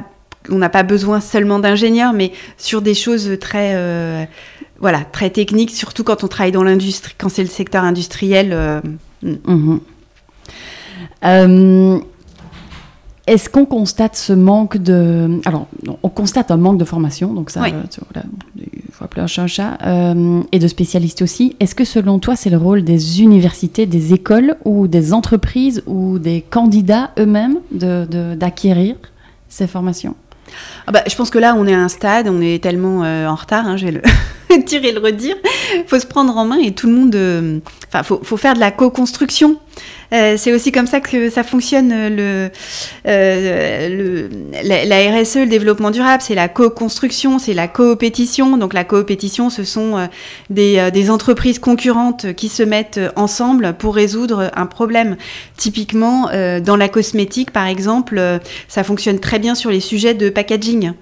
on 0.51 0.59
n'a 0.59 0.69
pas 0.69 0.83
besoin 0.85 1.21
seulement 1.21 1.59
d'ingénieurs, 1.59 2.13
mais 2.13 2.33
sur 2.59 2.83
des 2.83 2.95
choses 2.95 3.31
très, 3.41 3.73
euh, 3.75 4.25
voilà, 4.79 5.01
très 5.01 5.31
techniques, 5.31 5.71
surtout 5.71 6.05
quand 6.05 6.23
on 6.23 6.29
travaille 6.29 6.53
dans 6.53 6.63
l'industrie, 6.63 7.15
quand 7.19 7.29
c'est 7.29 7.43
le 7.43 7.49
secteur 7.49 7.83
industriel. 7.85 8.51
euh, 8.53 8.81
Mhm. 9.23 9.81
Euh, 11.25 11.99
Est-ce 13.27 13.49
qu'on 13.49 13.67
constate 13.67 14.17
ce 14.17 14.33
manque 14.33 14.79
de... 14.79 15.41
Alors, 15.45 15.69
on 16.03 16.09
constate 16.09 16.51
un 16.51 16.57
manque 16.57 16.79
de 16.79 16.85
formation, 16.85 17.33
donc 17.33 17.51
ça, 17.51 17.63
Oui. 17.63 17.71
euh, 17.73 17.83
voilà, 18.13 18.27
il 18.57 18.93
faut 18.93 19.05
appeler 19.05 19.23
un 19.23 19.29
chat 19.29 19.43
un 19.43 19.47
chat, 19.47 19.79
euh, 19.87 20.41
et 20.51 20.59
de 20.59 20.67
spécialistes 20.67 21.23
aussi. 21.23 21.55
Est-ce 21.61 21.77
que 21.77 21.85
selon 21.85 22.19
toi, 22.19 22.35
c'est 22.35 22.51
le 22.51 22.57
rôle 22.57 22.83
des 22.83 23.23
universités, 23.23 23.87
des 23.87 24.13
écoles 24.13 24.57
ou 24.65 24.89
des 24.89 25.13
entreprises 25.13 25.83
ou 25.87 26.19
des 26.19 26.41
candidats 26.43 27.11
eux-mêmes 27.19 27.59
de- 27.71 28.07
de- 28.11 28.35
d'acquérir 28.35 28.97
ces 29.49 29.69
formations? 29.69 30.17
Ah 30.89 30.93
bah, 30.93 31.03
je 31.09 31.15
pense 31.15 31.31
que 31.31 31.39
là, 31.39 31.55
on 31.57 31.67
est 31.69 31.75
à 31.75 31.81
un 31.81 31.89
stade, 31.89 32.27
on 32.29 32.41
est 32.41 32.61
tellement 32.63 33.05
euh, 33.05 33.29
en 33.29 33.37
retard, 33.37 33.67
hein, 33.67 33.77
je 33.77 33.87
vais 33.87 33.93
le 33.93 34.03
dire 34.67 34.85
et 34.85 34.93
le 34.93 35.01
redire. 35.01 35.37
Faut 35.87 35.99
se 35.99 36.07
prendre 36.07 36.37
en 36.37 36.45
main 36.45 36.59
et 36.59 36.73
tout 36.73 36.87
le 36.87 36.95
monde. 36.95 37.15
euh, 37.15 37.59
Enfin, 37.89 38.03
faut, 38.03 38.21
faut 38.23 38.39
faire 38.39 38.55
de 38.55 38.61
la 38.61 38.71
co-construction. 38.71 39.59
Euh, 40.15 40.37
c'est 40.39 40.53
aussi 40.53 40.73
comme 40.73 40.87
ça 40.87 41.01
que 41.01 41.29
ça 41.29 41.43
fonctionne 41.43 41.91
euh, 41.93 42.51
le, 43.05 44.29
le, 44.65 44.87
la, 44.87 45.21
RSE, 45.21 45.37
le 45.37 45.47
développement 45.47 45.91
durable, 45.91 46.23
c'est 46.23 46.35
la 46.35 46.49
co-construction, 46.49 47.39
c'est 47.39 47.53
la 47.53 47.69
coopétition. 47.69 48.57
Donc 48.57 48.73
la 48.73 48.85
coopétition, 48.85 49.51
ce 49.51 49.65
sont 49.65 50.09
des, 50.49 51.11
entreprises 51.11 51.59
concurrentes 51.59 52.33
qui 52.35 52.49
se 52.49 52.63
mettent 52.63 53.01
ensemble 53.17 53.75
pour 53.79 53.95
résoudre 53.95 54.51
un 54.55 54.67
problème. 54.67 55.17
Typiquement, 55.59 56.31
dans 56.63 56.77
la 56.77 56.89
cosmétique, 56.89 57.51
par 57.51 57.67
exemple, 57.67 58.41
ça 58.69 58.85
fonctionne 58.85 59.19
très 59.19 59.39
bien 59.39 59.55
sur 59.55 59.71
les 59.71 59.81
sujets 59.81 60.15
de 60.15 60.31
packaging. 60.31 60.93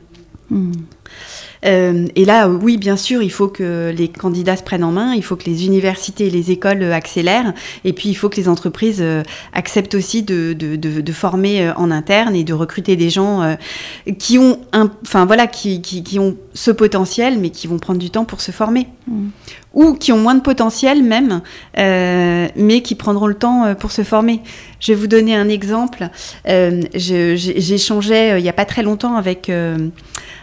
Hmm. 0.51 0.73
Euh, 1.67 2.07
et 2.17 2.25
là, 2.25 2.49
oui, 2.49 2.77
bien 2.77 2.97
sûr, 2.97 3.23
il 3.23 3.31
faut 3.31 3.49
que 3.49 3.93
les 3.95 4.09
candidats 4.09 4.57
se 4.57 4.63
prennent 4.63 4.85
en 4.85 4.93
main, 4.93 5.15
il 5.15 5.23
faut 5.23 5.37
que 5.37 5.45
les 5.45 5.67
universités 5.67 6.27
et 6.27 6.31
les 6.31 6.51
écoles 6.51 6.83
euh, 6.83 6.95
accélèrent, 6.95 7.53
et 7.85 7.93
puis 7.93 8.09
il 8.09 8.15
faut 8.15 8.29
que 8.29 8.37
les 8.37 8.49
entreprises 8.49 9.01
euh, 9.01 9.23
acceptent 9.53 9.95
aussi 9.95 10.23
de, 10.23 10.53
de, 10.53 10.77
de, 10.77 11.01
de 11.01 11.13
former 11.13 11.71
en 11.77 11.91
interne 11.91 12.35
et 12.35 12.45
de 12.45 12.55
recruter 12.55 12.97
des 12.97 13.11
gens 13.11 13.57
qui 14.19 14.39
ont, 14.39 14.61
un, 14.73 14.91
enfin 15.03 15.25
voilà, 15.27 15.47
qui, 15.47 15.83
qui, 15.83 16.03
qui 16.03 16.19
ont 16.19 16.37
ce 16.55 16.71
potentiel, 16.71 17.39
mais 17.39 17.51
qui 17.51 17.67
vont 17.67 17.79
prendre 17.79 17.99
du 17.99 18.11
temps 18.11 18.25
pour 18.25 18.41
se 18.41 18.53
former, 18.53 18.87
Mm. 19.07 19.29
ou 19.75 19.95
qui 19.95 20.13
ont 20.13 20.19
moins 20.19 20.35
de 20.35 20.41
potentiel 20.41 21.03
même, 21.03 21.41
euh, 21.79 22.49
mais 22.55 22.83
qui 22.83 22.95
prendront 22.95 23.27
le 23.27 23.35
temps 23.35 23.75
pour 23.75 23.91
se 23.91 24.03
former. 24.03 24.41
Je 24.79 24.93
vais 24.93 24.99
vous 24.99 25.07
donner 25.07 25.35
un 25.35 25.49
exemple. 25.49 26.09
Euh, 26.49 26.83
J'échangeais 26.95 28.39
il 28.39 28.43
n'y 28.43 28.49
a 28.49 28.53
pas 28.53 28.65
très 28.67 28.83
longtemps 28.83 29.17
avec 29.17 29.51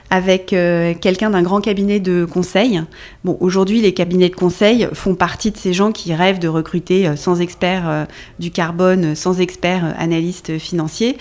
avec 0.09 0.53
euh, 0.53 0.93
quelqu'un 0.99 1.29
d'un 1.29 1.41
grand 1.41 1.61
cabinet 1.61 1.99
de 1.99 2.25
conseil. 2.25 2.81
Bon, 3.23 3.37
aujourd'hui, 3.39 3.81
les 3.81 3.93
cabinets 3.93 4.29
de 4.29 4.35
conseil 4.35 4.87
font 4.93 5.15
partie 5.15 5.51
de 5.51 5.57
ces 5.57 5.73
gens 5.73 5.91
qui 5.91 6.13
rêvent 6.13 6.39
de 6.39 6.47
recruter 6.47 7.07
euh, 7.07 7.15
sans 7.15 7.41
experts 7.41 7.89
euh, 7.89 8.05
du 8.39 8.51
carbone, 8.51 9.15
sans 9.15 9.39
experts 9.39 9.95
analystes 9.97 10.57
financiers. 10.57 11.17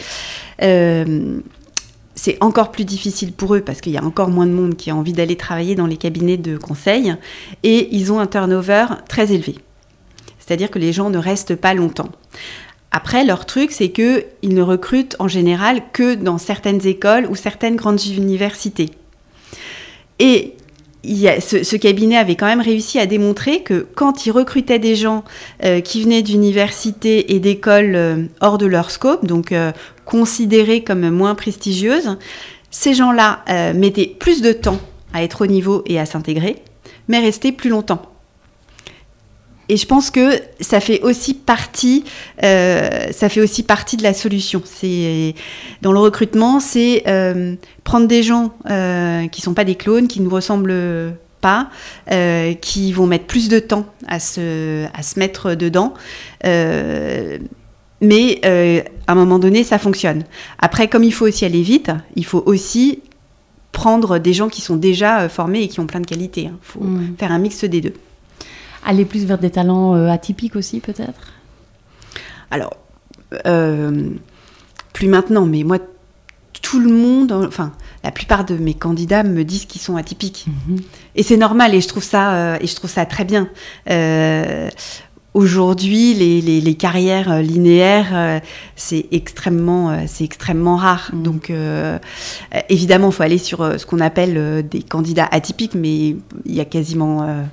C'est 2.19 2.39
encore 2.41 2.73
plus 2.73 2.87
difficile 2.87 3.33
pour 3.33 3.55
eux 3.55 3.61
parce 3.61 3.83
qu'il 3.83 3.93
y 3.93 3.99
a 3.99 4.03
encore 4.03 4.31
moins 4.31 4.47
de 4.47 4.53
monde 4.53 4.75
qui 4.75 4.91
a 4.91 4.97
envie 4.97 5.13
d'aller 5.13 5.37
travailler 5.37 5.75
dans 5.75 5.87
les 5.87 5.99
cabinets 5.99 6.39
de 6.39 6.57
conseil 6.57 7.15
et 7.63 7.95
ils 7.95 8.11
ont 8.11 8.19
un 8.19 8.27
turnover 8.27 8.87
très 9.07 9.33
élevé. 9.33 9.57
C'est-à-dire 10.39 10.71
que 10.71 10.79
les 10.79 10.95
gens 10.95 11.11
ne 11.11 11.19
restent 11.19 11.57
pas 11.57 11.75
longtemps. 11.75 12.09
Après, 12.97 13.27
leur 13.27 13.45
truc, 13.45 13.73
c'est 13.73 13.91
qu'ils 13.91 14.25
ne 14.45 14.63
recrutent 14.63 15.17
en 15.19 15.29
général 15.29 15.83
que 15.93 16.15
dans 16.15 16.39
certaines 16.39 16.87
écoles 16.87 17.27
ou 17.29 17.35
certaines 17.35 17.77
grandes 17.77 18.03
universités. 18.07 18.89
Et 20.19 20.55
ce, 21.05 21.77
cabinet 21.77 22.17
avait 22.17 22.37
quand 22.37 22.47
même 22.47 22.63
réussi 22.63 22.99
à 22.99 23.05
démontrer 23.05 23.63
que 23.63 23.87
quand 23.95 24.25
ils 24.25 24.31
recrutaient 24.31 24.79
des 24.79 24.97
gens 24.97 25.25
euh, 25.63 25.83
qui 25.83 26.03
venaient 26.03 26.23
d'universités 26.23 27.35
et 27.35 27.39
d'écoles 27.39 27.97
euh, 27.97 28.25
hors 28.41 28.57
de 28.57 28.65
leur 28.65 28.91
scope, 28.91 29.27
donc 29.27 29.53
euh, 29.53 29.73
considérées 30.07 30.83
comme 30.83 31.11
moins 31.11 31.35
prestigieuses, 31.35 32.17
ces 32.71 32.95
gens-là 32.95 33.45
mettaient 33.75 34.17
plus 34.19 34.41
de 34.41 34.53
temps 34.53 34.81
à 35.13 35.23
être 35.23 35.43
au 35.43 35.47
niveau 35.47 35.83
et 35.85 35.99
à 35.99 36.07
s'intégrer, 36.07 36.57
mais 37.09 37.19
restaient 37.19 37.53
plus 37.53 37.69
longtemps. 37.69 38.16
Et 39.69 39.77
je 39.77 39.87
pense 39.87 40.11
que 40.11 40.41
ça 40.61 40.81
fait 40.81 41.01
aussi 41.03 41.35
partie, 41.35 42.05
euh, 42.45 43.11
ça 43.13 43.29
fait 43.29 43.41
aussi 43.41 43.63
partie 43.63 43.97
de 43.97 44.03
la 44.03 44.15
solution. 44.15 44.63
C'est 44.65 45.35
dans 45.83 45.93
le 45.93 45.99
recrutement, 45.99 46.61
c'est 46.61 47.03
euh, 47.09 47.57
prendre 47.83 48.07
des 48.07 48.23
gens 48.23 48.53
euh, 48.71 49.27
qui 49.29 49.41
sont 49.43 49.55
pas 49.55 49.65
des 49.65 49.75
clones, 49.75 50.07
qui 50.07 50.21
nous 50.21 50.31
ressemblent 50.31 51.15
pas, 51.41 51.69
euh, 52.13 52.55
qui 52.55 52.93
vont 52.93 53.07
mettre 53.07 53.27
plus 53.27 53.49
de 53.49 53.59
temps 53.59 53.87
à 54.07 54.21
se, 54.21 54.87
à 54.95 55.03
se 55.03 55.19
mettre 55.19 55.55
dedans. 55.55 55.95
Mais 58.01 58.41
à 59.07 59.13
un 59.13 59.15
moment 59.15 59.39
donné, 59.39 59.65
ça 59.65 59.79
fonctionne. 59.79 60.25
Après, 60.61 60.87
comme 60.89 61.03
il 61.03 61.13
faut 61.13 61.27
aussi 61.27 61.45
aller 61.45 61.63
vite, 61.63 61.91
il 62.15 62.25
faut 62.25 62.43
aussi 62.47 63.01
prendre 63.73 64.19
des 64.19 64.33
gens 64.33 64.49
qui 64.49 64.61
sont 64.61 64.77
déjà 64.77 65.29
formés 65.29 65.63
et 65.63 65.69
qui 65.69 65.81
ont 65.81 65.87
plein 65.87 66.01
de 66.01 66.07
qualités. 66.07 66.43
Il 66.43 66.53
faut 66.63 66.81
Mm. 66.81 67.15
faire 67.19 67.33
un 67.33 67.39
mix 67.39 67.65
des 67.65 67.81
deux. 67.81 67.93
Aller 68.89 69.05
plus 69.05 69.27
vers 69.27 69.39
des 69.39 69.51
talents 69.51 69.95
euh, 69.95 70.09
atypiques 70.09 70.55
aussi, 70.57 70.79
peut-être? 70.81 71.33
Alors, 72.53 72.75
euh, 73.47 74.11
plus 74.93 75.09
maintenant, 75.09 75.45
mais 75.45 75.65
moi, 75.65 75.79
tout 76.63 76.79
le 76.81 76.91
monde, 76.91 77.33
enfin, 77.33 77.73
la 78.05 78.13
plupart 78.13 78.45
de 78.45 78.55
mes 78.57 78.75
candidats 78.75 79.25
me 79.25 79.43
disent 79.45 79.65
qu'ils 79.67 79.81
sont 79.81 79.97
atypiques. 79.97 80.47
Et 81.17 81.23
c'est 81.25 81.37
normal, 81.37 81.75
et 81.75 81.81
je 81.81 81.89
trouve 81.89 82.05
ça, 82.05 82.33
euh, 82.35 82.59
et 82.61 82.67
je 82.69 82.75
trouve 82.77 82.89
ça 82.91 83.05
très 83.07 83.25
bien. 83.25 83.49
Euh, 83.91 84.69
Aujourd'hui, 85.35 86.15
les, 86.15 86.41
les- 86.41 86.63
les 86.63 86.75
carrières 86.77 87.43
linéaires, 87.43 88.09
euh, 88.15 88.41
c'est 88.75 89.05
extrêmement, 89.13 89.95
c'est 90.07 90.25
extrêmement 90.25 90.77
rare. 90.77 91.11
Mm. 91.13 91.23
Donc, 91.23 91.53
évidemment, 92.71 93.09
il 93.09 93.13
faut 93.13 93.23
aller 93.23 93.37
sur 93.37 93.79
ce 93.79 93.85
qu'on 93.85 94.01
appelle 94.01 94.67
des 94.67 94.83
candidats 94.83 95.29
atypiques, 95.31 95.75
mais 95.75 96.17
il 96.47 96.55
y 96.55 96.61
a 96.61 96.65
quasiment 96.65 97.45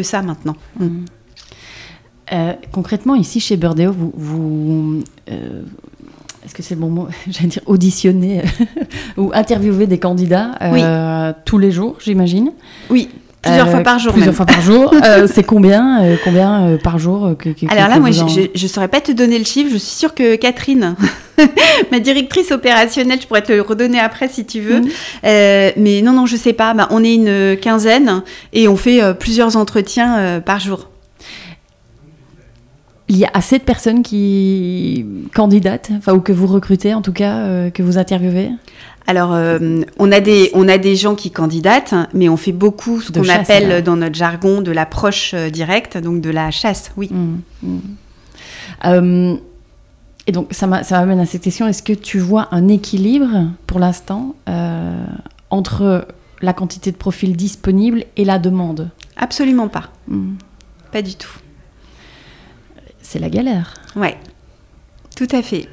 que 0.00 0.06
ça 0.06 0.22
maintenant. 0.22 0.56
Mm. 0.78 1.04
Euh, 2.32 2.52
concrètement, 2.72 3.14
ici 3.14 3.40
chez 3.40 3.56
Burdeo, 3.56 3.92
vous, 3.92 4.12
vous 4.14 5.02
euh, 5.30 5.62
est-ce 6.44 6.54
que 6.54 6.62
c'est 6.62 6.74
le 6.74 6.80
bon 6.80 6.90
mot? 6.90 7.08
J'allais 7.30 7.48
dire 7.48 7.62
auditionner 7.66 8.42
ou 9.16 9.30
interviewer 9.34 9.86
des 9.86 9.98
candidats 9.98 10.56
euh, 10.62 11.32
tous 11.44 11.58
les 11.58 11.70
jours, 11.70 11.96
j'imagine? 12.00 12.52
Oui, 12.88 13.10
plusieurs 13.42 13.68
Euh, 13.68 13.70
fois 13.70 13.80
par 13.80 13.98
jour. 13.98 14.12
Plusieurs 14.12 14.28
même. 14.32 14.36
fois 14.36 14.46
par 14.46 14.60
jour. 14.60 14.94
Euh, 15.04 15.26
c'est 15.32 15.42
combien, 15.44 16.02
euh, 16.02 16.16
combien 16.22 16.78
par 16.82 16.98
jour 16.98 17.32
que, 17.38 17.48
que- 17.50 17.66
Alors 17.70 17.86
que 17.86 17.90
là, 17.94 17.98
moi, 18.00 18.10
je, 18.10 18.22
en- 18.22 18.28
je, 18.28 18.42
je 18.54 18.66
saurais 18.66 18.88
pas 18.88 19.00
te 19.00 19.12
donner 19.12 19.38
le 19.38 19.44
chiffre. 19.44 19.70
Je 19.72 19.78
suis 19.78 19.96
sûre 19.96 20.14
que 20.14 20.36
Catherine, 20.36 20.94
ma 21.92 22.00
directrice 22.00 22.52
opérationnelle, 22.52 23.20
je 23.20 23.26
pourrais 23.26 23.42
te 23.42 23.52
le 23.52 23.62
redonner 23.62 23.98
après 23.98 24.28
si 24.28 24.44
tu 24.44 24.60
veux. 24.60 24.82
Euh, 25.24 25.70
mais 25.76 26.02
non, 26.02 26.12
non, 26.12 26.26
je 26.26 26.36
sais 26.36 26.52
pas. 26.52 26.74
Bah, 26.74 26.88
on 26.90 27.02
est 27.02 27.14
une 27.14 27.56
quinzaine 27.56 28.22
et 28.52 28.68
on 28.68 28.76
fait 28.76 29.00
plusieurs 29.14 29.56
entretiens 29.56 30.40
par 30.44 30.60
jour. 30.60 30.88
Il 33.12 33.16
y 33.16 33.24
a 33.24 33.30
assez 33.34 33.58
de 33.58 33.64
personnes 33.64 34.02
qui 34.04 35.04
candidatent, 35.34 35.90
enfin 35.98 36.12
ou 36.12 36.20
que 36.20 36.30
vous 36.30 36.46
recrutez 36.46 36.94
en 36.94 37.02
tout 37.02 37.12
cas, 37.12 37.38
euh, 37.38 37.70
que 37.70 37.82
vous 37.82 37.98
interviewez? 37.98 38.50
Alors, 39.06 39.32
euh, 39.34 39.80
on, 39.98 40.12
a 40.12 40.20
des, 40.20 40.50
on 40.54 40.68
a 40.68 40.78
des 40.78 40.94
gens 40.94 41.14
qui 41.16 41.30
candidatent, 41.30 41.94
mais 42.14 42.28
on 42.28 42.36
fait 42.36 42.52
beaucoup 42.52 43.00
ce 43.00 43.10
qu'on 43.10 43.22
appelle 43.28 43.82
dans 43.82 43.96
notre 43.96 44.14
jargon 44.14 44.60
de 44.60 44.70
l'approche 44.70 45.32
euh, 45.34 45.50
directe, 45.50 45.96
donc 45.98 46.20
de 46.20 46.30
la 46.30 46.50
chasse, 46.52 46.92
oui. 46.96 47.08
Mm, 47.10 47.38
mm. 47.62 47.78
Euh, 48.86 49.34
et 50.26 50.32
donc, 50.32 50.48
ça 50.52 50.66
m'a- 50.68 50.84
ça 50.84 51.00
m'amène 51.00 51.18
à 51.18 51.26
cette 51.26 51.42
question. 51.42 51.66
Est-ce 51.66 51.82
que 51.82 51.92
tu 51.92 52.18
vois 52.20 52.48
un 52.52 52.68
équilibre, 52.68 53.48
pour 53.66 53.80
l'instant, 53.80 54.36
entre 55.50 56.06
la 56.40 56.52
quantité 56.52 56.92
de 56.92 56.96
profils 56.96 57.36
disponibles 57.36 58.04
et 58.16 58.24
la 58.24 58.38
demande? 58.38 58.90
Absolument 59.16 59.68
pas. 59.68 59.90
Mm. 60.08 60.34
Pas 60.92 61.02
du 61.02 61.14
tout. 61.16 61.36
C'est 63.02 63.18
la 63.18 63.28
galère. 63.28 63.74
Ouais. 63.96 64.16
Tout 65.16 65.26
à 65.32 65.42
fait. 65.42 65.68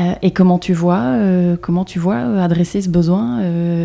Euh, 0.00 0.14
et 0.22 0.30
comment 0.30 0.58
tu 0.58 0.72
vois, 0.72 1.00
euh, 1.16 1.56
comment 1.60 1.84
tu 1.84 1.98
vois 1.98 2.14
euh, 2.16 2.42
adresser 2.42 2.80
ce 2.80 2.88
besoin, 2.88 3.40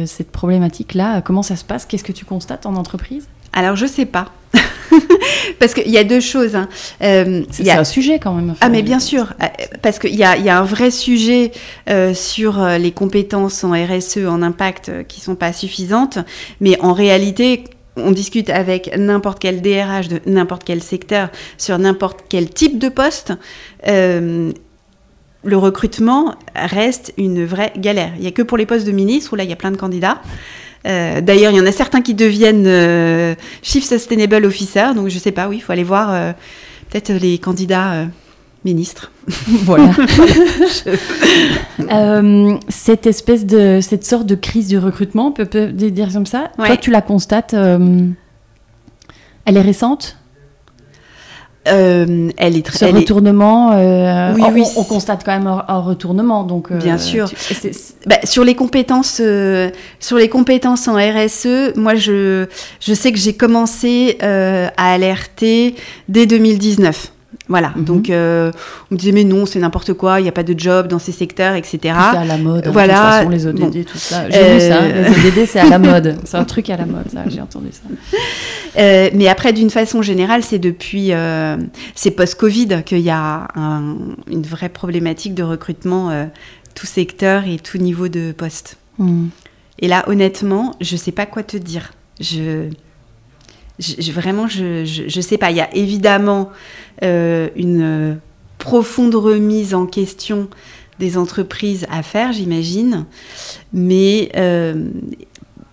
cette 0.05 0.31
problématique-là 0.31 1.21
Comment 1.21 1.43
ça 1.43 1.55
se 1.55 1.65
passe? 1.65 1.85
Qu'est-ce 1.85 2.03
que 2.03 2.11
tu 2.13 2.23
constates 2.25 2.65
en 2.65 2.75
entreprise? 2.75 3.27
Alors, 3.53 3.75
je 3.75 3.85
sais 3.85 4.05
pas. 4.05 4.31
Parce 5.59 5.73
qu'il 5.73 5.89
y 5.91 5.97
a 5.97 6.03
deux 6.03 6.19
choses. 6.19 6.55
hein. 6.55 6.67
C'est 6.99 7.69
a- 7.69 7.79
un 7.79 7.83
sujet 7.83 8.19
quand 8.19 8.33
même. 8.33 8.55
Ah 8.61 8.69
mais 8.69 8.83
bien 8.83 8.99
sûr, 8.99 9.33
parce 9.81 9.99
qu'il 9.99 10.15
y 10.15 10.23
a, 10.23 10.37
il 10.37 10.43
y 10.45 10.49
a 10.49 10.59
un 10.59 10.63
vrai 10.63 10.91
sujet 10.91 11.51
sur 12.13 12.63
les 12.65 12.91
compétences 12.91 13.63
en 13.63 13.71
RSE, 13.71 14.19
en 14.27 14.41
impact, 14.41 14.91
qui 15.07 15.19
sont 15.21 15.35
pas 15.35 15.53
suffisantes, 15.53 16.19
mais 16.61 16.79
en 16.81 16.93
réalité, 16.93 17.63
on 17.95 18.11
discute 18.11 18.49
avec 18.49 18.95
n'importe 18.97 19.39
quel 19.39 19.61
DRH 19.61 20.07
de 20.07 20.21
n'importe 20.27 20.63
quel 20.63 20.83
secteur 20.83 21.29
sur 21.57 21.77
n'importe 21.79 22.19
quel 22.29 22.49
type 22.49 22.77
de 22.79 22.89
poste. 22.89 23.33
euh, 23.87 24.51
le 25.43 25.57
recrutement 25.57 26.35
reste 26.55 27.13
une 27.17 27.45
vraie 27.45 27.73
galère. 27.77 28.11
Il 28.15 28.21
n'y 28.21 28.27
a 28.27 28.31
que 28.31 28.41
pour 28.41 28.57
les 28.57 28.65
postes 28.65 28.85
de 28.85 28.91
ministre 28.91 29.33
où 29.33 29.35
là 29.35 29.43
il 29.43 29.49
y 29.49 29.53
a 29.53 29.57
plein 29.57 29.71
de 29.71 29.77
candidats. 29.77 30.21
Euh, 30.85 31.21
D'ailleurs, 31.21 31.51
il 31.51 31.57
y 31.57 31.61
en 31.61 31.65
a 31.65 31.71
certains 31.71 32.01
qui 32.01 32.13
deviennent 32.13 32.67
euh, 32.67 33.35
Chief 33.61 33.83
Sustainable 33.83 34.45
Officer, 34.45 34.93
donc 34.95 35.09
je 35.09 35.19
sais 35.19 35.31
pas, 35.31 35.47
oui, 35.47 35.57
il 35.57 35.59
faut 35.59 35.73
aller 35.73 35.83
voir 35.83 36.13
euh, 36.13 36.31
peut-être 36.89 37.11
les 37.13 37.39
candidats 37.39 38.05
ministres. 38.63 39.11
voilà. 39.47 39.89
Cette 42.69 43.05
espèce 43.05 43.45
de 43.45 43.79
cette 43.81 44.05
sorte 44.05 44.25
de 44.25 44.35
crise 44.35 44.67
du 44.67 44.77
recrutement, 44.77 45.27
on 45.27 45.31
peut, 45.31 45.45
peut 45.45 45.67
dire 45.67 46.11
comme 46.11 46.25
ça? 46.25 46.51
Ouais. 46.57 46.67
Toi, 46.67 46.77
tu 46.77 46.91
la 46.91 47.01
constates. 47.01 47.53
elle 47.53 48.15
est 49.45 49.61
récente? 49.61 50.17
Euh, 51.69 52.29
elle 52.37 52.55
est 52.57 52.65
très. 52.65 52.77
Ce 52.77 52.85
elle 52.85 52.95
est- 52.95 52.99
retournement. 52.99 53.71
euh, 53.73 54.33
Oui, 54.35 54.41
on, 54.45 54.51
oui, 54.51 54.63
constate 54.87 55.23
quand 55.25 55.31
même 55.37 55.47
un, 55.47 55.63
un 55.67 55.79
retournement, 55.79 56.43
donc. 56.43 56.71
euh, 56.71 56.77
Bien 56.77 56.97
sûr. 56.97 57.29
tu- 57.29 57.71
Bah, 58.05 58.17
sur 58.23 58.43
les 58.43 58.55
compétences, 58.55 59.21
sur 59.99 60.17
les 60.17 60.29
compétences 60.29 60.87
en 60.87 60.95
RSE, 60.95 61.73
moi 61.75 61.95
je, 61.95 62.45
je 62.79 62.93
sais 62.93 63.11
que 63.11 63.19
j'ai 63.19 63.33
commencé 63.33 64.17
à 64.21 64.93
alerter 64.93 65.75
dès 66.07 66.25
2019. 66.25 67.11
Voilà, 67.49 67.71
Mhm. 67.75 67.83
donc 67.85 68.09
euh, 68.09 68.51
on 68.91 68.95
me 68.95 68.99
disait 68.99 69.13
mais 69.13 69.23
non, 69.23 69.45
c'est 69.45 69.59
n'importe 69.59 69.93
quoi, 69.93 70.19
il 70.19 70.23
n'y 70.23 70.29
a 70.29 70.33
pas 70.33 70.43
de 70.43 70.57
job 70.59 70.87
dans 70.87 70.99
ces 70.99 71.13
secteurs, 71.13 71.55
etc. 71.55 71.77
c'est 71.83 71.89
à 72.17 72.25
la 72.25 72.37
mode. 72.37 72.67
hein, 72.67 72.71
Voilà. 72.71 72.93
De 72.93 72.99
toute 72.99 73.13
façon, 73.13 73.29
les 73.29 73.47
ODD, 73.47 73.85
tout 73.85 73.97
ça. 73.97 74.29
J'ai 74.29 74.37
Euh, 74.37 74.53
vu 74.53 74.59
ça. 74.59 74.87
Les 75.21 75.29
ODD, 75.29 75.45
c'est 75.47 75.59
à 75.59 75.69
la 75.69 75.79
mode. 75.79 76.17
C'est 76.25 76.35
un 76.37 76.43
truc 76.43 76.69
à 76.69 76.75
la 76.77 76.85
mode, 76.85 77.09
ça. 77.11 77.23
J'ai 77.27 77.39
entendu 77.41 77.67
ça. 77.71 77.81
Euh, 78.79 79.09
mais 79.13 79.27
après, 79.29 79.53
d'une 79.53 79.69
façon 79.69 80.01
générale, 80.01 80.43
c'est 80.43 80.59
depuis, 80.59 81.11
c'est 81.95 82.11
post-Covid 82.11 82.83
qu'il 82.85 82.99
y 82.99 83.09
a 83.09 83.47
un- 83.55 83.95
une 84.29 84.43
vraie 84.43 84.69
problématique 84.69 85.33
de 85.33 85.43
recrutement, 85.43 86.27
tout 86.75 86.85
secteur 86.85 87.43
et 87.47 87.57
tout 87.57 87.77
niveau 87.77 88.07
de 88.07 88.33
poste. 88.33 88.77
Hmm. 88.99 89.27
Et 89.79 89.87
là, 89.87 90.03
honnêtement, 90.07 90.75
je 90.81 90.95
sais 90.97 91.11
pas 91.11 91.25
quoi 91.25 91.43
te 91.43 91.55
dire. 91.57 91.93
Je, 93.79 94.11
vraiment, 94.11 94.47
je, 94.47 94.85
je 94.85 95.21
sais 95.21 95.37
pas. 95.37 95.51
Il 95.51 95.57
y 95.57 95.61
a 95.61 95.73
évidemment 95.75 96.49
une 97.01 97.81
euh, 97.81 98.13
profonde 98.57 99.15
remise 99.15 99.73
en 99.73 99.85
question 99.85 100.47
des 100.99 101.17
entreprises 101.17 101.85
à 101.91 102.01
faire, 102.01 102.33
j'imagine, 102.33 103.05
mais 103.71 104.29
euh, 104.35 104.89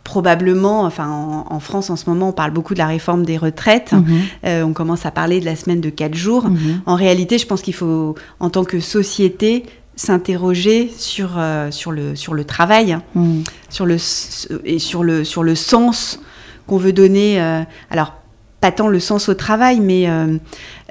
probablement, 0.03 0.83
enfin, 0.83 1.09
en, 1.09 1.47
en 1.51 1.61
France 1.61 1.89
en 1.89 1.97
ce 1.97 2.09
moment, 2.11 2.29
on 2.29 2.33
parle 2.33 2.51
beaucoup 2.51 2.75
de 2.75 2.79
la 2.79 2.87
réforme 2.87 3.25
des 3.25 3.39
retraites. 3.39 3.93
Mhm. 3.93 4.20
Euh, 4.45 4.62
on 4.64 4.72
commence 4.75 5.07
à 5.07 5.11
parler 5.11 5.41
de 5.41 5.47
la 5.47 5.57
semaine 5.57 5.81
de 5.81 5.89
4 5.91 6.14
jours. 6.14 6.45
Mhm. 6.49 6.83
En 6.85 6.95
réalité, 6.95 7.39
je 7.39 7.47
pense 7.47 7.62
qu'il 7.62 7.75
faut, 7.75 8.14
en 8.39 8.51
tant 8.51 8.64
que 8.64 8.81
société, 8.81 9.64
s'interroger 9.97 10.93
sur, 10.97 11.35
euh, 11.39 11.70
sur, 11.70 11.91
le, 11.93 12.16
sur 12.16 12.35
le 12.35 12.45
travail 12.45 12.99
Hmm. 13.14 13.43
sur 13.70 13.87
le, 13.87 13.97
et 14.64 14.79
sur 14.81 15.05
le, 15.05 15.22
sur 15.25 15.43
le 15.45 15.55
sens 15.55 16.18
qu'on 16.66 16.79
veut 16.79 16.93
donner. 16.93 17.41
euh, 17.41 17.62
alors, 17.91 18.12
pas 18.65 18.73
tant 18.73 18.89
le 18.89 18.99
sens 18.99 19.29
au 19.29 19.35
travail, 19.35 19.79
mais 19.79 20.09
euh, 20.09 20.39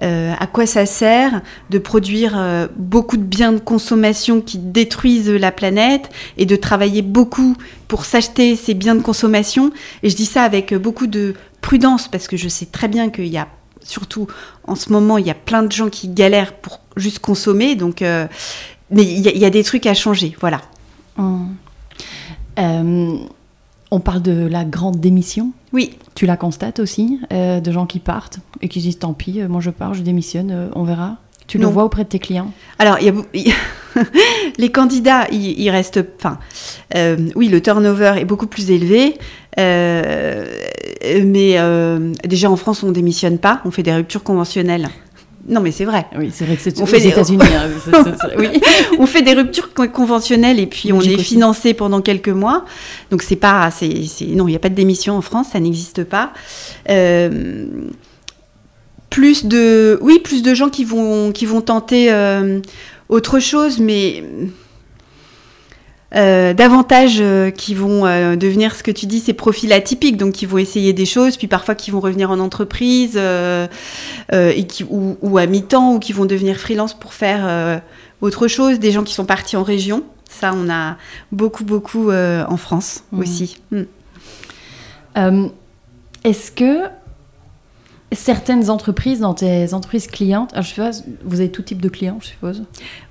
euh, 0.03 0.31
à 0.39 0.45
quoi 0.45 0.67
ça 0.67 0.85
sert 0.85 1.41
de 1.71 1.79
produire 1.79 2.33
euh, 2.35 2.67
beaucoup 2.75 3.17
de 3.17 3.23
biens 3.23 3.51
de 3.51 3.57
consommation 3.57 4.41
qui 4.41 4.59
détruisent 4.59 5.31
la 5.31 5.51
planète 5.51 6.11
et 6.37 6.45
de 6.45 6.55
travailler 6.55 7.01
beaucoup 7.01 7.57
pour 7.87 8.05
s'acheter 8.05 8.55
ces 8.55 8.75
biens 8.75 8.93
de 8.93 9.01
consommation? 9.01 9.71
Et 10.03 10.11
je 10.11 10.15
dis 10.15 10.27
ça 10.27 10.43
avec 10.43 10.75
beaucoup 10.75 11.07
de 11.07 11.33
prudence 11.61 12.07
parce 12.07 12.27
que 12.27 12.37
je 12.37 12.47
sais 12.47 12.67
très 12.67 12.87
bien 12.87 13.09
qu'il 13.09 13.25
y 13.25 13.39
a, 13.39 13.47
surtout 13.81 14.27
en 14.67 14.75
ce 14.75 14.91
moment, 14.91 15.17
il 15.17 15.25
y 15.25 15.31
a 15.31 15.33
plein 15.33 15.63
de 15.63 15.71
gens 15.71 15.89
qui 15.89 16.09
galèrent 16.09 16.53
pour 16.53 16.79
juste 16.95 17.17
consommer. 17.17 17.73
Donc, 17.73 18.01
mais 18.01 18.29
il 19.03 19.19
y, 19.19 19.45
a- 19.45 19.49
des 19.49 19.63
trucs 19.63 19.87
à 19.87 19.95
changer. 19.95 20.37
Voilà. 20.39 20.61
Hmm. 21.17 21.47
On 23.95 23.99
parle 23.99 24.23
de 24.23 24.47
la 24.47 24.65
grande 24.65 24.99
démission. 24.99 25.51
Oui, 25.71 25.97
Tu 26.15 26.25
la 26.25 26.35
constates 26.35 26.79
aussi, 26.79 27.19
euh, 27.31 27.59
de 27.59 27.71
gens 27.71 27.85
qui 27.85 27.99
partent 27.99 28.39
et 28.61 28.67
qui 28.67 28.79
disent 28.79 28.97
tant 28.97 29.13
pis, 29.13 29.39
euh, 29.39 29.47
moi 29.47 29.61
je 29.61 29.69
pars, 29.69 29.93
je 29.93 30.01
démissionne, 30.01 30.49
euh, 30.51 30.67
on 30.73 30.83
verra. 30.83 31.17
Tu 31.45 31.59
le 31.59 31.65
Non. 31.65 31.69
vois 31.69 31.83
auprès 31.83 32.03
de 32.03 32.09
tes 32.09 32.17
clients? 32.17 32.51
Alors, 32.79 32.97
il 33.01 33.13
y 33.35 33.51
a, 33.51 33.53
les 34.57 34.71
candidats, 34.71 35.27
ils, 35.31 35.59
ils 35.59 35.69
restent. 35.69 36.03
Enfin, 36.17 36.39
euh, 36.95 37.17
oui, 37.35 37.49
le 37.49 37.61
turnover 37.61 38.15
est 38.17 38.25
beaucoup 38.25 38.47
plus 38.47 38.71
élevé. 38.71 39.15
Euh, 39.59 40.45
mais 41.25 41.59
euh, 41.59 42.13
déjà 42.27 42.49
en 42.49 42.55
France, 42.55 42.81
on 42.81 42.91
démissionne 42.91 43.37
pas, 43.37 43.61
on 43.65 43.69
fait 43.71 43.83
des 43.83 43.93
ruptures 43.93 44.23
conventionnelles. 44.23 44.89
Non, 45.47 45.59
mais 45.59 45.71
c'est 45.71 45.83
vrai. 45.83 46.05
Oui, 46.17 46.31
c'est 46.33 46.45
vrai 46.45 46.55
que 46.55 46.61
c'est 46.61 46.79
On 46.79 46.83
aux 46.83 46.85
fait 46.85 47.01
des- 47.01 47.09
États-Unis. 47.09 47.43
hein, 47.43 47.69
oui. 48.37 48.47
on 48.97 49.05
fait 49.05 49.21
des 49.23 49.33
ruptures 49.33 49.73
con- 49.73 49.89
conventionnelles 49.89 50.57
et 50.59 50.67
puis 50.67 50.93
on 50.93 51.01
est 51.01 51.17
financé 51.17 51.73
pendant 51.73 51.99
quelques 52.01 52.29
mois. 52.29 52.63
Donc 53.11 53.23
c'est 53.23 53.35
pas, 53.35 53.69
c'est- 53.69 53.87
non, 54.27 54.47
il 54.47 54.51
n'y 54.51 54.55
a 54.55 54.59
pas 54.59 54.69
de 54.69 54.75
démission 54.75 55.17
en 55.17 55.21
France, 55.21 55.47
ça 55.51 55.59
n'existe 55.59 56.05
pas. 56.05 56.31
Euh, 56.89 57.67
plus 59.09 59.45
de, 59.45 59.99
oui, 60.01 60.19
plus 60.19 60.41
de 60.43 60.53
gens 60.55 60.69
qui 60.69 60.85
vont, 60.85 61.31
qui 61.31 61.45
vont 61.45 61.61
tenter 61.61 62.11
euh, 62.11 62.59
autre 63.09 63.39
chose, 63.39 63.79
mais 63.79 64.23
euh, 66.15 66.53
davantage 66.53 67.17
euh, 67.19 67.49
qui 67.51 67.73
vont 67.75 68.05
euh, 68.05 68.35
devenir 68.35 68.75
ce 68.75 68.83
que 68.83 68.91
tu 68.91 69.05
dis, 69.05 69.19
ces 69.19 69.33
profils 69.33 69.71
atypiques, 69.73 70.17
donc 70.17 70.33
qui 70.33 70.45
vont 70.45 70.57
essayer 70.57 70.93
des 70.93 71.05
choses, 71.05 71.37
puis 71.37 71.47
parfois 71.47 71.75
qui 71.75 71.91
vont 71.91 71.99
revenir 71.99 72.29
en 72.31 72.39
entreprise 72.39 73.17
et 73.17 74.67
qui, 74.67 74.85
ou, 74.89 75.17
ou 75.21 75.37
à 75.37 75.45
mi-temps, 75.45 75.95
ou 75.95 75.99
qui 75.99 76.13
vont 76.13 76.25
devenir 76.25 76.57
freelance 76.57 76.93
pour 76.93 77.13
faire 77.13 77.81
autre 78.21 78.47
chose, 78.47 78.79
des 78.79 78.91
gens 78.91 79.03
qui 79.03 79.13
sont 79.13 79.25
partis 79.25 79.57
en 79.57 79.63
région. 79.63 80.03
Ça, 80.29 80.51
on 80.55 80.69
a 80.69 80.97
beaucoup, 81.31 81.63
beaucoup 81.63 82.11
en 82.11 82.57
France 82.57 83.03
Mhm. 83.11 83.19
aussi. 83.19 83.57
Mm. 83.71 83.81
Euh, 85.17 85.47
Est-ce 86.23 86.51
que 86.51 86.87
certaines 88.15 88.69
entreprises, 88.69 89.19
dans 89.19 89.33
tes 89.33 89.73
entreprises 89.73 90.07
clientes, 90.07 90.51
alors, 90.53 90.63
je 90.63 90.75
pas, 90.75 90.91
vous 91.23 91.39
avez 91.39 91.51
tout 91.51 91.61
type 91.61 91.81
de 91.81 91.89
clients, 91.89 92.17
je 92.21 92.27
suppose. 92.27 92.63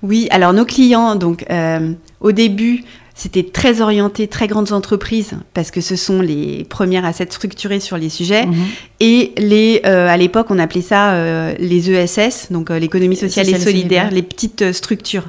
Oui, 0.02 0.28
alors 0.30 0.52
nos 0.52 0.64
clients, 0.64 1.14
donc 1.14 1.44
euh, 1.50 1.92
au 2.20 2.32
début, 2.32 2.84
c'était 3.14 3.42
très 3.42 3.80
orienté, 3.82 4.26
très 4.26 4.46
grandes 4.46 4.72
entreprises, 4.72 5.34
parce 5.52 5.70
que 5.70 5.80
ce 5.80 5.96
sont 5.96 6.22
les 6.22 6.64
premières 6.68 7.04
à 7.04 7.12
s'être 7.12 7.32
structurées 7.32 7.80
sur 7.80 7.98
les 7.98 8.08
sujets. 8.08 8.46
Mhm. 8.46 8.64
Et 9.00 9.32
les, 9.36 9.82
euh, 9.84 10.08
à 10.08 10.16
l'époque, 10.16 10.46
on 10.50 10.58
appelait 10.58 10.80
ça 10.80 11.12
euh, 11.12 11.54
les 11.58 11.90
ESS, 11.90 12.50
donc 12.50 12.70
euh, 12.70 12.78
l'économie 12.78 13.16
sociale 13.16 13.44
Sociale 13.44 13.60
et 13.60 13.64
solidaire, 13.64 14.10
les 14.10 14.22
petites 14.22 14.72
structures. 14.72 15.28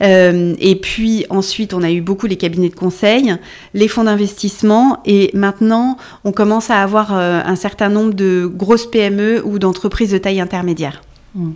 Et 0.00 0.78
puis 0.80 1.26
ensuite, 1.30 1.74
on 1.74 1.82
a 1.82 1.90
eu 1.90 2.00
beaucoup 2.00 2.26
les 2.26 2.36
cabinets 2.36 2.68
de 2.68 2.74
conseil, 2.74 3.34
les 3.74 3.88
fonds 3.88 4.04
d'investissement, 4.04 5.00
et 5.04 5.30
maintenant, 5.34 5.96
on 6.24 6.32
commence 6.32 6.70
à 6.70 6.82
avoir 6.82 7.12
un 7.12 7.56
certain 7.56 7.88
nombre 7.88 8.14
de 8.14 8.46
grosses 8.46 8.86
PME 8.86 9.42
ou 9.44 9.58
d'entreprises 9.58 10.10
de 10.10 10.18
taille 10.18 10.40
intermédiaire. 10.40 11.02
Mm. 11.34 11.50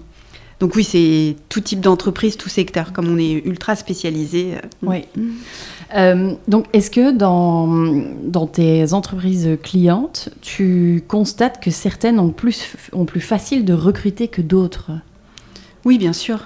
Donc 0.61 0.77
oui, 0.77 0.85
c'est 0.85 1.37
tout 1.49 1.61
type 1.61 1.81
d'entreprise, 1.81 2.37
tout 2.37 2.49
secteur, 2.49 2.93
comme 2.93 3.09
on 3.09 3.19
est 3.19 3.33
ultra 3.45 3.77
spécialisé. 3.77 4.55
euh, 4.55 4.59
Oui. 4.83 5.05
Euh, 5.97 6.33
donc, 6.49 6.67
est-ce 6.73 6.91
que 6.91 7.13
dans, 7.13 7.67
dans 8.23 8.47
tes 8.47 8.93
entreprises 8.93 9.49
clientes, 9.63 10.31
tu 10.41 11.03
constates 11.09 11.63
que 11.63 11.71
certaines 11.71 12.19
ont 12.19 12.31
plus, 12.31 12.75
ont 12.93 13.05
plus 13.05 13.21
facile 13.21 13.65
de 13.65 13.75
recruter 13.75 14.29
que 14.29 14.43
d'autres? 14.43 14.93
Oui, 15.85 15.99
bien 15.99 16.13
sûr. 16.13 16.39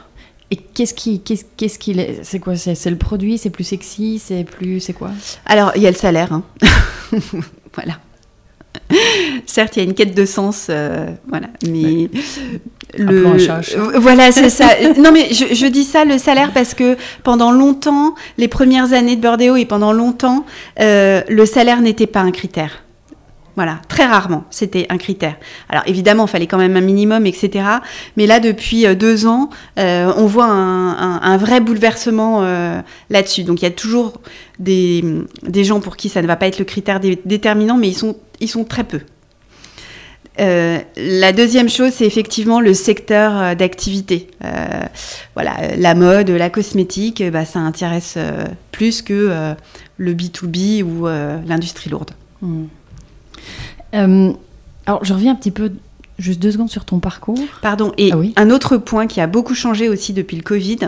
Et 0.50 0.56
qu'est-ce 0.56 0.94
qui, 0.94 1.20
qu'est-ce, 1.20 1.44
qu'est-ce 1.56 1.78
C'est 2.22 2.38
quoi 2.40 2.56
c'est, 2.56 2.74
c'est 2.74 2.90
le 2.90 2.96
produit 2.96 3.36
C'est 3.36 3.50
plus 3.50 3.64
sexy 3.64 4.18
C'est 4.18 4.44
plus, 4.44 4.80
c'est 4.80 4.94
quoi? 4.94 5.10
Alors, 5.44 5.72
il 5.76 5.82
y 5.82 5.86
a 5.86 5.90
le 5.90 5.96
salaire. 5.96 6.32
hein. 6.32 6.42
voilà. 7.74 7.98
Certes, 9.46 9.76
il 9.76 9.80
y 9.80 9.82
a 9.82 9.88
une 9.88 9.94
quête 9.94 10.14
de 10.14 10.24
sens, 10.24 10.66
euh, 10.70 11.06
voilà, 11.28 11.48
mais 11.68 12.08
un. 12.98 13.38
Euh, 13.76 13.98
voilà, 13.98 14.32
c'est 14.32 14.50
ça. 14.50 14.68
non, 14.98 15.12
mais 15.12 15.32
je, 15.32 15.54
je 15.54 15.66
dis 15.66 15.84
ça, 15.84 16.04
le 16.04 16.18
salaire, 16.18 16.52
parce 16.52 16.74
que 16.74 16.96
pendant 17.24 17.52
longtemps, 17.52 18.14
les 18.38 18.48
premières 18.48 18.92
années 18.92 19.16
de 19.16 19.20
Bordeaux 19.22 19.56
et 19.56 19.64
pendant 19.64 19.92
longtemps, 19.92 20.44
euh, 20.80 21.22
le 21.28 21.46
salaire 21.46 21.80
n'était 21.80 22.06
pas 22.06 22.20
un 22.20 22.30
critère. 22.30 22.82
Voilà, 23.56 23.80
très 23.88 24.04
rarement, 24.06 24.44
c'était 24.50 24.86
un 24.88 24.98
critère. 24.98 25.34
Alors 25.68 25.82
évidemment, 25.88 26.26
il 26.26 26.30
fallait 26.30 26.46
quand 26.46 26.58
même 26.58 26.76
un 26.76 26.80
minimum, 26.80 27.26
etc. 27.26 27.64
Mais 28.16 28.24
là, 28.26 28.38
depuis 28.38 28.86
euh, 28.86 28.94
deux 28.94 29.26
ans, 29.26 29.50
euh, 29.80 30.12
on 30.16 30.26
voit 30.26 30.44
un, 30.46 30.90
un- 30.92 31.20
un 31.22 31.36
vrai 31.36 31.58
bouleversement 31.60 32.42
euh, 32.44 32.80
là-dessus. 33.10 33.42
Donc 33.42 33.60
il 33.60 33.64
y 33.64 33.68
a 33.68 33.72
toujours 33.72 34.20
des, 34.60 35.04
des 35.42 35.64
gens 35.64 35.80
pour 35.80 35.96
qui 35.96 36.08
ça 36.08 36.22
ne 36.22 36.28
va 36.28 36.36
pas 36.36 36.46
être 36.46 36.60
le 36.60 36.64
critère 36.64 37.00
dé- 37.00 37.18
déterminant, 37.24 37.76
mais 37.76 37.88
ils 37.88 37.94
sont, 37.96 38.16
ils 38.40 38.48
sont 38.48 38.64
très 38.64 38.84
peu. 38.84 39.00
Euh, 40.40 40.78
la 40.96 41.32
deuxième 41.32 41.68
chose, 41.68 41.92
c'est 41.92 42.06
effectivement 42.06 42.60
le 42.60 42.74
secteur 42.74 43.36
euh, 43.36 43.54
d'activité. 43.54 44.28
Euh, 44.44 44.82
voilà, 45.34 45.76
la 45.76 45.94
mode, 45.94 46.30
la 46.30 46.50
cosmétique, 46.50 47.22
bah, 47.30 47.44
ça 47.44 47.58
intéresse 47.58 48.14
euh, 48.16 48.44
plus 48.70 49.02
que 49.02 49.54
le 49.96 50.14
B2B 50.14 50.82
ou 50.82 51.06
l'industrie 51.46 51.90
lourde. 51.90 52.12
Hmm. 52.40 52.66
Alors, 54.86 55.04
je 55.04 55.12
reviens 55.12 55.32
un 55.32 55.34
petit 55.34 55.50
peu, 55.50 55.72
juste 56.18 56.40
deux 56.40 56.52
secondes 56.52 56.70
sur 56.70 56.84
ton 56.84 57.00
parcours. 57.00 57.38
Pardon. 57.60 57.92
Et 57.98 58.10
Ah 58.12 58.18
oui. 58.18 58.32
un 58.36 58.50
autre 58.50 58.76
point 58.76 59.06
qui 59.06 59.20
a 59.20 59.26
beaucoup 59.26 59.54
changé 59.54 59.88
aussi 59.88 60.12
depuis 60.12 60.36
le 60.36 60.42
Covid, 60.42 60.78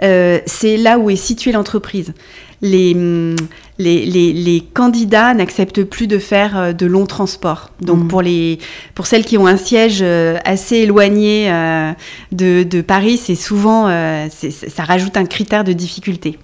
c'est 0.00 0.76
là 0.78 0.98
où 0.98 1.10
est 1.10 1.16
située 1.16 1.52
l'entreprise. 1.52 2.14
Les, 2.62 2.94
hum, 2.94 3.36
les, 3.78 4.06
les- 4.06 4.32
les 4.32 4.60
candidats 4.60 5.34
n'acceptent 5.34 5.82
plus 5.84 6.06
de 6.06 6.18
faire 6.18 6.56
euh, 6.58 6.72
de 6.72 6.86
longs 6.86 7.06
transports. 7.06 7.70
Donc 7.80 7.98
Mhm. 8.00 8.08
pour, 8.08 8.22
les, 8.22 8.58
pour 8.94 9.06
celles 9.06 9.24
qui 9.24 9.36
ont 9.38 9.46
un 9.46 9.56
siège 9.56 9.98
euh, 10.02 10.38
assez 10.44 10.76
éloigné 10.76 11.50
euh, 11.50 11.92
de, 12.32 12.62
de 12.62 12.80
Paris, 12.82 13.16
c'est 13.16 13.34
souvent, 13.34 13.88
ça 14.30 14.84
rajoute 14.84 15.16
un 15.16 15.24
critère 15.26 15.64
de 15.64 15.72
difficulté. 15.72 16.38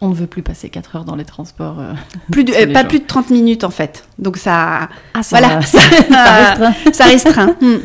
On 0.00 0.10
ne 0.10 0.14
veut 0.14 0.28
plus 0.28 0.42
passer 0.42 0.68
4 0.68 0.94
heures 0.94 1.04
dans 1.04 1.16
les 1.16 1.24
transports. 1.24 1.80
euh. 1.80 1.92
Plus 2.30 2.44
de, 2.44 2.52
Tous 2.52 2.58
euh, 2.58 2.66
les 2.66 2.72
pas 2.72 2.80
jours. 2.82 2.88
plus 2.88 2.98
de 3.00 3.06
30 3.06 3.30
minutes 3.30 3.64
en 3.64 3.70
fait. 3.70 4.04
Donc 4.20 4.36
ça, 4.36 4.88
Ah, 5.14 5.22
ça, 5.24 5.40
voilà, 5.40 5.60
ça, 5.62 5.78
ça, 6.08 6.34
restreint. 6.34 6.92
ça 6.92 7.04
restreint. 7.04 7.56
Hmm. 7.60 7.78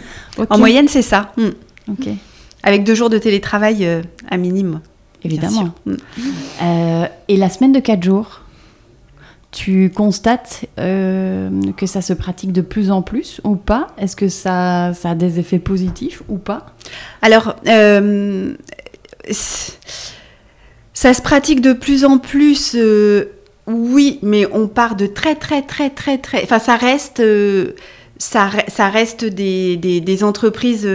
En 0.49 0.57
moyenne, 0.59 0.87
c'est 0.87 1.01
ça. 1.01 1.31
Hmm. 1.37 1.49
Avec 2.63 2.83
deux 2.83 2.95
jours 2.95 3.09
de 3.09 3.17
télétravail 3.17 3.85
euh, 3.85 4.01
à 4.29 4.37
minimum. 4.37 4.79
bien 5.23 5.31
évidemment. 5.31 5.69
Mm. 5.85 5.93
Euh, 6.61 7.05
et 7.27 7.37
la 7.37 7.49
semaine 7.49 7.71
de 7.71 7.79
4 7.79 8.03
jours, 8.03 8.41
tu 9.53 9.89
constates 9.95 10.65
euh, 10.79 11.49
que 11.77 11.85
ça 11.85 12.01
se 12.01 12.11
pratique 12.11 12.51
de 12.51 12.61
plus 12.61 12.91
en 12.91 13.01
plus 13.01 13.39
ou 13.43 13.55
pas? 13.55 13.87
Est-ce 13.97 14.15
que 14.15 14.27
ça, 14.27 14.91
a 15.11 15.15
des 15.15 15.39
effets 15.39 15.59
positifs 15.59 16.23
ou 16.27 16.37
pas? 16.37 16.65
Alors, 17.21 17.55
euh, 17.67 18.55
ça 20.93 21.13
se 21.13 21.21
pratique 21.21 21.61
de 21.61 21.71
plus 21.73 22.03
en 22.03 22.17
plus, 22.17 22.75
euh, 22.75 23.25
oui, 23.67 24.19
mais 24.23 24.45
on 24.51 24.67
part 24.67 24.95
de 24.95 25.05
très, 25.05 25.35
très, 25.35 25.61
très, 25.61 25.89
très, 25.89 26.17
très. 26.17 26.43
Enfin, 26.43 26.59
ça 26.59 26.75
reste. 26.75 27.21
ça, 28.17 28.47
re- 28.49 28.69
ça 28.69 28.89
reste 28.89 29.23
des, 29.23 29.77
des- 29.77 30.23
entreprises 30.23 30.89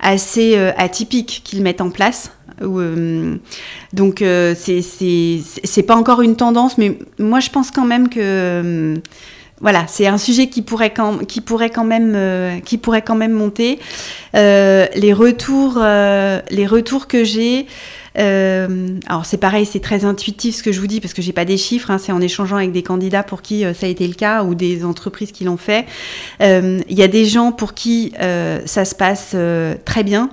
assez 0.00 0.56
atypiques 0.76 1.42
qu'ils 1.44 1.62
mettent 1.62 1.80
en 1.80 1.90
place. 1.90 2.30
Euh, 2.62 3.36
donc, 3.92 4.22
euh, 4.22 4.54
c'est- 4.56 5.82
pas 5.86 5.96
encore 5.96 6.22
une 6.22 6.36
tendance, 6.36 6.78
mais 6.78 6.98
moi, 7.18 7.40
je 7.40 7.50
pense 7.50 7.70
quand 7.70 7.84
même 7.84 8.08
que. 8.08 8.20
euh, 8.20 8.94
voilà, 9.62 9.86
c'est 9.86 10.06
un 10.06 10.18
sujet 10.18 10.48
qui 10.48 10.60
pourrait 10.60 10.92
quand, 10.92 11.24
qui 11.24 11.40
pourrait 11.40 11.70
quand, 11.70 11.84
même, 11.84 12.60
qui 12.62 12.76
pourrait 12.76 13.00
quand 13.00 13.14
même 13.14 13.32
monter. 13.32 13.78
Les, 14.34 15.12
retours, 15.14 15.78
les 15.78 16.66
retours 16.66 17.06
que 17.06 17.24
j'ai, 17.24 17.66
alors 18.16 19.24
c'est 19.24 19.38
pareil, 19.38 19.64
c'est 19.64 19.80
très 19.80 20.04
intuitif 20.04 20.56
ce 20.56 20.62
que 20.62 20.72
je 20.72 20.80
vous 20.80 20.86
dis 20.86 21.00
parce 21.00 21.14
que 21.14 21.22
j'ai 21.22 21.32
pas 21.32 21.46
des 21.46 21.56
chiffres, 21.56 21.90
hein, 21.90 21.96
c'est 21.96 22.12
en 22.12 22.20
échangeant 22.20 22.56
avec 22.56 22.72
des 22.72 22.82
candidats 22.82 23.22
pour 23.22 23.40
qui 23.40 23.64
ça 23.72 23.86
a 23.86 23.88
été 23.88 24.06
le 24.06 24.12
cas 24.12 24.44
ou 24.44 24.54
des 24.54 24.84
entreprises 24.84 25.32
qui 25.32 25.44
l'ont 25.44 25.56
fait. 25.56 25.86
Il 26.40 26.84
y 26.90 27.02
a 27.02 27.08
des 27.08 27.24
gens 27.24 27.50
pour 27.50 27.72
qui 27.72 28.12
ça 28.66 28.84
se 28.84 28.94
passe 28.94 29.34
très 29.86 30.02
bien 30.04 30.28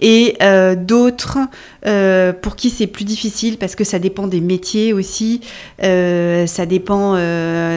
et 0.00 0.36
euh, 0.42 0.74
d'autres 0.74 1.38
euh, 1.86 2.32
pour 2.32 2.56
qui 2.56 2.70
c'est 2.70 2.86
plus 2.86 3.04
difficile 3.04 3.56
parce 3.58 3.74
que 3.74 3.84
ça 3.84 3.98
dépend 3.98 4.26
des 4.26 4.40
métiers 4.40 4.92
aussi, 4.92 5.40
euh, 5.82 6.46
ça, 6.46 6.66
dépend, 6.66 7.14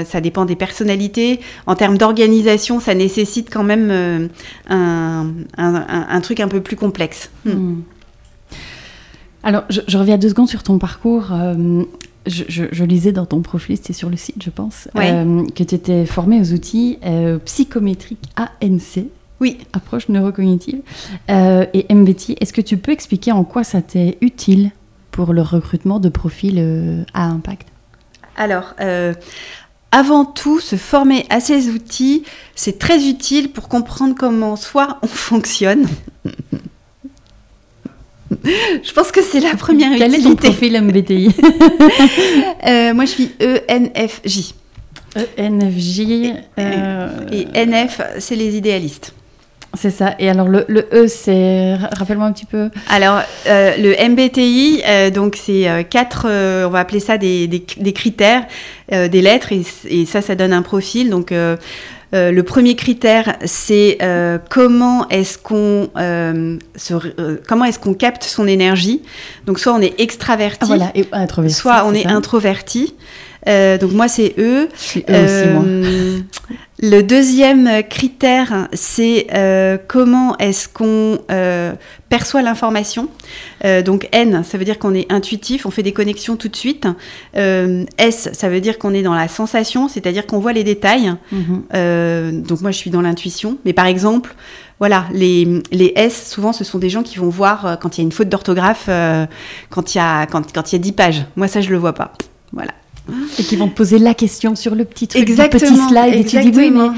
ça 0.06 0.22
dépend 0.22 0.46
des 0.46 0.56
personnalités. 0.56 1.40
En 1.68 1.76
termes 1.76 1.98
d'organisation, 1.98 2.80
ça 2.80 2.94
nécessite 2.96 3.50
quand 3.52 3.64
même 3.64 3.90
un, 4.70 5.28
un- 5.58 5.76
un- 5.88 6.08
un 6.10 6.22
truc 6.22 6.40
un 6.40 6.48
peu 6.48 6.62
plus 6.62 6.76
complexe. 6.76 7.30
Hmm. 7.46 7.52
Hmm. 7.52 7.82
Alors, 9.44 9.64
je, 9.70 9.82
je 9.88 9.98
reviens 9.98 10.18
deux 10.18 10.30
secondes 10.30 10.48
sur 10.50 10.64
ton 10.64 10.78
parcours. 10.80 11.26
je, 12.26 12.44
je- 12.48 12.64
je 12.72 12.84
lisais 12.86 13.12
dans 13.12 13.26
ton 13.26 13.42
profil, 13.42 13.76
c'était 13.76 13.92
sur 13.92 14.10
le 14.10 14.16
site, 14.16 14.42
je 14.42 14.50
pense, 14.50 14.88
Ouais. 14.96 15.12
que 15.54 15.64
tu 15.64 15.76
étais 15.76 16.06
formé 16.06 16.40
aux 16.40 16.54
outils 16.54 16.98
psychométriques 17.44 18.24
ANC, 18.38 19.06
Oui. 19.40 19.58
approche 19.74 20.10
neurocognitive, 20.10 20.82
euh, 21.30 21.66
et 21.74 21.86
MBT. 21.94 22.38
Est-ce 22.40 22.54
que 22.54 22.62
tu 22.62 22.78
peux 22.78 22.92
expliquer 22.92 23.32
en 23.32 23.44
quoi 23.44 23.64
ça 23.64 23.82
t'est 23.82 24.18
utile 24.22 24.72
pour 25.12 25.34
le 25.34 25.42
recrutement 25.42 26.00
de 26.00 26.10
profils 26.10 26.58
euh, 26.60 27.04
à 27.14 27.26
impact? 27.26 27.68
Alors, 28.38 28.74
euh, 28.80 29.14
avant 29.92 30.26
tout, 30.26 30.60
se 30.60 30.76
former 30.76 31.26
à 31.30 31.40
ces 31.40 31.70
outils, 31.70 32.24
c'est 32.56 32.80
très 32.80 33.06
utile 33.08 33.52
pour 33.52 33.68
comprendre 33.68 34.16
comment 34.18 34.56
soi 34.56 35.00
on 35.02 35.08
fonctionne. 35.28 35.88
Je 38.44 38.92
pense 38.94 39.12
que 39.12 39.22
c'est 39.22 39.40
la 39.40 39.56
première 39.56 39.96
Quel 39.98 40.16
est 40.16 40.22
ton 40.22 40.32
utilité. 40.32 40.48
profil 40.50 40.82
MBTI 40.82 41.28
moi, 42.96 43.06
je 43.06 43.10
suis 43.10 43.32
ENFJ. 43.70 44.54
ENFJ. 45.38 46.00
Et 47.32 47.48
NF, 47.66 48.02
c'est 48.20 48.36
les 48.36 48.56
idéalistes. 48.58 49.14
C'est 49.76 49.90
ça. 49.90 50.14
Et 50.20 50.30
alors 50.30 50.48
le, 50.48 50.66
le 50.68 50.88
E, 50.94 51.08
c'est. 51.08 51.76
Rappelle-moi 51.98 52.28
un 52.28 52.32
petit 52.32 52.46
peu. 52.46 52.70
Alors, 52.90 53.22
euh, 53.48 53.72
le 53.78 53.96
MBTI, 54.10 54.84
euh, 54.86 55.10
donc 55.10 55.36
c'est 55.36 55.68
euh, 55.68 55.82
quatre, 55.84 56.28
on 56.28 56.70
va 56.70 56.80
appeler 56.80 57.00
ça 57.00 57.18
des, 57.18 57.48
des- 57.48 57.66
des 57.78 57.94
critères, 57.94 58.44
des 58.92 59.22
lettres, 59.22 59.52
et, 59.52 59.64
et 59.90 60.06
ça, 60.06 60.22
ça 60.22 60.36
donne 60.36 60.54
un 60.54 60.62
profil. 60.62 61.10
Donc, 61.10 61.32
le 62.16 62.42
premier 62.42 62.76
critère, 62.76 63.36
c'est 63.46 63.98
comment 64.50 65.08
est-ce 65.10 65.38
qu'on 65.40 65.90
comment 67.48 67.66
est-ce 67.66 67.80
qu'on 67.80 67.94
capte 67.94 68.24
son 68.24 68.48
énergie. 68.48 69.02
Donc, 69.46 69.60
soit 69.60 69.74
on 69.74 69.82
est 69.82 70.00
extraverti, 70.00 70.60
Ah, 70.62 70.66
voilà. 70.68 70.92
Et 70.96 71.06
introverti. 71.12 71.56
soit 71.56 71.84
on 71.86 71.94
est 71.94 72.04
ça 72.04 72.10
introverti. 72.12 72.94
Euh, 73.48 73.78
donc 73.78 73.92
moi, 73.92 74.08
c'est 74.08 74.34
E. 74.38 74.68
E 74.68 74.68
aussi, 74.68 75.04
moi. 75.08 75.64
Euh, 75.66 76.20
le 76.86 77.02
deuxième 77.02 77.82
critère, 77.90 78.68
c'est 78.74 79.28
euh, 79.34 79.78
comment 79.88 80.38
est-ce 80.38 80.68
qu'on 80.68 81.18
euh, 81.32 81.72
perçoit 82.10 82.42
l'information. 82.42 83.08
Euh, 83.64 83.82
donc 83.82 84.10
N, 84.12 84.44
ça 84.44 84.58
veut 84.58 84.66
dire 84.66 84.80
qu'on 84.80 84.94
est 84.94 85.10
intuitif, 85.10 85.66
on 85.66 85.72
fait 85.72 85.82
des 85.82 85.94
connexions 85.94 86.36
tout 86.36 86.50
de 86.50 86.56
suite. 86.58 86.86
S, 87.36 88.30
ça 88.34 88.50
veut 88.50 88.60
dire 88.60 88.80
qu'on 88.80 88.94
est 88.94 89.02
dans 89.02 89.14
la 89.14 89.30
sensation, 89.30 89.88
c'est-à-dire 89.88 90.28
qu'on 90.28 90.40
voit 90.40 90.52
les 90.52 90.66
détails. 90.66 91.14
Mhm. 91.32 92.42
Donc 92.42 92.60
moi, 92.60 92.72
je 92.72 92.78
suis 92.78 92.90
dans 92.90 93.02
l'intuition. 93.02 93.58
Mais 93.64 93.72
par 93.72 93.86
exemple, 93.86 94.36
voilà, 94.80 95.06
les, 95.14 95.62
les 95.72 95.94
S, 95.96 96.32
souvent, 96.32 96.52
ce 96.52 96.66
sont 96.66 96.80
des 96.80 96.90
gens 96.90 97.04
qui 97.04 97.18
vont 97.18 97.30
voir 97.30 97.78
quand 97.82 97.98
il 97.98 98.02
y 98.02 98.04
a 98.04 98.06
une 98.06 98.12
faute 98.12 98.28
d'orthographe, 98.28 98.90
quand 99.70 99.96
il 99.96 99.98
y 100.00 100.02
a 100.02 100.26
quand, 100.26 100.52
quand 100.52 100.74
il 100.74 100.76
y 100.76 100.80
a 100.80 100.82
10 100.82 100.92
pages. 100.92 101.26
Moi, 101.38 101.48
ça, 101.48 101.62
je 101.62 101.70
le 101.70 101.78
vois 101.78 101.94
pas. 101.94 102.12
Voilà. 102.52 102.72
Et 103.40 103.44
qui 103.44 103.56
vont 103.56 103.68
te 103.68 103.76
poser 103.76 104.00
la 104.00 104.14
question 104.14 104.56
sur 104.56 104.76
le 104.76 104.86
petit 104.86 105.08
truc, 105.08 105.22
Exactement, 105.22 105.72
petit 105.72 105.88
slide. 105.90 106.16
Et 106.16 106.26
tu 106.26 106.40
dis 106.40 106.58
oui, 106.58 106.72
mais. 106.72 106.86
exactement. 106.86 106.94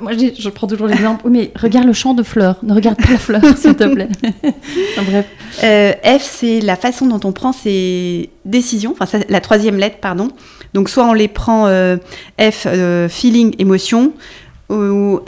Moi, 0.00 0.12
je, 0.12 0.48
prends 0.50 0.66
toujours 0.66 0.86
l'exemple. 0.86 1.22
Oui, 1.24 1.30
mais 1.32 1.50
regarde 1.58 1.86
le 1.86 1.94
champ 1.94 2.12
de 2.12 2.22
fleurs. 2.22 2.58
Ne 2.62 2.74
regarde 2.74 2.98
pas 2.98 3.12
la 3.12 3.18
fleur, 3.18 3.40
s'il 3.56 3.74
te 3.74 3.84
plaît. 3.84 4.08
Enfin, 4.22 5.02
bref. 5.02 5.26
Euh, 5.64 5.92
F, 6.04 6.22
c'est 6.22 6.60
la 6.60 6.76
façon 6.76 7.06
dont 7.06 7.20
on 7.26 7.32
prend 7.32 7.52
ses 7.52 8.28
décisions, 8.44 8.92
enfin 8.92 9.06
ça, 9.06 9.18
la 9.28 9.40
troisième 9.40 9.78
lettre, 9.78 9.96
pardon. 10.00 10.28
Donc 10.74 10.90
soit 10.90 11.06
on 11.06 11.14
les 11.14 11.28
prend 11.28 11.66
euh, 11.66 11.96
F, 12.38 12.66
euh, 12.66 13.08
feeling, 13.08 13.54
émotion, 13.58 14.12
ou 14.68 15.20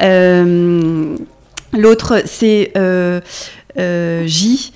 l'autre 1.73 2.23
c'est 2.27 2.73
J, 4.27 4.73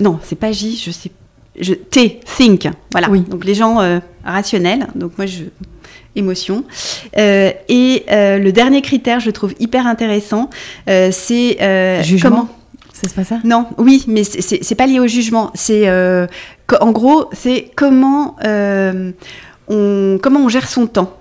non 0.00 0.18
c'est 0.22 0.38
pas 0.38 0.50
J, 0.50 0.82
je 0.84 0.90
sais, 0.90 1.12
je, 1.60 1.74
T, 1.74 2.20
think, 2.36 2.68
voilà. 2.92 3.08
Oui. 3.10 3.20
Donc 3.20 3.44
les 3.44 3.54
gens 3.54 3.80
euh, 3.80 3.98
rationnels, 4.24 4.88
donc 4.94 5.12
moi 5.18 5.26
je 5.26 5.44
émotion. 6.16 6.64
Euh, 7.18 7.52
et 7.68 8.04
euh, 8.10 8.38
le 8.38 8.52
dernier 8.52 8.82
critère, 8.82 9.20
je 9.20 9.30
trouve 9.30 9.54
hyper 9.60 9.86
intéressant, 9.86 10.50
c'est 10.86 12.02
Jugement. 12.02 12.30
comment 12.30 12.48
C'est 12.92 13.14
pas? 13.14 13.24
Ça 13.24 13.38
non, 13.44 13.66
oui, 13.78 14.04
mais 14.08 14.24
c'est- 14.24 14.74
pas 14.74 14.86
lié 14.86 14.98
au 15.00 15.06
jugement. 15.06 15.50
C'est 15.54 15.88
en 15.88 16.90
gros, 16.90 17.30
c'est 17.32 17.70
comment 17.76 18.36
on 18.42 20.18
comment 20.20 20.40
on 20.40 20.48
gère 20.48 20.68
son 20.68 20.86
temps. 20.86 21.16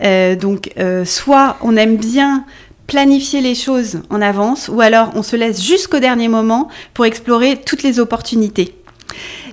Donc, 0.00 0.70
soit 1.04 1.56
on 1.62 1.76
aime 1.76 1.96
bien 1.96 2.44
planifier 2.86 3.40
les 3.40 3.54
choses 3.54 4.00
en 4.10 4.20
avance, 4.20 4.68
ou 4.68 4.80
alors 4.80 5.10
on 5.14 5.22
se 5.22 5.36
laisse 5.36 5.62
jusqu'au 5.62 6.00
dernier 6.00 6.28
moment 6.28 6.68
pour 6.92 7.06
explorer 7.06 7.56
toutes 7.64 7.82
les 7.82 7.98
opportunités. 7.98 8.74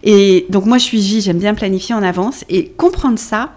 Et 0.03 0.45
donc 0.49 0.65
moi, 0.65 0.77
je 0.77 0.83
suis 0.83 1.01
J, 1.01 1.21
j'aime 1.21 1.39
bien 1.39 1.53
planifier 1.53 1.95
en 1.95 2.03
avance 2.03 2.43
et 2.49 2.69
comprendre 2.69 3.19
ça. 3.19 3.53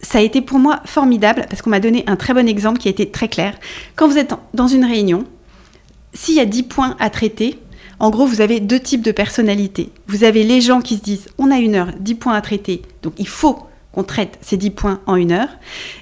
Ça 0.00 0.18
a 0.18 0.20
été 0.20 0.40
pour 0.40 0.58
moi 0.58 0.80
formidable 0.84 1.46
parce 1.48 1.62
qu'on 1.62 1.70
m'a 1.70 1.80
donné 1.80 2.04
un 2.06 2.16
très 2.16 2.34
bon 2.34 2.46
exemple 2.48 2.78
qui 2.78 2.88
a 2.88 2.90
été 2.90 3.10
très 3.10 3.28
clair. 3.28 3.54
Quand 3.96 4.06
vous 4.08 4.18
êtes 4.18 4.32
dans 4.54 4.68
une 4.68 4.84
réunion, 4.84 5.24
s'il 6.12 6.34
y 6.34 6.40
a 6.40 6.44
10 6.44 6.62
points 6.64 6.96
à 7.00 7.10
traiter, 7.10 7.58
en 8.00 8.10
gros, 8.10 8.26
vous 8.26 8.40
avez 8.40 8.60
deux 8.60 8.78
types 8.78 9.02
de 9.02 9.10
personnalités. 9.10 9.90
Vous 10.06 10.22
avez 10.22 10.44
les 10.44 10.60
gens 10.60 10.80
qui 10.80 10.96
se 10.96 11.02
disent 11.02 11.26
on 11.36 11.50
a 11.50 11.58
une 11.58 11.74
heure, 11.74 11.90
10 11.98 12.14
points 12.14 12.34
à 12.34 12.40
traiter, 12.40 12.82
donc 13.02 13.14
il 13.18 13.26
faut 13.26 13.58
qu'on 13.92 14.04
traite 14.04 14.38
ces 14.40 14.56
10 14.56 14.70
points 14.70 15.00
en 15.06 15.16
une 15.16 15.32
heure. 15.32 15.48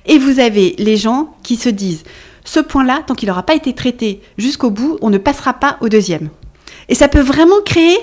Et 0.04 0.18
vous 0.18 0.40
avez 0.40 0.74
les 0.78 0.96
gens 0.98 1.34
qui 1.42 1.56
se 1.56 1.70
disent 1.70 2.04
ce 2.44 2.60
point-là, 2.60 3.02
tant 3.06 3.14
qu'il 3.14 3.28
n'aura 3.28 3.44
pas 3.44 3.54
été 3.54 3.74
traité 3.74 4.20
jusqu'au 4.38 4.70
bout, 4.70 4.98
on 5.00 5.10
ne 5.10 5.18
passera 5.18 5.54
pas 5.54 5.78
au 5.80 5.88
deuxième. 5.88 6.28
Et 6.88 6.94
ça 6.94 7.08
peut 7.08 7.20
vraiment 7.20 7.60
créer 7.64 7.96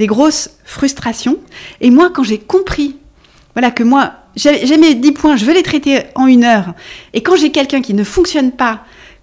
des 0.00 0.06
grosses 0.06 0.50
frustrations. 0.64 1.36
Et 1.82 1.90
moi, 1.90 2.10
quand 2.12 2.22
j'ai 2.22 2.38
compris, 2.38 2.96
voilà, 3.54 3.70
que 3.70 3.82
moi, 3.82 4.12
j'ai 4.34 4.78
mes 4.78 4.94
10 4.94 5.12
points, 5.12 5.36
je 5.36 5.44
veux 5.44 5.52
les 5.52 5.62
traiter 5.62 6.04
en 6.14 6.26
une 6.26 6.42
heure. 6.42 6.72
Et 7.12 7.20
quand 7.20 7.36
j'ai 7.36 7.50
quelqu'un 7.50 7.82
qui 7.82 7.92
ne 7.92 8.02
fonctionne 8.02 8.50
pas 8.50 8.80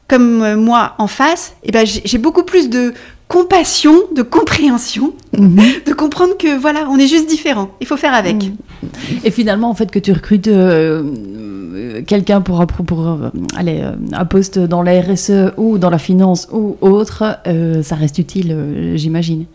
comme 0.07 0.43
euh, 0.43 0.55
moi 0.55 0.93
en 0.99 1.07
face, 1.07 1.55
eh 1.63 1.71
ben, 1.71 1.86
j'ai 1.86 2.17
beaucoup 2.19 2.43
plus 2.43 2.69
de 2.69 2.93
compassion, 3.28 3.95
de 4.15 4.21
compréhension, 4.21 5.13
de 5.34 5.93
comprendre 5.93 6.38
que 6.38 6.55
voilà, 6.57 6.88
on 6.89 6.97
est 6.97 7.07
juste 7.07 7.28
différents. 7.28 7.71
Il 7.82 7.88
faut 7.88 7.97
faire 7.97 8.13
avec. 8.13 8.36
Mhm. 8.36 8.55
Et 9.25 9.32
finalement, 9.32 9.69
en 9.71 9.73
fait, 9.73 9.89
que 9.89 9.99
tu 9.99 10.11
recrutes 10.13 10.47
euh, 10.47 11.01
euh, 11.73 12.01
quelqu'un 12.05 12.41
pour, 12.41 12.65
pour, 12.67 12.86
pour, 12.86 13.17
allez, 13.55 13.82
un 14.13 14.25
poste 14.25 14.59
dans 14.59 14.84
la 14.84 15.01
RSE 15.01 15.53
ou 15.57 15.80
dans 15.80 15.89
la 15.89 15.97
finance 15.97 16.47
ou 16.51 16.78
autre, 16.82 17.39
euh, 17.47 17.82
ça 17.82 17.95
reste 17.95 18.19
utile, 18.19 18.51
euh, 18.51 18.95
j'imagine. 18.95 19.45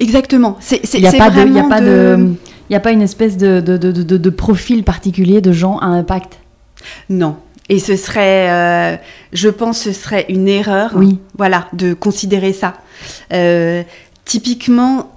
Exactement. 0.00 0.58
Il 0.94 1.00
n'y 1.00 1.06
a, 1.06 1.12
pas 1.12 1.30
de- 1.30 1.48
y 1.48 1.58
a 1.58 1.64
pas 1.64 1.80
de... 1.80 2.34
Il 2.70 2.72
n'y 2.72 2.76
a 2.76 2.80
pas 2.80 2.90
une 2.92 3.00
espèce 3.02 3.38
de, 3.38 3.60
de, 3.60 3.76
de, 3.78 3.90
de- 4.18 4.30
profil 4.30 4.84
particulier 4.84 5.40
de 5.40 5.52
gens 5.52 5.78
à 5.78 5.86
impact? 5.86 6.34
Non. 7.08 7.36
Et 7.70 7.78
ce 7.78 7.96
serait, 7.96 8.50
euh, 8.50 8.96
je 9.32 9.48
pense, 9.48 9.78
ce 9.80 9.92
serait 9.92 10.26
une 10.28 10.48
erreur, 10.48 10.92
Oui. 10.94 11.18
voilà, 11.36 11.68
de 11.72 11.94
considérer 11.94 12.52
ça. 12.52 12.74
Euh, 13.32 13.82
typiquement, 14.26 15.10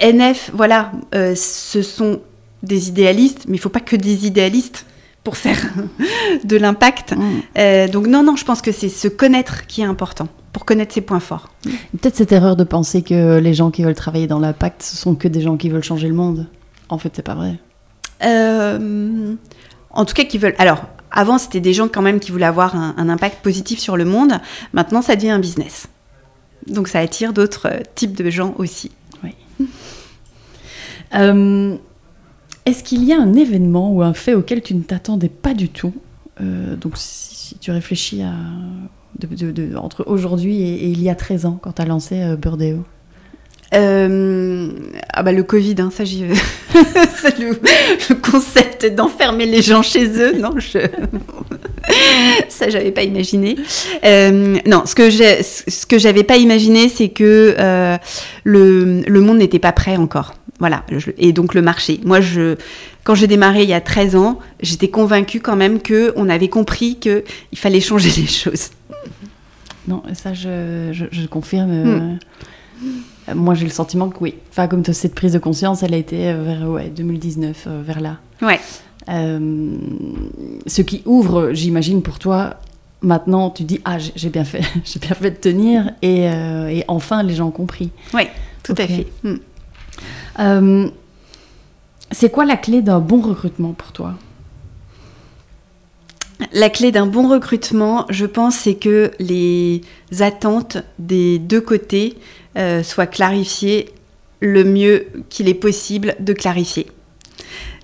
NF, 0.00 0.50
voilà, 0.52 0.92
euh, 1.14 1.34
ce 1.34 1.80
sont 1.82 2.20
des 2.62 2.88
idéalistes, 2.88 3.44
mais 3.48 3.56
il 3.56 3.60
faut 3.60 3.68
pas 3.70 3.80
que 3.80 3.96
des 3.96 4.26
idéalistes 4.26 4.84
pour 5.22 5.36
faire 5.38 5.58
de 6.44 6.56
l'impact. 6.58 7.14
Euh, 7.58 7.88
donc 7.88 8.06
non, 8.06 8.22
non, 8.22 8.36
je 8.36 8.44
pense 8.44 8.60
que 8.60 8.72
c'est 8.72 8.88
se 8.90 9.08
connaître 9.08 9.66
qui 9.66 9.80
est 9.80 9.86
important, 9.86 10.28
pour 10.54 10.64
connaître 10.64 10.94
ses 10.94 11.00
points 11.00 11.20
forts. 11.20 11.50
Peut-être 11.64 12.14
cette 12.14 12.30
erreur 12.30 12.54
de 12.54 12.62
penser 12.62 13.02
que 13.02 13.38
les 13.38 13.54
gens 13.54 13.72
qui 13.72 13.82
veulent 13.82 13.96
travailler 13.96 14.28
dans 14.28 14.38
l'impact, 14.38 14.82
ce 14.84 14.96
sont 14.96 15.16
que 15.16 15.26
des 15.26 15.40
gens 15.42 15.56
qui 15.56 15.68
veulent 15.68 15.82
changer 15.82 16.06
le 16.06 16.14
monde. 16.14 16.46
En 16.88 16.96
fait, 16.96 17.10
c'est 17.14 17.22
pas 17.22 17.34
vrai. 17.34 17.58
Euh, 18.24 19.34
en 19.90 20.04
tout 20.04 20.14
cas, 20.14 20.24
qui 20.24 20.38
veulent. 20.38 20.54
Alors, 20.58 20.84
avant, 21.10 21.38
c'était 21.38 21.60
des 21.60 21.72
gens 21.72 21.88
quand 21.88 22.02
même 22.02 22.20
qui 22.20 22.30
voulaient 22.30 22.46
avoir 22.46 22.76
un, 22.76 22.94
un 22.96 23.08
impact 23.08 23.42
positif 23.42 23.80
sur 23.80 23.96
le 23.96 24.04
monde. 24.04 24.34
Maintenant, 24.72 25.02
ça 25.02 25.16
devient 25.16 25.30
un 25.30 25.40
business. 25.40 25.88
Donc, 26.68 26.86
ça 26.86 27.00
attire 27.00 27.32
d'autres 27.32 27.66
euh, 27.68 27.80
types 27.96 28.16
de 28.16 28.30
gens 28.30 28.54
aussi. 28.56 28.92
Euh, 31.16 31.76
Est-ce 32.66 32.82
qu'il 32.82 33.04
y 33.04 33.12
a 33.12 33.20
un 33.20 33.34
événement 33.34 33.92
ou 33.92 34.02
un 34.02 34.14
fait 34.14 34.34
auquel 34.34 34.62
tu 34.62 34.74
ne 34.74 34.82
t'attendais 34.82 35.28
pas 35.28 35.54
du 35.54 35.68
tout? 35.68 35.94
Euh, 36.40 36.74
Donc, 36.74 36.96
si, 36.96 37.36
si 37.36 37.58
tu 37.58 37.70
réfléchis 37.70 38.22
à 38.22 38.34
de- 39.18 39.76
entre 39.76 40.04
aujourd'hui 40.06 40.62
et, 40.62 40.86
il 40.86 41.02
y 41.02 41.08
a 41.08 41.14
13 41.14 41.46
ans, 41.46 41.58
quand 41.60 41.72
tu 41.72 41.82
as 41.82 41.86
lancé 41.86 42.20
euh, 42.20 42.36
Burdeo. 42.36 42.84
Euh, 43.72 44.68
ah 45.12 45.22
bah 45.24 45.32
le 45.32 45.42
Covid, 45.42 45.74
hein, 45.78 45.90
ça 45.92 46.04
j'y 46.04 46.24
ça, 46.72 47.30
le, 47.38 48.14
concept 48.14 48.86
d'enfermer 48.94 49.46
les 49.46 49.62
gens 49.62 49.82
chez 49.82 50.06
eux, 50.20 50.38
non, 50.38 50.52
je... 50.58 50.78
ça 52.48 52.68
j'avais 52.68 52.92
pas 52.92 53.02
imaginé. 53.02 53.56
Euh, 54.04 54.58
non, 54.66 54.84
ce 54.86 54.94
que 55.86 55.98
j'avais 55.98 56.22
pas 56.22 56.36
imaginé, 56.36 56.88
c'est 56.88 57.08
que 57.08 57.56
le, 58.44 59.20
monde 59.20 59.38
n'était 59.38 59.58
pas 59.58 59.72
prêt 59.72 59.96
encore. 59.96 60.34
Voilà, 60.60 60.84
et 61.18 61.32
donc 61.32 61.54
le 61.54 61.62
marché. 61.62 62.00
Moi, 62.04 62.20
quand 63.04 63.14
j'ai 63.14 63.26
démarré 63.26 63.64
il 63.64 63.68
y 63.68 63.74
a 63.74 63.80
13 63.80 64.16
ans, 64.16 64.38
j'étais 64.60 64.88
convaincue 64.88 65.40
quand 65.40 65.56
même 65.56 65.80
que 65.80 66.12
on 66.16 66.28
avait 66.28 66.48
compris 66.48 66.98
que 66.98 67.24
il 67.52 67.58
fallait 67.58 67.80
changer 67.80 68.10
les 68.16 68.26
choses. 68.26 68.70
Non, 69.88 70.02
ça, 70.14 70.32
je, 70.34 70.90
je- 70.92 71.04
je 71.10 71.26
confirme. 71.26 71.70
euh, 71.70 72.14
euh, 73.28 73.34
Moi, 73.34 73.54
j'ai 73.54 73.64
le 73.64 73.70
sentiment 73.72 74.08
que 74.08 74.18
oui. 74.20 74.34
Enfin, 74.50 74.66
comme 74.68 74.84
cette 74.84 75.14
prise 75.14 75.32
de 75.32 75.38
conscience, 75.38 75.82
elle 75.82 75.94
a 75.94 75.96
été 75.98 76.28
euh, 76.28 76.42
vers 76.42 76.68
ouais, 76.70 76.88
2019, 76.88 77.64
euh, 77.66 77.82
vers 77.84 78.00
là. 78.00 78.16
Ouais. 78.42 78.58
Euh, 79.08 79.76
ce 80.66 80.82
qui 80.82 81.02
ouvre, 81.04 81.50
j'imagine, 81.52 82.00
pour 82.02 82.18
toi, 82.18 82.54
maintenant, 83.02 83.50
tu 83.50 83.64
dis 83.64 83.80
Ah, 83.84 83.98
j'ai 83.98 84.30
bien 84.30 84.44
fait, 84.44 84.62
j'ai 84.84 84.98
bien 85.00 85.14
fait 85.14 85.30
de 85.32 85.36
tenir, 85.36 85.90
et, 86.02 86.24
et 86.24 86.84
enfin, 86.88 87.22
les 87.22 87.34
gens 87.34 87.48
ont 87.48 87.50
compris. 87.50 87.90
Ouais, 88.14 88.30
tout 88.62 88.74
à 88.78 88.86
fait. 88.86 89.06
Hmm. 89.22 90.86
C'est 92.10 92.30
quoi 92.30 92.44
la 92.44 92.56
clé 92.56 92.80
d'un 92.82 93.00
bon 93.00 93.20
recrutement 93.20 93.72
pour 93.72 93.92
toi? 93.92 94.14
La 96.52 96.70
clé 96.70 96.92
d'un 96.92 97.06
bon 97.06 97.28
recrutement, 97.28 98.06
je 98.10 98.26
pense, 98.26 98.56
c'est 98.56 98.74
que 98.74 99.10
les 99.18 99.82
attentes 100.20 100.78
des 100.98 101.38
deux 101.38 101.60
côtés 101.60 102.16
euh, 102.56 102.82
soient 102.82 103.06
clarifiées 103.06 103.90
le 104.40 104.64
mieux 104.64 105.06
qu'il 105.30 105.48
est 105.48 105.54
possible 105.54 106.14
de 106.20 106.32
clarifier. 106.32 106.86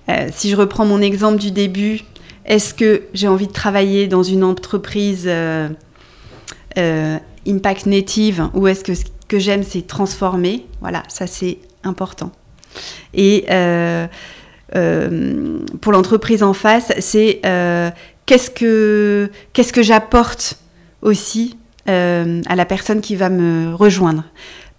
Euh, 0.09 0.29
si 0.31 0.49
je 0.49 0.55
reprends 0.55 0.85
mon 0.85 1.01
exemple 1.01 1.39
du 1.39 1.51
début, 1.51 2.01
est-ce 2.45 2.73
que 2.73 3.03
j'ai 3.13 3.27
envie 3.27 3.47
de 3.47 3.51
travailler 3.51 4.07
dans 4.07 4.23
une 4.23 4.43
entreprise 4.43 5.25
euh, 5.27 5.69
impact 7.47 7.85
native 7.85 8.49
ou 8.53 8.67
est-ce 8.67 8.83
que 8.83 8.93
ce 8.93 9.03
que 9.27 9.39
j'aime 9.39 9.63
c'est 9.63 9.87
transformer? 9.87 10.65
Voilà, 10.81 11.03
ça 11.07 11.27
c'est 11.27 11.59
important. 11.83 12.31
Et 13.13 13.45
pour 15.81 15.91
l'entreprise 15.91 16.43
en 16.43 16.53
face, 16.53 16.93
c'est 16.99 17.41
qu'est-ce 18.25 18.49
que 18.49 19.29
qu'est-ce 19.53 19.73
que 19.73 19.83
j'apporte 19.83 20.57
aussi 21.01 21.57
à 21.87 22.55
la 22.55 22.65
personne 22.65 23.01
qui 23.01 23.17
va 23.17 23.29
me 23.29 23.73
rejoindre 23.75 24.23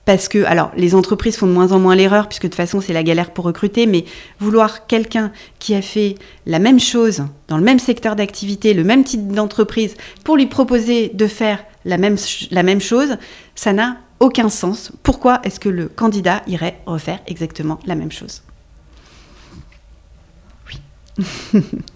parce 0.04 0.28
que, 0.28 0.44
alors, 0.44 0.72
les 0.76 0.96
entreprises 0.96 1.36
font 1.36 1.46
de 1.46 1.52
moins 1.52 1.70
en 1.70 1.78
moins 1.78 1.94
l'erreur, 1.94 2.28
puisque 2.28 2.42
de 2.42 2.48
toute 2.48 2.56
façon, 2.56 2.80
c'est 2.80 2.92
la 2.92 3.04
galère 3.04 3.30
pour 3.30 3.44
recruter, 3.44 3.86
mais 3.86 4.04
vouloir 4.40 4.86
quelqu'un 4.88 5.30
qui 5.60 5.74
a 5.76 5.82
fait 5.82 6.16
la 6.44 6.58
même 6.58 6.80
chose 6.80 7.24
dans 7.46 7.56
le 7.56 7.62
même 7.62 7.78
secteur 7.78 8.16
d'activité, 8.16 8.74
le 8.74 8.82
même 8.82 9.04
type 9.04 9.28
d'entreprise, 9.28 9.94
pour 10.24 10.36
lui 10.36 10.46
proposer 10.46 11.10
de 11.14 11.26
faire 11.28 11.64
la 11.84 11.98
même, 11.98 12.16
la 12.50 12.64
même 12.64 12.80
chose, 12.80 13.16
ça 13.54 13.72
n'a 13.72 13.98
aucun 14.18 14.48
sens. 14.48 14.90
Pourquoi 15.04 15.40
est-ce 15.44 15.60
que 15.60 15.68
le 15.68 15.86
candidat 15.88 16.42
irait 16.48 16.80
refaire 16.84 17.20
exactement 17.28 17.78
la 17.86 17.94
même 17.94 18.10
chose? 18.10 18.42
Oui. 20.68 21.62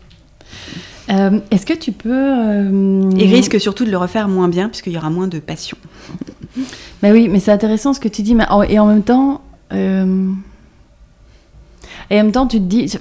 Euh, 1.11 1.41
est-ce 1.51 1.67
que 1.67 1.73
tu 1.73 1.93
peux... 1.93 2.11
Euh, 2.13 3.11
Et 3.17 3.27
risque 3.27 3.61
surtout 3.61 3.85
de 3.85 3.91
le 3.91 3.99
refaire 3.99 4.29
moins 4.29 4.49
bien, 4.49 4.69
puisqu'il 4.69 4.93
y 4.93 4.97
aura 4.97 5.11
moins 5.11 5.29
de 5.29 5.39
passion. 5.39 5.77
Mais 7.03 7.13
oui, 7.13 7.29
mais 7.29 7.41
c'est 7.41 7.53
intéressant 7.53 7.93
ce 7.93 8.01
que 8.01 8.09
tu 8.09 8.23
dis. 8.23 8.35
Mais 8.35 8.47
et 8.69 8.79
en 8.79 8.87
même 8.87 9.03
temps, 9.03 9.43
euh, 9.73 10.33
et 12.11 12.21
en 12.21 12.25
même 12.25 12.33
temps, 12.33 12.47
tu 12.47 12.59
te 12.59 12.65
dis, 12.65 12.93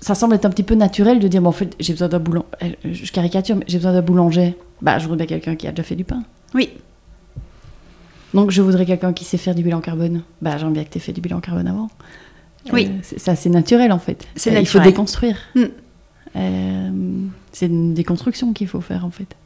ça 0.00 0.14
semble 0.14 0.34
être 0.34 0.44
un 0.44 0.50
petit 0.50 0.62
peu 0.62 0.74
naturel 0.74 1.18
de 1.18 1.28
dire, 1.28 1.42
bon, 1.42 1.50
en 1.50 1.52
fait, 1.52 1.74
j'ai 1.80 1.92
besoin 1.92 2.08
d'un 2.08 2.18
boulanger. 2.18 2.46
Je 2.84 3.12
caricature, 3.12 3.56
mais 3.56 3.64
j'ai 3.66 3.78
besoin 3.78 3.92
d'un 3.92 4.02
boulanger. 4.02 4.56
Bah, 4.80 4.98
je 4.98 5.06
voudrais 5.06 5.26
quelqu'un 5.26 5.56
qui 5.56 5.66
a 5.66 5.70
déjà 5.70 5.82
fait 5.82 5.96
du 5.96 6.04
pain. 6.04 6.22
Oui. 6.54 6.70
Donc, 8.34 8.50
je 8.50 8.62
voudrais 8.62 8.86
quelqu'un 8.86 9.12
qui 9.12 9.24
sait 9.24 9.36
faire 9.36 9.54
du 9.54 9.62
bilan 9.62 9.80
carbone. 9.80 10.22
Bah, 10.40 10.56
j'aimerais 10.56 10.74
bien 10.74 10.84
que 10.84 10.90
tu 10.90 10.98
aies 10.98 11.00
fait 11.00 11.12
du 11.12 11.20
bilan 11.20 11.40
carbone 11.40 11.66
avant. 11.66 11.90
Oui. 12.72 12.90
C'est 13.02 13.28
assez 13.28 13.50
naturel, 13.50 13.92
en 13.92 13.98
fait. 13.98 14.26
C'est 14.36 14.52
Il 14.60 14.66
faut 14.66 14.78
déconstruire. 14.78 15.36
Hmm. 15.54 15.66
C'est 16.34 17.66
une 17.66 17.94
déconstruction 17.94 18.52
qu'il 18.52 18.68
faut 18.68 18.80
faire, 18.80 19.04
en 19.04 19.10
fait. 19.10 19.36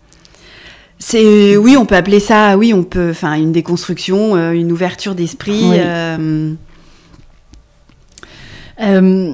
C'est 0.99 1.57
oui, 1.57 1.76
on 1.76 1.84
peut 1.84 1.95
appeler 1.95 2.20
ça, 2.20 2.57
oui, 2.57 2.72
on 2.72 2.82
peut, 2.82 3.11
enfin, 3.11 3.34
une 3.34 3.53
déconstruction, 3.53 4.34
euh, 4.34 4.53
une 4.53 4.72
ouverture 4.72 5.14
d'esprit. 5.14 5.62
Euh. 5.74 6.55
Euh, 8.80 9.32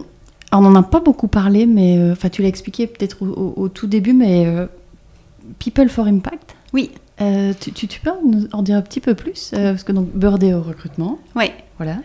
on 0.52 0.60
n'en 0.60 0.74
a 0.74 0.82
pas 0.82 1.00
beaucoup 1.00 1.28
parlé, 1.28 1.66
mais 1.66 2.10
enfin, 2.10 2.28
tu 2.28 2.42
l'as 2.42 2.48
expliqué 2.48 2.86
peut-être 2.86 3.22
au, 3.22 3.68
tout 3.68 3.86
début, 3.86 4.12
mais 4.12 4.46
People 5.58 5.88
for 5.88 6.06
Impact. 6.06 6.56
Oui. 6.72 6.90
Tu, 7.18 7.72
tu, 7.72 8.00
peux 8.00 8.10
en 8.52 8.62
dire 8.62 8.76
un 8.76 8.82
petit 8.82 9.00
peu 9.00 9.14
plus 9.14 9.52
parce 9.52 9.84
que 9.84 9.92
donc 9.92 10.08
Bird 10.12 10.42
au 10.44 10.60
recrutement. 10.60 11.18
Oui. 11.36 11.52
Voilà. 11.78 11.98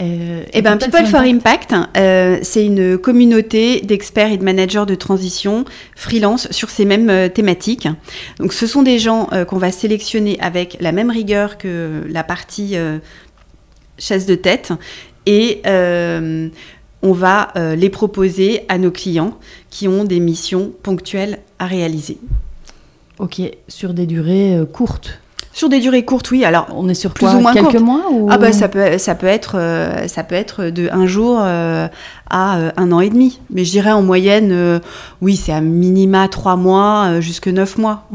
Euh, 0.00 0.44
eh 0.52 0.62
ben, 0.62 0.76
People 0.76 1.06
for 1.06 1.20
Impact, 1.20 1.74
euh, 1.96 2.38
c'est 2.42 2.64
une 2.64 2.98
communauté 2.98 3.80
d'experts 3.80 4.32
et 4.32 4.36
de 4.36 4.44
managers 4.44 4.86
de 4.86 4.94
transition 4.94 5.64
freelance 5.94 6.50
sur 6.50 6.70
ces 6.70 6.84
mêmes 6.84 7.10
euh, 7.10 7.28
thématiques. 7.28 7.88
Donc, 8.38 8.52
ce 8.52 8.66
sont 8.66 8.82
des 8.82 8.98
gens 8.98 9.28
qu'on 9.48 9.58
va 9.58 9.70
sélectionner 9.70 10.38
avec 10.40 10.76
la 10.80 10.92
même 10.92 11.10
rigueur 11.10 11.58
que 11.58 12.02
la 12.08 12.24
partie 12.24 12.76
chasse 13.98 14.26
de 14.26 14.34
tête 14.34 14.72
et 15.26 15.62
on 15.66 17.12
va 17.12 17.52
les 17.76 17.90
proposer 17.90 18.62
à 18.68 18.78
nos 18.78 18.90
clients 18.90 19.38
qui 19.70 19.88
ont 19.88 20.04
des 20.04 20.20
missions 20.20 20.72
ponctuelles 20.82 21.38
à 21.58 21.66
réaliser. 21.66 22.18
Ok, 23.18 23.40
sur 23.68 23.94
des 23.94 24.06
durées 24.06 24.58
courtes 24.72 25.20
sur 25.54 25.68
des 25.68 25.78
durées 25.78 26.04
courtes, 26.04 26.32
oui. 26.32 26.44
Alors, 26.44 26.66
on 26.74 26.88
est 26.88 26.94
sur 26.94 27.12
plus 27.14 27.28
ou 27.28 27.38
moins 27.38 27.54
quelques 27.54 27.76
mois 27.76 28.10
ou... 28.10 28.26
Ah 28.28 28.38
bah 28.38 28.52
ça 28.52 28.68
peut 28.68 28.98
ça 28.98 29.14
peut 29.14 29.28
être 29.28 29.54
euh, 29.56 30.08
ça 30.08 30.24
peut 30.24 30.34
être 30.34 30.64
de 30.64 30.88
un 30.90 31.06
jour 31.06 31.38
euh, 31.40 31.86
à 32.28 32.58
euh, 32.58 32.70
un 32.76 32.90
an 32.90 32.98
et 32.98 33.08
demi. 33.08 33.40
Mais 33.50 33.64
je 33.64 33.70
dirais 33.70 33.92
en 33.92 34.02
moyenne, 34.02 34.80
oui, 35.22 35.36
c'est 35.36 35.52
à 35.52 35.60
minima 35.60 36.26
trois 36.28 36.56
mois 36.56 37.20
jusque 37.20 37.46
neuf 37.46 37.78
mois. 37.78 38.08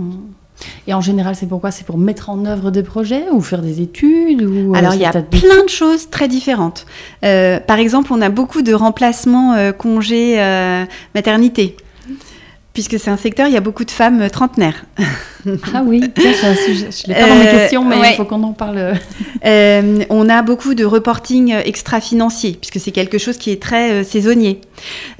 Et 0.87 0.93
en 0.93 0.99
général, 0.99 1.37
c'est 1.37 1.45
pourquoi? 1.45 1.71
C'est 1.71 1.85
pour 1.85 1.97
mettre 1.97 2.29
en 2.29 2.45
œuvre 2.45 2.71
des 2.71 2.83
projets 2.83 3.23
ou 3.31 3.39
faire 3.39 3.61
des 3.61 3.81
études 3.81 4.41
ou 4.41 4.73
Alors, 4.75 4.93
il 4.93 4.99
y 4.99 5.05
a 5.05 5.11
plein 5.13 5.63
de 5.63 5.69
choses 5.69 6.09
très 6.09 6.27
différentes. 6.27 6.85
par 7.21 7.79
exemple, 7.79 8.11
on 8.11 8.21
a 8.21 8.27
beaucoup 8.27 8.61
de 8.61 8.73
remplacements 8.73 9.55
congés 9.77 10.37
maternité 11.15 11.77
puisque 12.79 12.97
c'est 12.97 13.11
un 13.11 13.17
secteur, 13.17 13.47
il 13.47 13.53
y 13.53 13.57
a 13.57 13.59
beaucoup 13.59 13.83
de 13.83 13.91
femmes 13.91 14.29
trentenaires. 14.29 14.85
Ah 15.73 15.83
oui, 15.85 16.03
c'est 16.17 16.45
un 16.45 16.53
sujet. 16.53 16.89
Je 16.91 17.09
ne 17.09 17.13
l'ai 17.13 17.21
pas 17.21 17.29
dans 17.29 17.35
mes 17.35 17.47
euh, 17.47 17.51
questions, 17.59 17.85
mais 17.85 17.95
il 18.11 18.15
faut 18.17 18.25
qu'on 18.25 18.43
en 18.43 18.53
parle. 18.53 18.93
Euh, 19.45 20.03
on 20.09 20.27
a 20.27 20.41
beaucoup 20.41 20.73
de 20.73 20.83
reporting 20.83 21.53
extra-financier, 21.63 22.57
puisque 22.59 22.77
c'est 22.77 22.91
quelque 22.91 23.17
chose 23.17 23.37
qui 23.37 23.51
est 23.51 23.61
très 23.61 23.91
euh, 23.91 24.03
saisonnier. 24.03 24.59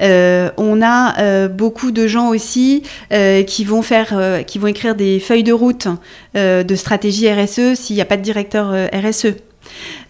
on 0.02 0.82
a 0.82 1.48
beaucoup 1.48 1.92
de 1.92 2.06
gens 2.06 2.28
aussi 2.28 2.84
qui 3.10 3.64
vont 3.64 3.82
faire, 3.82 4.44
qui 4.46 4.60
vont 4.60 4.68
écrire 4.68 4.96
des 4.96 5.22
feuilles 5.22 5.44
de 5.44 5.54
route 5.54 5.88
de 6.36 6.76
stratégie 6.76 7.32
RSE 7.32 7.76
s'il 7.76 7.96
n'y 7.96 8.02
a 8.02 8.06
pas 8.06 8.18
de 8.18 8.24
directeur 8.24 8.74
RSE. 8.94 9.36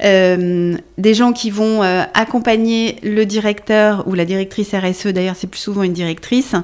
Euh, 0.03 0.75
des 0.97 1.13
gens 1.13 1.33
qui 1.33 1.49
vont 1.49 1.83
euh, 1.83 2.03
accompagner 2.13 2.97
le 3.03 3.25
directeur 3.25 4.07
ou 4.07 4.13
la 4.13 4.25
directrice 4.25 4.73
RSE, 4.73 5.07
d'ailleurs 5.07 5.35
c'est 5.35 5.47
plus 5.47 5.59
souvent 5.59 5.83
une 5.83 5.93
directrice, 5.93 6.55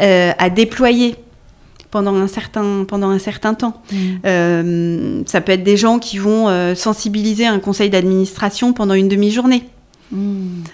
euh, 0.00 0.32
à 0.38 0.50
déployer 0.50 1.16
pendant 1.90 2.14
un 2.14 2.28
certain, 2.28 2.84
pendant 2.86 3.10
un 3.10 3.18
certain 3.18 3.54
temps. 3.54 3.82
Mmh. 3.92 5.24
ça 5.26 5.40
peut 5.40 5.52
être 5.52 5.62
des 5.62 5.76
gens 5.76 5.98
qui 5.98 6.18
vont 6.18 6.74
sensibiliser 6.74 7.46
un 7.46 7.58
conseil 7.58 7.90
d'administration 7.90 8.72
pendant 8.72 8.94
une 8.94 9.08
demi-journée. 9.08 9.62
Mmh. 10.12 10.64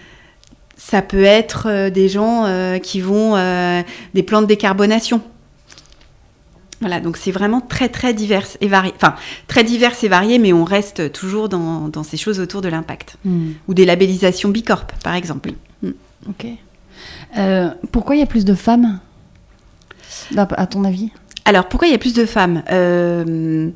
Ça 0.76 1.00
peut 1.00 1.22
être 1.22 1.90
des 1.90 2.08
gens 2.08 2.78
qui 2.82 3.00
vont 3.00 3.36
des 4.14 4.22
plans 4.22 4.42
de 4.42 4.46
décarbonation. 4.46 5.20
Voilà, 6.82 7.00
donc 7.00 7.16
c'est 7.16 7.30
vraiment 7.30 7.60
très 7.60 7.88
très 7.88 8.12
divers 8.12 8.46
et 8.60 8.68
varié. 8.68 8.92
Enfin, 8.96 9.14
très 9.46 9.64
divers 9.64 9.94
et 10.02 10.08
varié, 10.08 10.38
mais 10.38 10.52
on 10.52 10.64
reste 10.64 11.12
toujours 11.12 11.48
dans, 11.48 11.88
dans 11.88 12.02
ces 12.02 12.18
choses 12.18 12.40
autour 12.40 12.60
de 12.60 12.68
l'impact. 12.68 13.16
Hmm. 13.24 13.52
Ou 13.68 13.74
des 13.74 13.86
labellisations 13.86 14.50
Bicorp, 14.50 14.86
par 15.02 15.14
exemple. 15.14 15.52
Hmm. 15.82 15.92
Ok. 16.28 16.46
Euh, 17.38 17.70
pourquoi 17.90 18.16
il 18.16 18.18
y 18.18 18.22
a 18.22 18.26
plus 18.26 18.44
de 18.44 18.54
femmes, 18.54 19.00
à 20.36 20.66
ton 20.66 20.84
avis? 20.84 21.10
Alors, 21.44 21.68
pourquoi 21.68 21.88
il 21.88 21.92
y 21.92 21.94
a 21.94 21.98
plus 21.98 22.14
de 22.14 22.26
femmes? 22.26 22.62
Euh, 22.70 23.70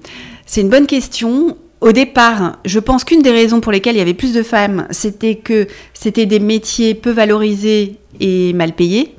C'est 0.47 0.61
une 0.61 0.69
bonne 0.69 0.87
question. 0.87 1.57
Au 1.81 1.93
départ, 1.93 2.59
je 2.65 2.79
pense 2.79 3.05
qu'une 3.05 3.21
des 3.23 3.33
raisons 3.33 3.61
pour 3.61 3.73
lesquelles 3.73 3.97
il 3.97 3.99
y 3.99 4.03
avait 4.03 4.15
plus 4.15 4.33
de 4.33 4.43
femmes, 4.43 4.87
c'était 4.91 5.35
que 5.35 5.67
c'était 5.93 6.27
des 6.27 6.39
métiers 6.39 6.95
peu 6.95 7.11
valorisés 7.11 7.99
et 8.21 8.53
mal 8.53 8.73
payés. 8.73 9.16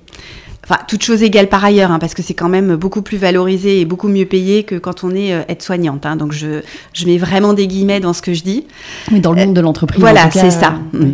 Enfin, 0.70 0.82
toute 0.86 1.02
chose 1.02 1.24
égale 1.24 1.48
par 1.48 1.64
ailleurs, 1.64 1.92
hein, 1.92 2.00
parce 2.00 2.14
que 2.14 2.22
c'est 2.22 2.34
quand 2.34 2.50
même 2.50 2.76
beaucoup 2.76 3.02
plus 3.02 3.18
valorisé 3.18 3.80
et 3.80 3.86
beaucoup 3.86 4.10
mieux 4.10 4.26
payé 4.26 4.64
que 4.64 4.76
quand 4.76 5.06
on 5.06 5.12
est 5.16 5.34
euh, 5.34 5.44
aide-soignante. 5.48 6.06
Hein. 6.06 6.18
donc, 6.18 6.34
je, 6.34 6.62
je, 6.92 7.06
mets 7.06 7.18
vraiment 7.18 7.54
des 7.54 7.68
guillemets 7.68 8.02
dans 8.02 8.12
ce 8.12 8.22
que 8.22 8.34
je 8.34 8.44
dis. 8.44 8.66
Mais 9.12 9.22
dans 9.22 9.32
le 9.32 9.46
monde 9.46 9.54
de 9.54 9.62
l'entreprise. 9.62 10.02
Voilà, 10.02 10.30
c'est 10.30 10.52
ça. 10.52 10.76
Euh, 10.94 11.12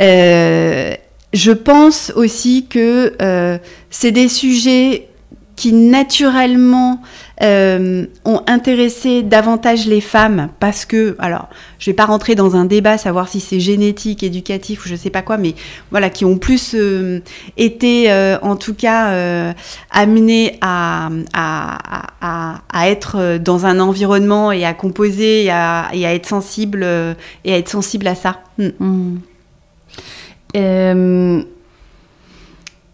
euh, 0.00 0.94
je 1.32 1.52
pense 1.52 2.12
aussi 2.16 2.66
que 2.68 3.14
c'est 3.90 4.10
des 4.10 4.28
sujets 4.28 5.07
qui 5.58 5.72
naturellement 5.72 7.02
euh, 7.42 8.06
ont 8.24 8.42
intéressé 8.46 9.24
davantage 9.24 9.88
les 9.88 10.00
femmes 10.00 10.50
parce 10.60 10.84
que, 10.84 11.16
alors, 11.18 11.48
je 11.80 11.90
vais 11.90 11.96
pas 11.96 12.06
rentrer 12.06 12.36
dans 12.36 12.54
un 12.54 12.64
débat 12.64 12.96
savoir 12.96 13.26
si 13.28 13.40
c'est 13.40 13.58
génétique, 13.58 14.22
éducatif 14.22 14.86
ou 14.86 14.88
je 14.88 14.94
sais 14.94 15.10
pas 15.10 15.22
quoi, 15.22 15.36
mais 15.36 15.56
voilà, 15.90 16.10
qui 16.10 16.24
ont 16.24 16.38
plus 16.38 16.76
euh, 16.76 17.18
été, 17.56 18.08
euh, 18.12 18.38
en 18.40 18.54
tout 18.54 18.74
cas, 18.74 19.52
amenés 19.90 20.58
à, 20.60 21.08
à, 21.34 22.88
être 22.88 23.38
dans 23.38 23.66
un 23.66 23.80
environnement 23.80 24.52
et 24.52 24.64
à 24.64 24.74
composer 24.74 25.46
et 25.46 25.50
à, 25.50 25.90
être 25.92 26.26
sensible 26.26 26.84
et 27.44 27.52
à 27.52 27.58
être 27.58 27.68
sensible 27.68 28.06
à 28.06 28.14
ça. 28.14 28.42
Hmm. 28.58 29.18
Hmm. 30.54 31.42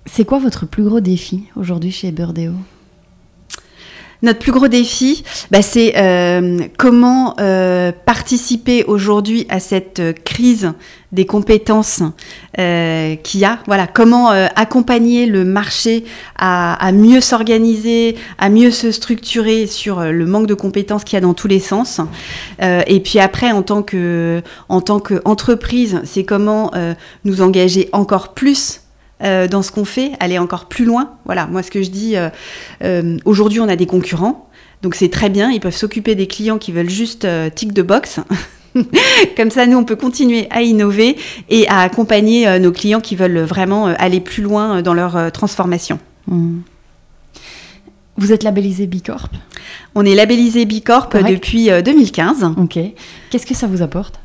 C'est 0.07 0.25
quoi 0.25 0.39
votre 0.39 0.67
plus 0.67 0.85
gros 0.85 1.01
défi 1.01 1.45
aujourd'hui 1.57 1.91
chez 1.91 2.13
Burdeo? 2.13 2.53
Notre 4.23 4.39
plus 4.39 4.53
gros 4.53 4.69
défi, 4.69 5.23
bah, 5.51 5.61
c'est 5.61 5.95
euh, 5.99 6.61
comment 6.79 7.35
euh, 7.41 7.93
participer 8.07 8.85
aujourd'hui 8.85 9.45
à 9.51 9.61
cette 9.61 10.01
crise 10.25 10.73
des 11.13 11.27
compétences 11.27 12.03
euh, 12.59 13.17
qu'il 13.17 13.41
y 13.41 13.45
a. 13.45 13.59
Voilà, 13.67 13.87
comment 13.87 14.31
accompagner 14.31 15.27
le 15.27 15.45
marché 15.45 16.05
à, 16.39 16.91
mieux 16.93 17.21
s'organiser, 17.21 18.17
à 18.39 18.49
mieux 18.49 18.71
se 18.71 18.93
structurer 18.93 19.67
sur 19.67 20.01
le 20.01 20.27
manque 20.27 20.47
de 20.47 20.55
compétences 20.55 21.05
qu'il 21.05 21.17
y 21.17 21.19
a 21.19 21.21
dans 21.21 21.35
tous 21.35 21.49
les 21.49 21.61
sens. 21.61 22.01
et 22.61 23.01
puis 23.01 23.21
après, 23.21 23.53
en 23.53 23.63
tant 23.63 23.83
que 23.83 24.43
en 24.69 24.81
tant 24.81 25.01
qu'entreprise, 25.01 26.01
c'est 26.05 26.25
comment 26.25 26.73
nous 27.25 27.43
engager 27.43 27.91
encore 27.93 28.33
plus 28.33 28.81
euh, 29.23 29.49
dans 29.49 29.63
ce 29.63 29.71
qu'on 29.73 29.85
fait, 29.85 30.13
aller 30.21 30.39
encore 30.39 30.67
plus 30.67 30.85
loin. 30.85 31.13
Voilà, 31.25 31.47
moi 31.47 31.63
ce 31.63 31.71
que 31.71 31.83
je 31.83 31.91
dis, 31.91 32.17
euh, 32.17 32.29
euh, 32.83 33.17
aujourd'hui 33.25 33.61
on 33.61 33.69
a 33.69 33.77
des 33.77 33.87
concurrents, 33.87 34.49
donc 34.83 34.95
c'est 34.95 35.09
très 35.09 35.31
bien, 35.31 35.51
ils 35.51 35.61
peuvent 35.61 35.77
s'occuper 35.77 36.15
des 36.15 36.27
clients 36.27 36.59
qui 36.59 36.73
veulent 36.73 36.91
juste 36.91 37.27
tick 37.55 37.73
de 37.73 37.83
box. 37.83 38.21
Comme 39.37 39.51
ça, 39.51 39.67
nous, 39.67 39.79
on 39.79 39.85
peut 39.85 39.95
continuer 39.95 40.49
à 40.51 40.63
innover 40.63 41.17
et 41.49 41.69
à 41.69 41.81
accompagner 41.81 42.59
nos 42.59 42.73
clients 42.73 43.01
qui 43.01 43.15
veulent 43.15 43.39
vraiment 43.39 43.87
aller 43.87 44.21
plus 44.21 44.43
loin 44.43 44.83
dans 44.83 44.95
leur 44.95 45.31
transformation. 45.31 46.01
Hmm. 46.27 46.59
Vous 48.17 48.33
êtes 48.33 48.43
labellisé 48.43 48.87
Bicorp? 48.87 49.29
On 49.95 50.05
est 50.05 50.15
labellisé 50.15 50.65
Bicorp 50.65 51.09
Correct. 51.09 51.29
depuis 51.29 51.71
euh, 51.71 51.83
2015. 51.83 52.55
Ok. 52.59 52.79
Qu'est-ce 53.31 53.47
que 53.47 53.55
ça 53.55 53.67
vous 53.67 53.83
apporte? 53.83 54.21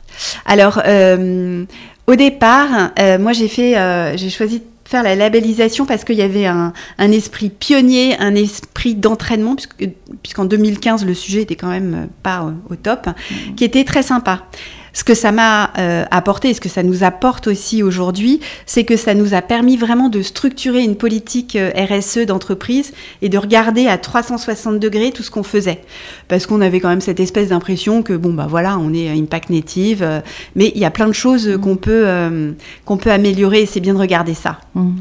Alors, 0.46 0.82
euh, 0.86 1.66
au 2.08 2.16
départ, 2.16 2.92
euh, 3.00 3.18
moi 3.18 3.34
j'ai 3.34 3.48
fait, 3.48 3.78
euh, 3.78 4.16
j'ai 4.16 4.30
choisi 4.30 4.60
de 4.60 4.66
faire 4.90 5.04
la 5.04 5.16
labellisation 5.16 5.86
parce 5.86 6.04
qu'il 6.04 6.16
y 6.18 6.24
avait 6.24 6.48
un, 6.48 6.74
un 6.98 7.12
esprit 7.12 7.50
pionnier, 7.50 8.18
un 8.20 8.34
esprit 8.34 8.96
d'entraînement, 8.96 9.56
puisque- 9.56 9.88
puisqu'en 10.24 10.46
2015 10.46 11.06
le 11.06 11.14
sujet 11.14 11.44
était 11.44 11.56
quand 11.56 11.68
même 11.70 11.94
euh, 11.94 12.06
pas 12.24 12.42
au, 12.70 12.74
au 12.74 12.76
top, 12.76 13.08
qui 13.56 13.64
était 13.64 13.84
très 13.84 14.02
sympa. 14.02 14.48
Ce 14.94 15.04
que 15.04 15.14
ça 15.14 15.32
m'a 15.32 15.72
euh, 15.78 16.06
apporté 16.12 16.50
et 16.50 16.54
ce 16.54 16.62
que 16.62 16.70
ça 16.70 16.84
nous 16.84 17.04
apporte 17.04 17.48
aussi 17.48 17.84
aujourd'hui, 17.84 18.40
c'est 18.66 18.84
que 18.84 18.98
ça 18.98 19.14
nous 19.14 19.34
a 19.34 19.42
permis 19.42 19.78
vraiment 19.78 20.10
de 20.10 20.22
structurer 20.22 20.84
une 20.84 20.96
politique 20.96 21.56
euh, 21.56 21.72
RSE 21.76 22.26
d'entreprise 22.26 22.94
et 23.22 23.30
de 23.30 23.38
regarder 23.38 23.88
à 23.88 23.98
360 23.98 24.80
degrés 24.80 25.12
tout 25.12 25.24
ce 25.24 25.32
qu'on 25.32 25.44
faisait. 25.44 25.82
Parce 26.28 26.46
qu'on 26.46 26.62
avait 26.62 26.80
quand 26.80 26.90
même 26.90 27.02
cette 27.02 27.20
espèce 27.20 27.50
d'impression 27.50 28.04
que, 28.04 28.14
bon, 28.14 28.34
bah 28.34 28.48
voilà, 28.50 28.78
on 28.78 28.94
est 28.94 29.10
Impact 29.10 29.50
Native, 29.50 30.04
euh, 30.04 30.20
mais 30.56 30.72
il 30.76 30.82
y 30.82 30.86
a 30.86 30.92
plein 30.92 31.08
de 31.08 31.14
choses 31.14 31.58
qu'on 31.62 31.76
peut, 31.76 32.04
euh, 32.06 32.52
qu'on 32.86 32.98
peut 32.98 33.12
améliorer 33.12 33.62
et 33.62 33.66
c'est 33.66 33.80
bien 33.80 33.94
de 33.94 34.00
regarder 34.00 34.34
ça. 34.34 34.60
Hmm. 34.76 34.92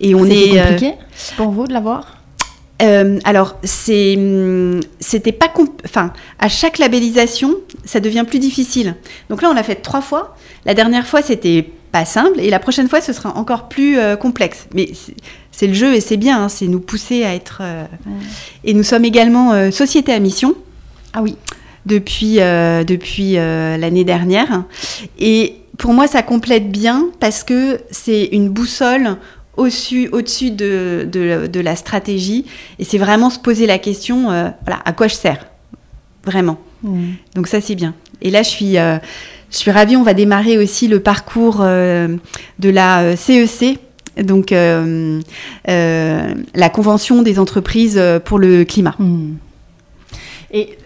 Et 0.00 0.14
on 0.14 0.24
est. 0.26 0.58
compliqué 0.58 0.92
pour 1.36 1.50
vous 1.50 1.66
de 1.66 1.72
l'avoir? 1.72 2.12
Alors, 2.78 3.56
c'est, 3.62 4.16
hum, 4.16 4.80
c'était 5.00 5.32
pas, 5.32 5.50
enfin, 5.84 6.12
à 6.38 6.48
chaque 6.48 6.78
labellisation, 6.78 7.54
ça 7.86 8.00
devient 8.00 8.24
plus 8.28 8.38
difficile. 8.40 8.94
Donc 9.30 9.40
là, 9.40 9.48
on 9.50 9.54
l'a 9.54 9.62
fait 9.62 9.76
trois 9.76 10.02
fois. 10.02 10.36
La 10.66 10.74
dernière 10.74 11.06
fois, 11.06 11.22
c'était 11.22 11.70
pas 11.92 12.04
simple, 12.04 12.40
et 12.40 12.50
la 12.50 12.58
prochaine 12.58 12.88
fois, 12.88 13.00
ce 13.00 13.14
sera 13.14 13.34
encore 13.36 13.68
plus 13.70 13.98
euh, 13.98 14.16
complexe. 14.16 14.66
Mais 14.74 14.90
c'est, 15.50 15.66
le 15.66 15.72
jeu 15.72 15.94
et 15.94 16.00
c'est 16.00 16.18
bien, 16.18 16.42
hein, 16.42 16.48
c'est 16.50 16.66
nous 16.66 16.80
pousser 16.80 17.24
à 17.24 17.34
être. 17.34 17.60
euh, 17.62 17.86
Et 18.64 18.74
nous 18.74 18.82
sommes 18.82 19.06
également 19.06 19.52
euh, 19.54 19.70
société 19.70 20.12
à 20.12 20.18
mission 20.18 20.54
Ah 21.14 21.22
oui. 21.22 21.36
depuis, 21.86 22.36
depuis 22.36 23.34
l'année 23.34 24.04
dernière. 24.04 24.64
Et 25.18 25.56
pour 25.78 25.94
moi, 25.94 26.06
ça 26.06 26.22
complète 26.22 26.70
bien 26.70 27.08
parce 27.20 27.44
que 27.44 27.80
c'est 27.90 28.24
une 28.32 28.48
boussole 28.50 29.16
au-dessus, 29.56 30.10
de, 30.50 31.08
de, 31.10 31.46
de 31.46 31.60
la 31.60 31.76
stratégie. 31.76 32.44
Et 32.78 32.84
c'est 32.84 32.98
vraiment 32.98 33.30
se 33.30 33.38
poser 33.38 33.66
la 33.66 33.78
question, 33.78 34.24
voilà, 34.64 34.82
à 34.84 34.92
quoi 34.92 35.06
je 35.08 35.14
sers? 35.14 35.46
Vraiment. 36.24 36.58
Hmm. 36.82 37.12
Donc 37.34 37.46
ça, 37.46 37.60
c'est 37.60 37.74
bien. 37.74 37.94
Et 38.22 38.30
là, 38.30 38.42
je 38.42 38.48
suis, 38.48 38.78
euh, 38.78 38.98
je 39.50 39.56
suis 39.56 39.70
ravie. 39.70 39.96
On 39.96 40.02
va 40.02 40.14
démarrer 40.14 40.58
aussi 40.58 40.88
le 40.88 41.00
parcours 41.00 41.58
euh, 41.60 42.16
de 42.58 42.68
la 42.68 43.16
CEC. 43.16 43.78
Donc, 44.22 44.50
euh, 44.52 45.20
euh, 45.68 46.34
la 46.54 46.70
Convention 46.70 47.22
des 47.22 47.38
entreprises 47.38 48.00
pour 48.24 48.38
le 48.38 48.64
climat. 48.64 48.94
Hmm. 48.98 49.34
Et 50.52 50.78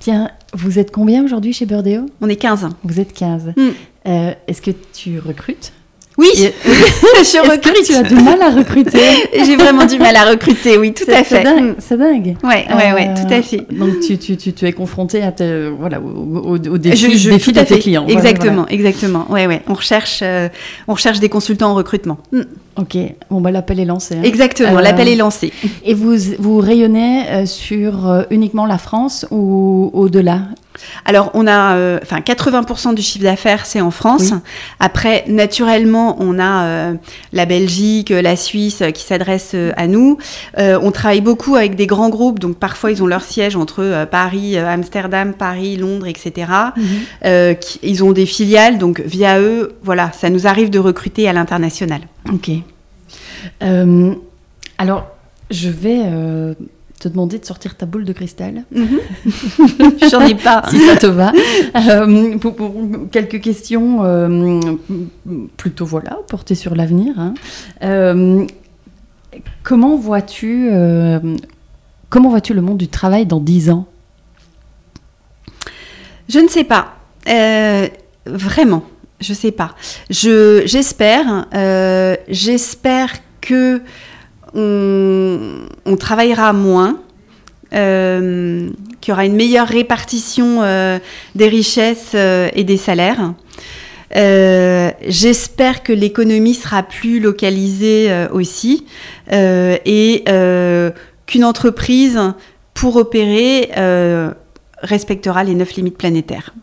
tiens, 0.00 0.30
vous 0.52 0.78
êtes 0.78 0.90
combien 0.90 1.24
aujourd'hui 1.24 1.52
chez 1.52 1.66
Burdeo 1.66 2.06
On 2.20 2.28
est 2.28 2.36
15. 2.36 2.68
Vous 2.82 3.00
êtes 3.00 3.12
15. 3.12 3.52
Hmm. 3.56 3.68
Euh, 4.06 4.32
Est-ce 4.46 4.62
que 4.62 4.70
tu 4.92 5.18
recrutes? 5.18 5.72
Oui, 6.18 6.28
je 6.34 6.44
Est-ce 6.44 7.36
que 7.36 7.50
recrute. 7.50 7.84
tu 7.84 7.94
as 7.94 8.02
du 8.02 8.14
mal 8.14 8.40
à 8.40 8.50
recruter 8.50 8.98
J'ai 9.44 9.56
vraiment 9.56 9.84
du 9.84 9.98
mal 9.98 10.16
à 10.16 10.24
recruter, 10.30 10.78
oui, 10.78 10.94
tout 10.94 11.04
à 11.10 11.16
C'est 11.18 11.24
fait. 11.24 11.42
dingue. 11.42 11.74
C'est 11.78 11.98
dingue. 11.98 12.36
Mm. 12.42 12.46
Ouais, 12.48 12.66
ouais, 12.70 12.92
ouais, 12.94 13.08
Euh, 13.10 13.22
tout 13.26 13.34
à 13.34 13.42
fait. 13.42 13.66
Donc 13.70 14.00
tu, 14.00 14.16
tu, 14.16 14.36
tu, 14.38 14.52
tu 14.54 14.66
es 14.66 14.72
confronté 14.72 15.22
à 15.22 15.30
tes, 15.32 15.68
voilà, 15.68 16.00
au, 16.00 16.38
au, 16.38 16.52
au 16.54 16.78
défi, 16.78 17.12
Je- 17.12 17.18
je- 17.18 17.30
défi 17.30 17.52
tout 17.52 17.58
à 17.58 17.64
de 17.64 17.68
tes 17.68 17.78
clients. 17.80 18.04
Voilà, 18.08 18.18
Exactement, 18.18 18.66
exactement. 18.68 19.26
Ouais, 19.30 19.46
ouais. 19.46 19.60
On 19.68 19.74
recherche, 19.74 20.20
euh, 20.22 20.48
on 20.88 20.94
recherche 20.94 21.20
des 21.20 21.28
consultants 21.28 21.72
en 21.72 21.74
recrutement. 21.74 22.16
Mm. 22.32 22.40
Ok, 22.78 22.96
bon 23.30 23.40
bah 23.40 23.50
l'appel 23.50 23.80
est 23.80 23.84
lancé. 23.86 24.16
hein. 24.16 24.22
Exactement. 24.22 24.76
Euh, 24.78 24.82
L'appel 24.82 25.08
est 25.08 25.16
lancé. 25.16 25.50
Et 25.84 25.94
vous, 25.94 26.14
vous 26.38 26.58
rayonnez 26.58 27.46
sur 27.46 28.24
uniquement 28.30 28.66
la 28.66 28.76
France 28.78 29.26
ou 29.30 29.90
au-delà? 29.94 30.40
Alors, 31.04 31.30
on 31.34 31.46
a, 31.46 31.76
euh, 31.76 31.98
enfin, 32.02 32.20
80% 32.20 32.94
du 32.94 33.02
chiffre 33.02 33.24
d'affaires, 33.24 33.66
c'est 33.66 33.80
en 33.80 33.90
France. 33.90 34.30
Oui. 34.32 34.38
Après, 34.80 35.24
naturellement, 35.28 36.16
on 36.20 36.38
a 36.38 36.64
euh, 36.64 36.94
la 37.32 37.46
Belgique, 37.46 38.10
euh, 38.10 38.22
la 38.22 38.36
Suisse 38.36 38.82
euh, 38.82 38.90
qui 38.90 39.02
s'adressent 39.04 39.56
à 39.76 39.86
nous. 39.86 40.18
On 40.58 40.90
travaille 40.90 41.20
beaucoup 41.20 41.56
avec 41.56 41.74
des 41.76 41.86
grands 41.86 42.08
groupes, 42.10 42.38
donc 42.38 42.56
parfois 42.58 42.90
ils 42.90 43.02
ont 43.02 43.06
leur 43.06 43.22
siège 43.22 43.56
entre 43.56 44.06
Paris, 44.10 44.56
Amsterdam, 44.58 45.32
Paris, 45.34 45.76
Londres, 45.76 46.06
etc. 46.06 46.50
Qui- 47.22 47.78
ils 47.82 48.04
ont 48.04 48.12
des 48.12 48.26
filiales, 48.26 48.78
donc 48.78 49.00
via 49.00 49.40
eux, 49.40 49.74
voilà, 49.82 50.10
ça 50.12 50.30
nous 50.30 50.46
arrive 50.46 50.70
de 50.70 50.78
recruter 50.78 51.28
à 51.28 51.32
l'international. 51.32 52.00
Ok. 52.32 52.50
Alors, 54.78 55.06
je 55.50 55.68
vais 55.68 56.00
te 56.98 57.08
demander 57.08 57.38
de 57.38 57.44
sortir 57.44 57.76
ta 57.76 57.86
boule 57.86 58.04
de 58.04 58.12
cristal, 58.12 58.64
J'en 60.10 60.20
ai 60.22 60.34
pas. 60.34 60.62
si 60.70 60.78
ça 60.80 60.96
te 60.96 61.06
va. 61.06 61.32
Euh, 61.76 62.38
pour, 62.38 62.56
pour 62.56 62.72
quelques 63.10 63.40
questions 63.40 64.02
euh, 64.02 64.60
plutôt 65.56 65.84
voilà, 65.84 66.18
portées 66.28 66.54
sur 66.54 66.74
l'avenir. 66.74 67.14
hein. 67.18 67.34
Euh, 67.82 68.46
comment 69.62 69.96
vois-tu 69.96 70.70
comment 72.08 72.30
vois-tu 72.30 72.54
le 72.54 72.62
monde 72.62 72.78
du 72.78 72.88
travail 72.88 73.26
dans 73.26 73.40
10 73.40 73.70
ans? 73.70 73.86
Je 76.28 76.38
ne 76.38 76.48
sais 76.48 76.64
pas. 76.64 76.96
Vraiment, 78.26 78.84
je 79.20 79.34
sais 79.34 79.52
pas. 79.52 79.74
Je 80.08 80.62
j'espère, 80.64 81.46
j'espère 82.28 83.12
que 83.42 83.82
on, 84.56 85.96
travaillera 85.96 86.52
moins, 86.52 86.98
euh, 87.74 88.70
qu'il 89.00 89.10
y 89.10 89.12
aura 89.12 89.26
une 89.26 89.34
meilleure 89.34 89.68
répartition 89.68 90.62
euh, 90.62 90.98
des 91.34 91.48
richesses 91.48 92.12
euh, 92.14 92.48
et 92.54 92.64
des 92.64 92.76
salaires. 92.76 93.34
J'espère 94.14 95.82
que 95.82 95.92
l'économie 95.92 96.54
sera 96.54 96.82
plus 96.82 97.20
localisée 97.20 98.08
aussi 98.32 98.86
et 99.30 100.24
qu'une 101.26 101.44
entreprise, 101.44 102.18
pour 102.72 102.96
opérer, 102.96 103.70
respectera 104.80 105.44
les 105.44 105.54
neuf 105.54 105.74
limites 105.74 105.98
planétaires. 105.98 106.54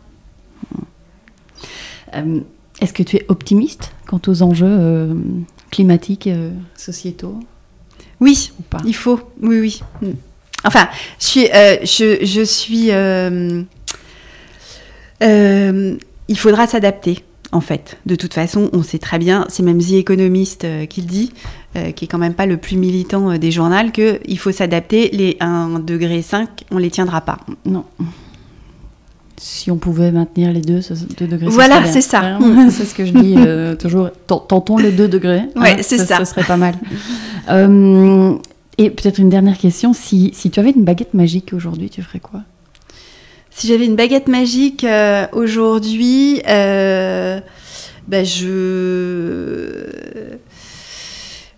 Est-ce 2.81 2.93
que 2.93 3.03
tu 3.03 3.17
es 3.17 3.25
optimiste 3.27 3.91
quant 4.07 4.21
aux 4.25 4.41
enjeux 4.41 5.15
climatiques, 5.69 6.29
sociétaux? 6.75 7.37
Oui, 8.24 8.51
ou 8.59 8.63
pas 8.63 8.80
il 8.86 8.95
faut. 8.95 9.19
Oui, 9.41 9.59
oui. 9.59 9.82
Mm. 10.01 10.11
Enfin, 10.63 10.88
je 11.19 11.26
suis. 11.26 11.47
euh, 11.53 11.76
je, 11.84 12.26
je 12.26 12.41
suis 12.41 12.91
euh, 12.91 13.61
euh, 15.21 15.95
il 16.30 16.38
faudra 16.38 16.67
s'adapter. 16.67 17.19
En 17.51 17.61
fait, 17.61 17.97
de 18.07 18.15
toute 18.15 18.34
façon, 18.34 18.69
on 18.74 18.82
sait 18.82 18.97
très 18.97 19.19
bien, 19.19 19.45
c'est 19.47 19.61
même 19.61 19.78
The 19.78 19.91
Economist 19.91 20.63
euh, 20.63 20.88
qui 20.88 21.01
le 21.01 21.07
dit, 21.07 21.34
euh, 21.76 21.91
qui 21.91 22.05
est 22.05 22.07
quand 22.07 22.17
même 22.17 22.34
pas 22.34 22.47
le 22.47 22.57
plus 22.57 22.78
militant 22.78 23.30
euh, 23.30 23.38
des 23.38 23.51
journaux, 23.51 23.91
qu'il 23.91 24.39
faut 24.39 24.51
s'adapter. 24.51 25.09
Les 25.11 25.34
1,5 25.34 25.86
degré, 25.86 26.26
on 26.71 26.80
les 26.80 26.89
tiendra 26.89 27.21
pas. 27.21 27.38
Non. 27.65 27.86
Si 29.45 29.69
on 29.69 29.75
pouvait 29.75 30.09
maintenir 30.13 30.53
les 30.53 30.61
deux, 30.61 30.81
ce- 30.81 30.93
deux 30.93 31.27
degrés. 31.27 31.47
ce 31.49 31.55
Voilà, 31.55 31.85
c'est 31.85 31.99
ça. 31.99 32.39
C'est 32.69 32.85
ce 32.85 32.95
que 32.95 33.03
je 33.05 33.11
dis 33.11 33.35
euh, 33.37 33.75
toujours. 33.83 34.09
Ten- 34.25 34.39
Tentons 34.47 34.77
les 34.77 34.91
deux 34.91 35.09
degrés. 35.09 35.39
hein, 35.53 35.61
Ouais, 35.61 35.83
c'est 35.83 35.97
ça. 35.97 36.19
Ce 36.19 36.25
serait 36.25 36.45
pas 36.45 36.55
mal. 36.57 36.75
Euh, 37.49 38.35
et 38.77 38.89
peut-être 38.89 39.17
une 39.17 39.27
dernière 39.29 39.57
question. 39.57 39.91
Si, 39.91 40.31
si 40.33 40.49
tu 40.49 40.61
avais 40.61 40.69
une 40.71 40.85
baguette 40.85 41.13
magique 41.13 41.51
aujourd'hui, 41.51 41.89
tu 41.89 42.01
ferais 42.01 42.21
quoi? 42.21 42.39
Si 43.49 43.67
j'avais 43.67 43.85
une 43.85 43.97
baguette 43.97 44.29
magique 44.29 44.85
euh, 44.85 45.25
aujourd'hui, 45.33 46.41
bah, 46.45 48.23
je. 48.23 49.89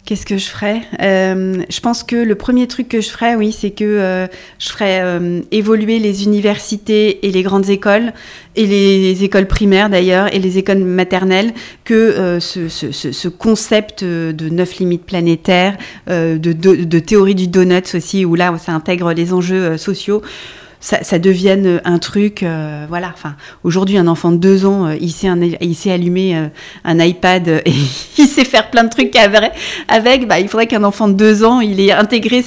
Qu'est-ce 0.05 0.27
que 0.27 0.37
je 0.37 0.45
ferais? 0.45 0.81
Euh, 1.01 1.63
Je 1.67 1.79
pense 1.79 2.03
que 2.03 2.15
le 2.15 2.35
premier 2.35 2.67
truc 2.67 2.87
que 2.89 3.01
je 3.01 3.09
ferais, 3.09 3.33
oui, 3.35 3.51
c'est 3.51 3.71
que 3.71 3.83
euh, 3.83 4.27
je 4.59 4.69
ferais 4.69 4.99
euh, 5.01 5.41
évoluer 5.49 5.97
les 5.97 6.25
universités 6.25 7.25
et 7.25 7.31
les 7.31 7.41
grandes 7.41 7.71
écoles, 7.71 8.13
et 8.55 8.67
les 8.67 9.23
écoles 9.23 9.47
primaires 9.47 9.89
d'ailleurs, 9.89 10.31
et 10.31 10.37
les 10.37 10.59
écoles 10.59 10.77
maternelles, 10.83 11.53
que 11.85 11.95
euh, 11.95 12.39
ce, 12.39 12.69
ce- 12.69 12.91
ce- 12.91 13.11
ce 13.11 13.27
concept 13.27 14.03
euh, 14.03 14.31
de 14.31 14.47
neuf 14.49 14.77
limites 14.77 15.05
planétaires, 15.05 15.75
euh, 16.07 16.37
de, 16.37 16.53
de- 16.53 16.83
de 16.83 16.99
théorie 16.99 17.33
du 17.33 17.47
donut 17.47 17.95
aussi, 17.95 18.25
où 18.25 18.35
là, 18.35 18.55
ça 18.59 18.73
intègre 18.73 19.11
les 19.11 19.33
enjeux 19.33 19.75
sociaux, 19.77 20.21
ça, 20.87 21.03
ça 21.03 21.17
devienne 21.17 21.81
un 21.83 21.97
truc, 21.97 22.43
euh, 22.43 22.85
voilà. 22.87 23.09
Enfin, 23.11 23.35
aujourd'hui, 23.63 23.97
un 23.97 24.05
enfant 24.05 24.31
de 24.31 24.37
deux 24.37 24.67
ans, 24.67 24.85
euh, 24.85 24.95
il 25.01 25.09
sait, 25.11 25.27
un- 25.27 25.41
il 25.41 25.73
sait 25.73 25.89
allumer 25.89 26.37
euh, 26.37 26.47
un 26.83 26.99
iPad 26.99 27.47
et 27.65 27.73
il 28.19 28.27
sait 28.27 28.45
faire 28.45 28.69
plein 28.69 28.83
de 28.83 28.89
trucs 28.89 29.15
avec. 29.15 29.51
avec 29.87 30.27
bah, 30.27 30.39
il 30.39 30.47
faudrait 30.47 30.67
qu'un 30.67 30.83
enfant 30.83 31.07
de 31.07 31.13
deux 31.15 31.43
ans, 31.43 31.59
il 31.59 31.79
ait 31.79 31.91
intégré 31.91 32.43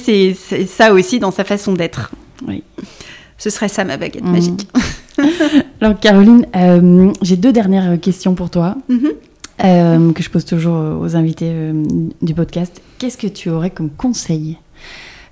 ça 0.67 0.93
aussi 0.93 1.19
dans 1.19 1.31
sa 1.31 1.43
façon 1.43 1.73
d'être. 1.73 2.11
Oui. 2.47 2.63
Ce 3.37 3.49
serait 3.49 3.67
ça 3.67 3.83
ma 3.83 3.97
baguette 3.97 4.23
Mhm. 4.23 4.31
magique. 4.31 4.67
Alors 5.81 5.99
Caroline, 5.99 6.45
euh, 6.55 7.11
j'ai 7.21 7.35
deux 7.35 7.51
dernières 7.51 7.99
questions 7.99 8.35
pour 8.35 8.49
toi 8.49 8.75
Mhm. 8.87 9.09
euh, 9.65 10.13
que 10.13 10.23
je 10.23 10.29
pose 10.29 10.45
toujours 10.45 11.01
aux 11.01 11.15
invités 11.17 11.49
euh, 11.51 11.73
du 12.21 12.33
podcast. 12.33 12.81
Qu'est-ce 12.99 13.17
que 13.17 13.27
tu 13.27 13.49
aurais 13.49 13.69
comme 13.69 13.89
conseil 13.89 14.57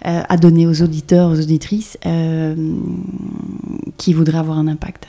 euh, 0.05 0.21
à 0.27 0.37
donner 0.37 0.67
aux 0.67 0.81
auditeurs, 0.81 1.31
aux 1.31 1.39
auditrices 1.39 1.97
euh, 2.05 2.55
qui 3.97 4.13
voudraient 4.13 4.37
avoir 4.37 4.57
un 4.59 4.67
impact 4.67 5.07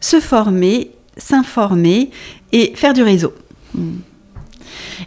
Se 0.00 0.20
former, 0.20 0.90
s'informer 1.16 2.10
et 2.52 2.72
faire 2.74 2.92
du 2.92 3.02
réseau. 3.02 3.32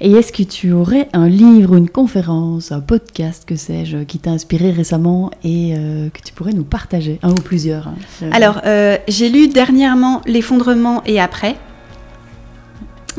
Et 0.02 0.12
est-ce 0.12 0.32
que 0.32 0.44
tu 0.44 0.72
aurais 0.72 1.08
un 1.14 1.28
livre, 1.30 1.76
une 1.76 1.90
conférence, 1.90 2.72
un 2.72 2.80
podcast, 2.82 3.44
que 3.46 3.56
sais-je, 3.56 3.98
qui 4.00 4.18
t'a 4.18 4.32
inspiré 4.32 4.72
récemment 4.72 5.30
et 5.44 5.76
euh, 5.78 6.10
que 6.10 6.22
tu 6.22 6.34
pourrais 6.34 6.54
nous 6.54 6.64
partager 6.64 7.20
Un 7.22 7.32
ou 7.32 7.36
plusieurs. 7.42 7.88
hein. 7.90 7.96
Alors, 8.32 8.62
j'ai 9.08 9.30
lu 9.30 9.48
dernièrement 9.48 10.22
L'effondrement 10.26 11.04
et 11.06 11.20
après 11.20 11.58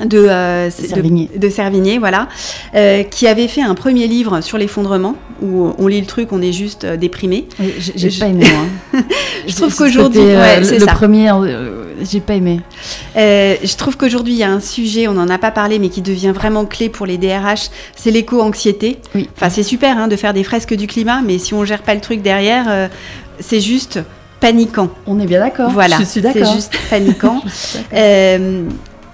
de, 0.05 0.19
euh, 0.19 0.71
c'est- 0.71 0.83
de- 0.83 0.89
Servigné. 0.89 1.31
de 1.37 1.49
Servigné, 1.49 1.99
voilà, 1.99 2.29
euh, 2.75 3.03
qui 3.03 3.27
avait 3.27 3.49
fait 3.49 3.63
un 3.63 3.75
premier 3.75 4.07
livre 4.07 4.41
sur 4.41 4.59
l'effondrement 4.59 5.17
où 5.43 5.73
on 5.79 5.87
lit 5.87 6.01
le 6.01 6.07
truc, 6.07 6.33
on 6.33 6.43
est 6.43 6.53
juste 6.53 6.85
euh, 6.85 6.97
déprimé. 6.97 7.47
j'ai 7.97 8.11
pas 8.19 8.27
aimé 8.27 8.45
moi. 8.93 9.03
Je 9.47 9.55
trouve 9.55 9.75
qu'aujourd'hui, 9.75 10.21
euh, 10.21 10.41
ouais, 10.41 10.59
le, 10.61 10.65
c'est 10.65 10.85
premier, 10.87 11.31
j'ai 12.03 12.21
pas 12.21 12.35
aimé. 12.35 12.61
Je 13.17 13.77
trouve 13.77 13.97
qu'aujourd'hui, 13.97 14.35
il 14.35 14.39
y 14.39 14.43
a 14.45 14.51
un 14.51 14.61
sujet, 14.61 15.09
on 15.09 15.15
n'en 15.15 15.29
a 15.29 15.39
pas 15.39 15.51
parlé, 15.51 15.79
mais 15.79 15.89
qui 15.89 16.03
devient 16.03 16.33
vraiment 16.35 16.67
clé 16.67 16.89
pour 16.89 17.07
les 17.07 17.17
DRH, 17.19 17.71
c'est 17.97 18.11
l'éco-anxiété. 18.11 18.99
Oui. 19.15 19.29
Enfin, 19.37 19.49
c'est 19.49 19.63
super 19.63 19.97
hein, 19.99 20.09
de 20.09 20.17
faire 20.17 20.35
des 20.35 20.45
fresques 20.45 20.75
du 20.75 20.87
climat, 20.87 21.23
mais 21.25 21.39
si 21.39 21.55
on 21.55 21.65
gère 21.65 21.83
pas 21.83 21.95
le 21.95 22.01
truc 22.01 22.21
derrière, 22.23 22.91
c'est 23.41 23.61
juste 23.61 24.01
paniquant. 24.41 24.89
On 25.07 25.19
est 25.21 25.27
bien 25.27 25.41
d'accord. 25.41 25.71
Voilà, 25.71 25.97
je 25.99 26.05
suis 26.05 26.07
c'est 26.07 26.21
d'accord. 26.21 26.55
juste 26.55 26.73
paniquant. 26.91 27.43
Euh, 27.93 28.63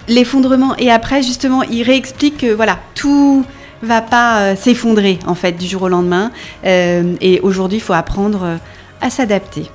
L'effondrement, 0.07 0.75
et 0.77 0.89
après, 0.91 1.21
justement, 1.21 1.63
il 1.63 1.83
réexplique 1.83 2.37
que 2.37 2.53
voilà, 2.53 2.77
tout 2.95 3.45
va 3.81 4.01
pas 4.01 4.39
euh, 4.39 4.55
s'effondrer 4.55 5.19
en 5.27 5.35
fait 5.35 5.51
du 5.51 5.67
jour 5.67 5.83
au 5.83 5.87
lendemain. 5.89 6.31
Euh, 6.65 7.13
et 7.21 7.39
aujourd'hui, 7.41 7.77
il 7.77 7.81
faut 7.81 7.93
apprendre 7.93 8.43
euh, 8.43 8.55
à 9.01 9.09
s'adapter. 9.09 9.69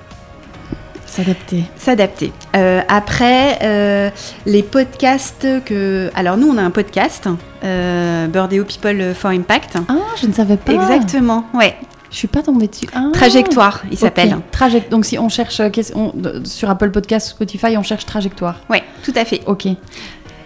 S'adapter. 1.07 1.65
S'adapter. 1.77 2.33
Euh, 2.57 2.81
après, 2.89 4.13
les 4.47 4.63
podcasts 4.63 5.47
que. 5.65 6.11
Alors, 6.15 6.39
nous, 6.39 6.49
on 6.49 6.57
a 6.57 6.63
un 6.63 6.71
podcast, 6.71 7.29
Burdeo 7.63 8.65
People 8.65 9.13
for 9.15 9.31
Impact. 9.31 9.77
Ah, 9.89 9.95
je 10.21 10.27
ne 10.27 10.33
savais 10.33 10.57
pas. 10.57 10.73
Exactement, 10.73 11.45
ouais. 11.53 11.77
Je 12.11 12.17
suis 12.19 12.29
pas 12.29 12.43
tombée 12.43 12.69
dessus. 12.69 12.87
Ah. 12.95 13.07
Trajectoire, 13.13 13.83
il 13.91 13.97
s'appelle. 13.97 14.37
Donc 14.91 15.07
si 15.07 15.19
on 15.19 15.31
cherche 15.31 15.61
on- 15.95 16.13
sur 16.45 16.69
Apple 16.69 16.91
Podcast, 16.91 17.29
Spotify, 17.29 17.77
on 17.79 17.83
cherche 17.83 18.05
trajectoire. 18.05 18.57
Ouais, 18.69 18.83
tout 19.03 19.15
à 19.17 19.25
fait. 19.25 19.41
Ok. 19.47 19.67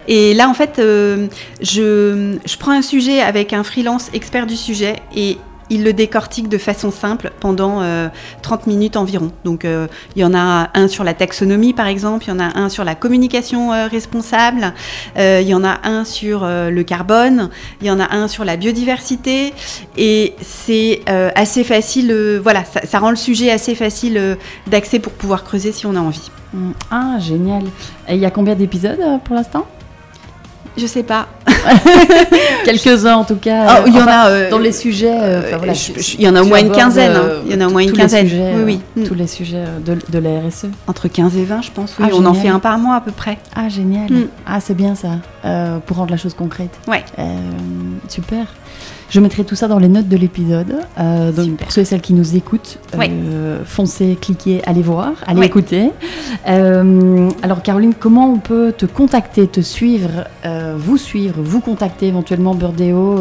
Et 0.07 0.33
là, 0.33 0.49
en 0.49 0.53
fait, 0.53 0.79
euh, 0.79 1.27
je, 1.61 2.37
je 2.45 2.57
prends 2.57 2.71
un 2.71 2.81
sujet 2.81 3.21
avec 3.21 3.53
un 3.53 3.63
freelance 3.63 4.09
expert 4.13 4.45
du 4.45 4.55
sujet 4.55 4.97
et 5.15 5.37
il 5.69 5.83
le 5.83 5.93
décortique 5.93 6.49
de 6.49 6.57
façon 6.57 6.91
simple 6.91 7.31
pendant 7.39 7.81
euh, 7.81 8.07
30 8.41 8.67
minutes 8.67 8.95
environ. 8.95 9.31
Donc, 9.43 9.65
euh, 9.65 9.87
il 10.15 10.21
y 10.21 10.25
en 10.25 10.33
a 10.33 10.69
un 10.73 10.87
sur 10.87 11.03
la 11.03 11.13
taxonomie, 11.13 11.73
par 11.73 11.87
exemple, 11.87 12.25
il 12.25 12.29
y 12.29 12.31
en 12.31 12.39
a 12.39 12.57
un 12.57 12.69
sur 12.69 12.83
la 12.83 12.95
communication 12.95 13.73
euh, 13.73 13.87
responsable, 13.87 14.73
euh, 15.17 15.39
il 15.41 15.47
y 15.47 15.53
en 15.53 15.63
a 15.63 15.79
un 15.83 16.05
sur 16.05 16.43
euh, 16.43 16.69
le 16.69 16.83
carbone, 16.83 17.49
il 17.81 17.87
y 17.87 17.91
en 17.91 17.99
a 17.99 18.13
un 18.15 18.27
sur 18.27 18.45
la 18.45 18.57
biodiversité. 18.57 19.53
Et 19.97 20.35
c'est 20.41 21.01
euh, 21.09 21.29
assez 21.35 21.63
facile, 21.63 22.11
euh, 22.11 22.39
voilà, 22.41 22.63
ça, 22.63 22.81
ça 22.85 22.99
rend 22.99 23.09
le 23.09 23.15
sujet 23.15 23.51
assez 23.51 23.75
facile 23.75 24.17
euh, 24.17 24.35
d'accès 24.67 24.99
pour 24.99 25.13
pouvoir 25.13 25.43
creuser 25.43 25.71
si 25.71 25.85
on 25.85 25.95
a 25.95 25.99
envie. 25.99 26.31
Mm. 26.53 26.71
Ah, 26.91 27.17
génial. 27.19 27.63
Et 28.07 28.15
il 28.15 28.19
y 28.19 28.25
a 28.25 28.31
combien 28.31 28.55
d'épisodes 28.55 28.99
euh, 28.99 29.17
pour 29.17 29.35
l'instant? 29.35 29.65
Je 30.77 30.85
sais 30.85 31.03
pas. 31.03 31.27
Quelques-uns 32.65 33.15
en 33.15 33.23
tout 33.23 33.35
cas. 33.35 33.65
Ah, 33.67 33.83
il 33.87 33.95
y 33.95 33.99
en 33.99 34.07
a. 34.07 34.27
euh, 34.29 34.49
Dans 34.49 34.59
les 34.59 34.71
sujets. 34.71 35.09
euh, 35.11 35.41
enfin, 35.47 35.57
voilà, 35.57 35.73
je- 35.73 35.91
tu- 35.93 36.01
je- 36.01 36.15
il 36.17 36.21
y 36.21 36.29
en 36.29 36.35
a 36.35 36.41
au 36.41 36.45
moins 36.45 36.59
une 36.59 36.71
quinzaine. 36.71 37.11
hein. 37.15 37.21
euh, 37.23 37.41
Il 37.45 37.51
y 37.53 37.55
en 37.55 37.61
a 37.61 37.67
au 37.67 37.71
moins 37.71 37.81
une 37.81 37.93
quinzaine. 37.93 38.27
sujets, 38.27 38.53
oui, 38.57 38.79
oui. 38.95 39.03
Mm. 39.03 39.07
Tous 39.07 39.13
les 39.15 39.27
sujets 39.27 39.63
de, 39.85 39.97
de 40.09 40.19
la 40.19 40.39
RSE. 40.41 40.67
Entre 40.87 41.07
15 41.07 41.35
et 41.37 41.45
20, 41.45 41.61
je 41.61 41.71
pense. 41.71 41.95
Oui, 41.99 42.05
Ah, 42.11 42.15
on 42.15 42.25
en 42.25 42.33
fait 42.33 42.47
un 42.49 42.59
par 42.59 42.77
mois 42.77 42.95
à 42.95 43.01
peu 43.01 43.11
près. 43.11 43.37
Ah, 43.55 43.69
génial. 43.69 44.11
Mm. 44.11 44.27
Ah, 44.45 44.59
c'est 44.59 44.75
bien 44.75 44.95
ça, 44.95 45.09
euh, 45.45 45.77
pour 45.85 45.97
rendre 45.97 46.11
la 46.11 46.17
chose 46.17 46.33
concrète. 46.33 46.77
Ouais. 46.87 47.03
Super. 48.07 48.45
Je 49.09 49.19
mettrai 49.21 49.45
tout 49.45 49.55
ça 49.55 49.67
dans 49.69 49.79
les 49.79 49.87
notes 49.87 50.09
de 50.09 50.17
l'épisode. 50.17 50.75
Euh, 50.99 51.31
donc 51.31 51.57
pour 51.57 51.71
ceux 51.71 51.81
et 51.81 51.85
celles 51.85 52.01
qui 52.01 52.13
nous 52.13 52.35
écoutent, 52.35 52.77
Ouais. 52.97 53.09
euh, 53.09 53.63
foncez, 53.65 54.17
cliquez, 54.19 54.61
allez 54.65 54.81
voir, 54.81 55.13
allez 55.25 55.39
Ouais. 55.39 55.45
écouter. 55.45 55.91
Euh, 56.47 57.29
alors 57.41 57.61
Caroline, 57.63 57.93
comment 57.97 58.29
on 58.31 58.37
peut 58.39 58.73
te 58.77 58.85
contacter, 58.85 59.47
te 59.47 59.61
suivre, 59.61 60.25
vous 60.77 60.97
suivre, 60.97 61.35
vous 61.41 61.59
contacter 61.61 62.07
éventuellement 62.07 62.53
Burdeo, 62.55 63.17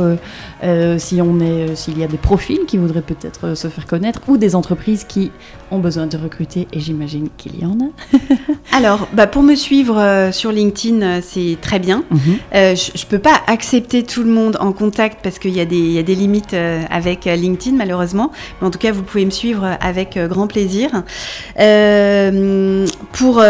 si 0.98 1.20
on 1.22 1.40
est, 1.40 1.76
s'il 1.76 1.98
y 1.98 2.04
a 2.04 2.08
des 2.08 2.16
profils 2.18 2.60
qui 2.66 2.76
voudraient 2.78 3.02
peut-être 3.02 3.54
se 3.56 3.68
faire 3.68 3.86
connaître 3.86 4.20
ou 4.28 4.36
des 4.36 4.54
entreprises 4.54 5.04
qui 5.04 5.30
ont 5.70 5.78
besoin 5.78 6.06
de 6.06 6.16
recruter 6.16 6.66
et 6.72 6.80
j'imagine 6.80 7.28
qu'il 7.36 7.60
y 7.60 7.64
en 7.64 7.76
a. 7.80 8.16
Alors, 8.76 9.08
bah, 9.12 9.26
pour 9.26 9.42
me 9.42 9.54
suivre 9.54 10.30
sur 10.32 10.52
LinkedIn, 10.52 11.20
c'est 11.22 11.56
très 11.60 11.78
bien. 11.78 12.04
Euh, 12.54 12.74
je 12.76 12.90
ne 13.04 13.08
peux 13.08 13.18
pas 13.18 13.40
accepter 13.46 14.02
tout 14.04 14.22
le 14.22 14.30
monde 14.30 14.56
en 14.60 14.72
contact 14.72 15.18
parce 15.22 15.38
qu'il 15.38 15.54
y, 15.56 15.60
a 15.60 15.64
des- 15.64 15.75
il 15.78 15.92
y 15.92 15.98
a 15.98 16.02
des 16.02 16.14
limites 16.14 16.54
euh, 16.54 16.82
avec 16.90 17.26
euh, 17.26 17.36
LinkedIn, 17.36 17.76
malheureusement. 17.76 18.32
Mais 18.60 18.66
en 18.66 18.70
tout 18.70 18.78
cas, 18.78 18.92
vous 18.92 19.02
pouvez 19.02 19.24
me 19.24 19.30
suivre 19.30 19.76
avec 19.80 20.16
euh, 20.16 20.28
grand 20.28 20.46
plaisir. 20.46 20.90
Pour, 23.12 23.42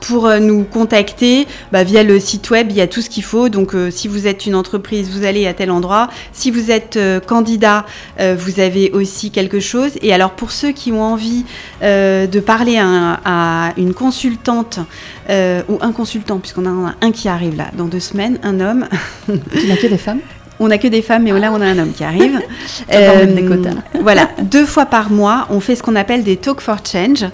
pour 0.00 0.30
nous 0.40 0.64
contacter, 0.64 1.46
bah, 1.72 1.84
via 1.84 2.02
le 2.02 2.18
site 2.18 2.50
web, 2.50 2.68
il 2.70 2.76
y 2.76 2.80
a 2.80 2.86
tout 2.86 3.00
ce 3.00 3.10
qu'il 3.10 3.22
faut. 3.22 3.48
Donc, 3.48 3.74
si 3.90 4.08
vous 4.08 4.26
êtes 4.26 4.46
une 4.46 4.54
entreprise, 4.54 5.10
vous 5.10 5.24
allez 5.24 5.46
à 5.46 5.54
tel 5.54 5.70
endroit. 5.70 6.08
Si 6.32 6.50
vous 6.50 6.70
êtes 6.70 6.98
candidat, 7.26 7.86
vous 8.18 8.60
avez 8.60 8.90
aussi 8.92 9.30
quelque 9.30 9.60
chose. 9.60 9.92
Et 10.02 10.12
alors, 10.12 10.32
pour 10.32 10.50
ceux 10.50 10.72
qui 10.72 10.92
ont 10.92 11.02
envie 11.02 11.44
de 11.82 12.40
parler 12.40 12.78
à, 12.78 12.86
un- 13.24 13.74
une 13.76 13.94
consultante 13.94 14.80
ou 15.28 15.78
un 15.80 15.92
consultant, 15.92 16.38
puisqu'on 16.38 16.66
a 16.66 16.94
un 17.00 17.12
qui 17.12 17.28
arrive 17.28 17.56
là 17.56 17.70
dans 17.76 17.86
deux 17.86 18.00
semaines, 18.00 18.38
un 18.42 18.60
homme. 18.60 18.88
Tu 19.26 19.66
n'as 19.68 19.76
que 19.76 19.86
des 19.86 19.98
femmes? 19.98 20.20
On 20.62 20.68
n'a 20.68 20.78
que 20.78 20.86
des 20.88 21.02
femmes, 21.02 21.22
mais 21.24 21.32
là 21.38 21.50
on 21.52 21.60
a 21.60 21.66
un 21.66 21.78
homme 21.78 21.92
qui 21.92 22.04
arrive. 22.04 22.38
Mettre 22.88 23.34
des 23.34 23.44
quotas. 23.44 23.70
voilà, 24.02 24.28
deux 24.42 24.66
fois 24.66 24.86
par 24.86 25.10
mois, 25.10 25.46
on 25.50 25.58
fait 25.58 25.74
ce 25.74 25.82
qu'on 25.82 25.96
appelle 25.96 26.22
des 26.22 26.36
Talk 26.36 26.60
for 26.60 26.76
Change. 26.84 27.24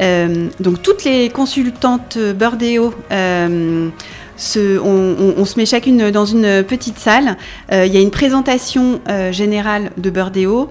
Euh, 0.00 0.48
donc 0.60 0.82
toutes 0.82 1.04
les 1.04 1.30
consultantes 1.30 2.18
Burdeo. 2.18 2.92
euh, 3.10 3.88
se- 4.36 4.78
on, 4.80 5.16
on- 5.18 5.34
on 5.38 5.44
se 5.44 5.58
met 5.58 5.64
chacune 5.66 6.10
dans 6.10 6.26
une 6.26 6.62
petite 6.64 6.98
salle. 6.98 7.36
Euh, 7.72 7.86
Il 7.86 7.94
y 7.94 7.96
a 7.96 8.00
une 8.00 8.10
présentation 8.10 9.00
euh, 9.08 9.32
générale 9.32 9.90
de 9.96 10.10
Burdeo. 10.10 10.70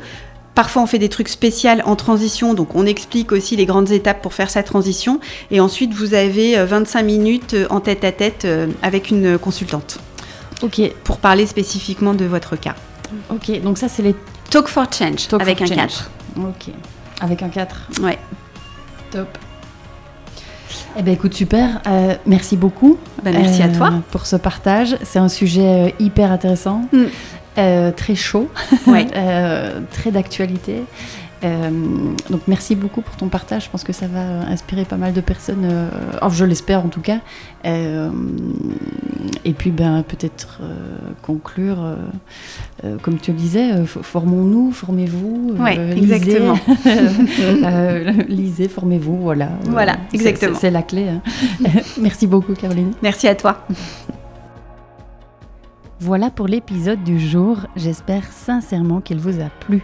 Parfois, 0.53 0.84
on 0.84 0.86
fait 0.86 0.99
des 0.99 1.09
trucs 1.09 1.30
spéciaux 1.30 1.72
en 1.86 1.95
transition, 1.95 2.53
donc 2.53 2.76
on 2.76 2.86
explique 2.86 3.32
aussi 3.32 3.55
les 3.55 3.66
grandes 3.66 3.89
étapes 3.91 4.22
pour 4.22 4.36
faire 4.36 4.51
sa 4.51 4.61
transition. 4.61 5.20
Et 5.49 5.59
ensuite, 5.59 5.93
vous 5.95 6.14
avez 6.14 6.59
euh, 6.59 6.66
25 6.66 7.01
minutes 7.03 7.53
euh, 7.55 7.66
en 7.72 7.80
tête 7.80 8.03
à 8.03 8.11
tête 8.11 8.43
euh, 8.45 8.68
avec 8.84 9.09
une 9.09 9.39
consultante 9.39 9.97
Ok, 10.64 10.82
pour 11.03 11.18
parler 11.18 11.45
spécifiquement 11.45 12.14
de 12.14 12.26
votre 12.26 12.55
cas. 12.55 12.76
ok. 13.30 13.61
Donc 13.61 13.78
ça, 13.78 13.88
c'est 13.89 14.01
les 14.01 14.16
Talk 14.49 14.68
for 14.68 14.86
Change 14.91 15.28
Talk 15.28 15.41
avec 15.41 15.57
for 15.59 15.66
un 15.66 15.76
Change. 15.76 15.78
4. 15.78 16.11
Ok. 16.38 16.74
Avec 17.22 17.41
un 17.43 17.49
4. 17.49 17.76
Ouais. 18.01 18.18
Top. 19.11 19.28
Eh 20.97 21.01
ben 21.01 21.14
écoute, 21.14 21.34
super. 21.34 21.82
Euh, 21.88 22.16
merci 22.26 22.55
beaucoup. 22.55 22.97
Bah, 23.24 23.32
merci 23.34 23.61
à 23.64 23.66
euh, 23.68 23.76
toi. 23.78 23.91
Pour 24.11 24.26
ce 24.26 24.36
partage. 24.36 24.95
C'est 25.03 25.20
un 25.20 25.30
sujet 25.30 25.61
euh, 25.66 25.89
hyper 25.99 26.32
intéressant, 26.32 26.84
Mm. 26.91 27.03
euh, 27.57 27.91
très 27.91 28.16
chaud, 28.16 28.49
Ouais. 28.88 29.07
très 29.91 30.11
d'actualité. 30.11 30.84
Euh, 31.44 31.70
donc 32.30 32.41
merci 32.48 32.76
beaucoup 32.76 33.02
pour 33.02 33.16
ton 33.18 33.28
partage. 33.28 33.66
Je 33.66 33.70
pense 33.70 33.84
que 33.84 33.91
ça 33.91 34.08
va 34.08 34.22
inspirer 34.50 34.86
pas 34.86 34.96
mal 34.98 35.12
de 35.14 35.20
personnes. 35.22 35.66
euh, 35.66 35.89
oh, 36.22 36.30
je 36.32 36.46
l'espère 36.46 36.86
en 36.86 36.88
tout 36.88 37.02
cas. 37.02 37.20
Euh, 37.66 38.10
et 39.44 39.54
puis 39.54 39.72
ben 39.72 40.04
peut-être 40.08 40.60
conclure, 41.22 41.78
comme 43.02 43.18
tu 43.18 43.32
le 43.32 43.38
disais, 43.38 43.86
formons-nous, 43.86 44.72
formez-vous. 44.72 45.56
Euh, 45.60 45.96
exactement. 45.96 46.58
lisez, 46.86 48.26
lisez, 48.30 48.68
formez-vous, 48.70 49.18
voilà. 49.18 49.50
Voilà, 49.66 49.98
c'est- 50.10 50.16
exactement. 50.18 50.58
C'est 50.60 50.72
la 50.72 50.82
clé. 50.82 51.10
hein. 51.10 51.22
merci 52.02 52.26
beaucoup 52.28 52.54
Caroline. 52.54 52.94
Merci 53.02 53.28
à 53.28 53.36
toi. 53.36 53.66
Voilà 56.00 56.30
pour 56.30 56.48
l'épisode 56.48 57.04
du 57.04 57.20
jour. 57.20 57.58
J'espère 57.76 58.24
sincèrement 58.32 59.00
qu'il 59.02 59.20
vous 59.20 59.39
a 59.39 59.50
plu. 59.66 59.84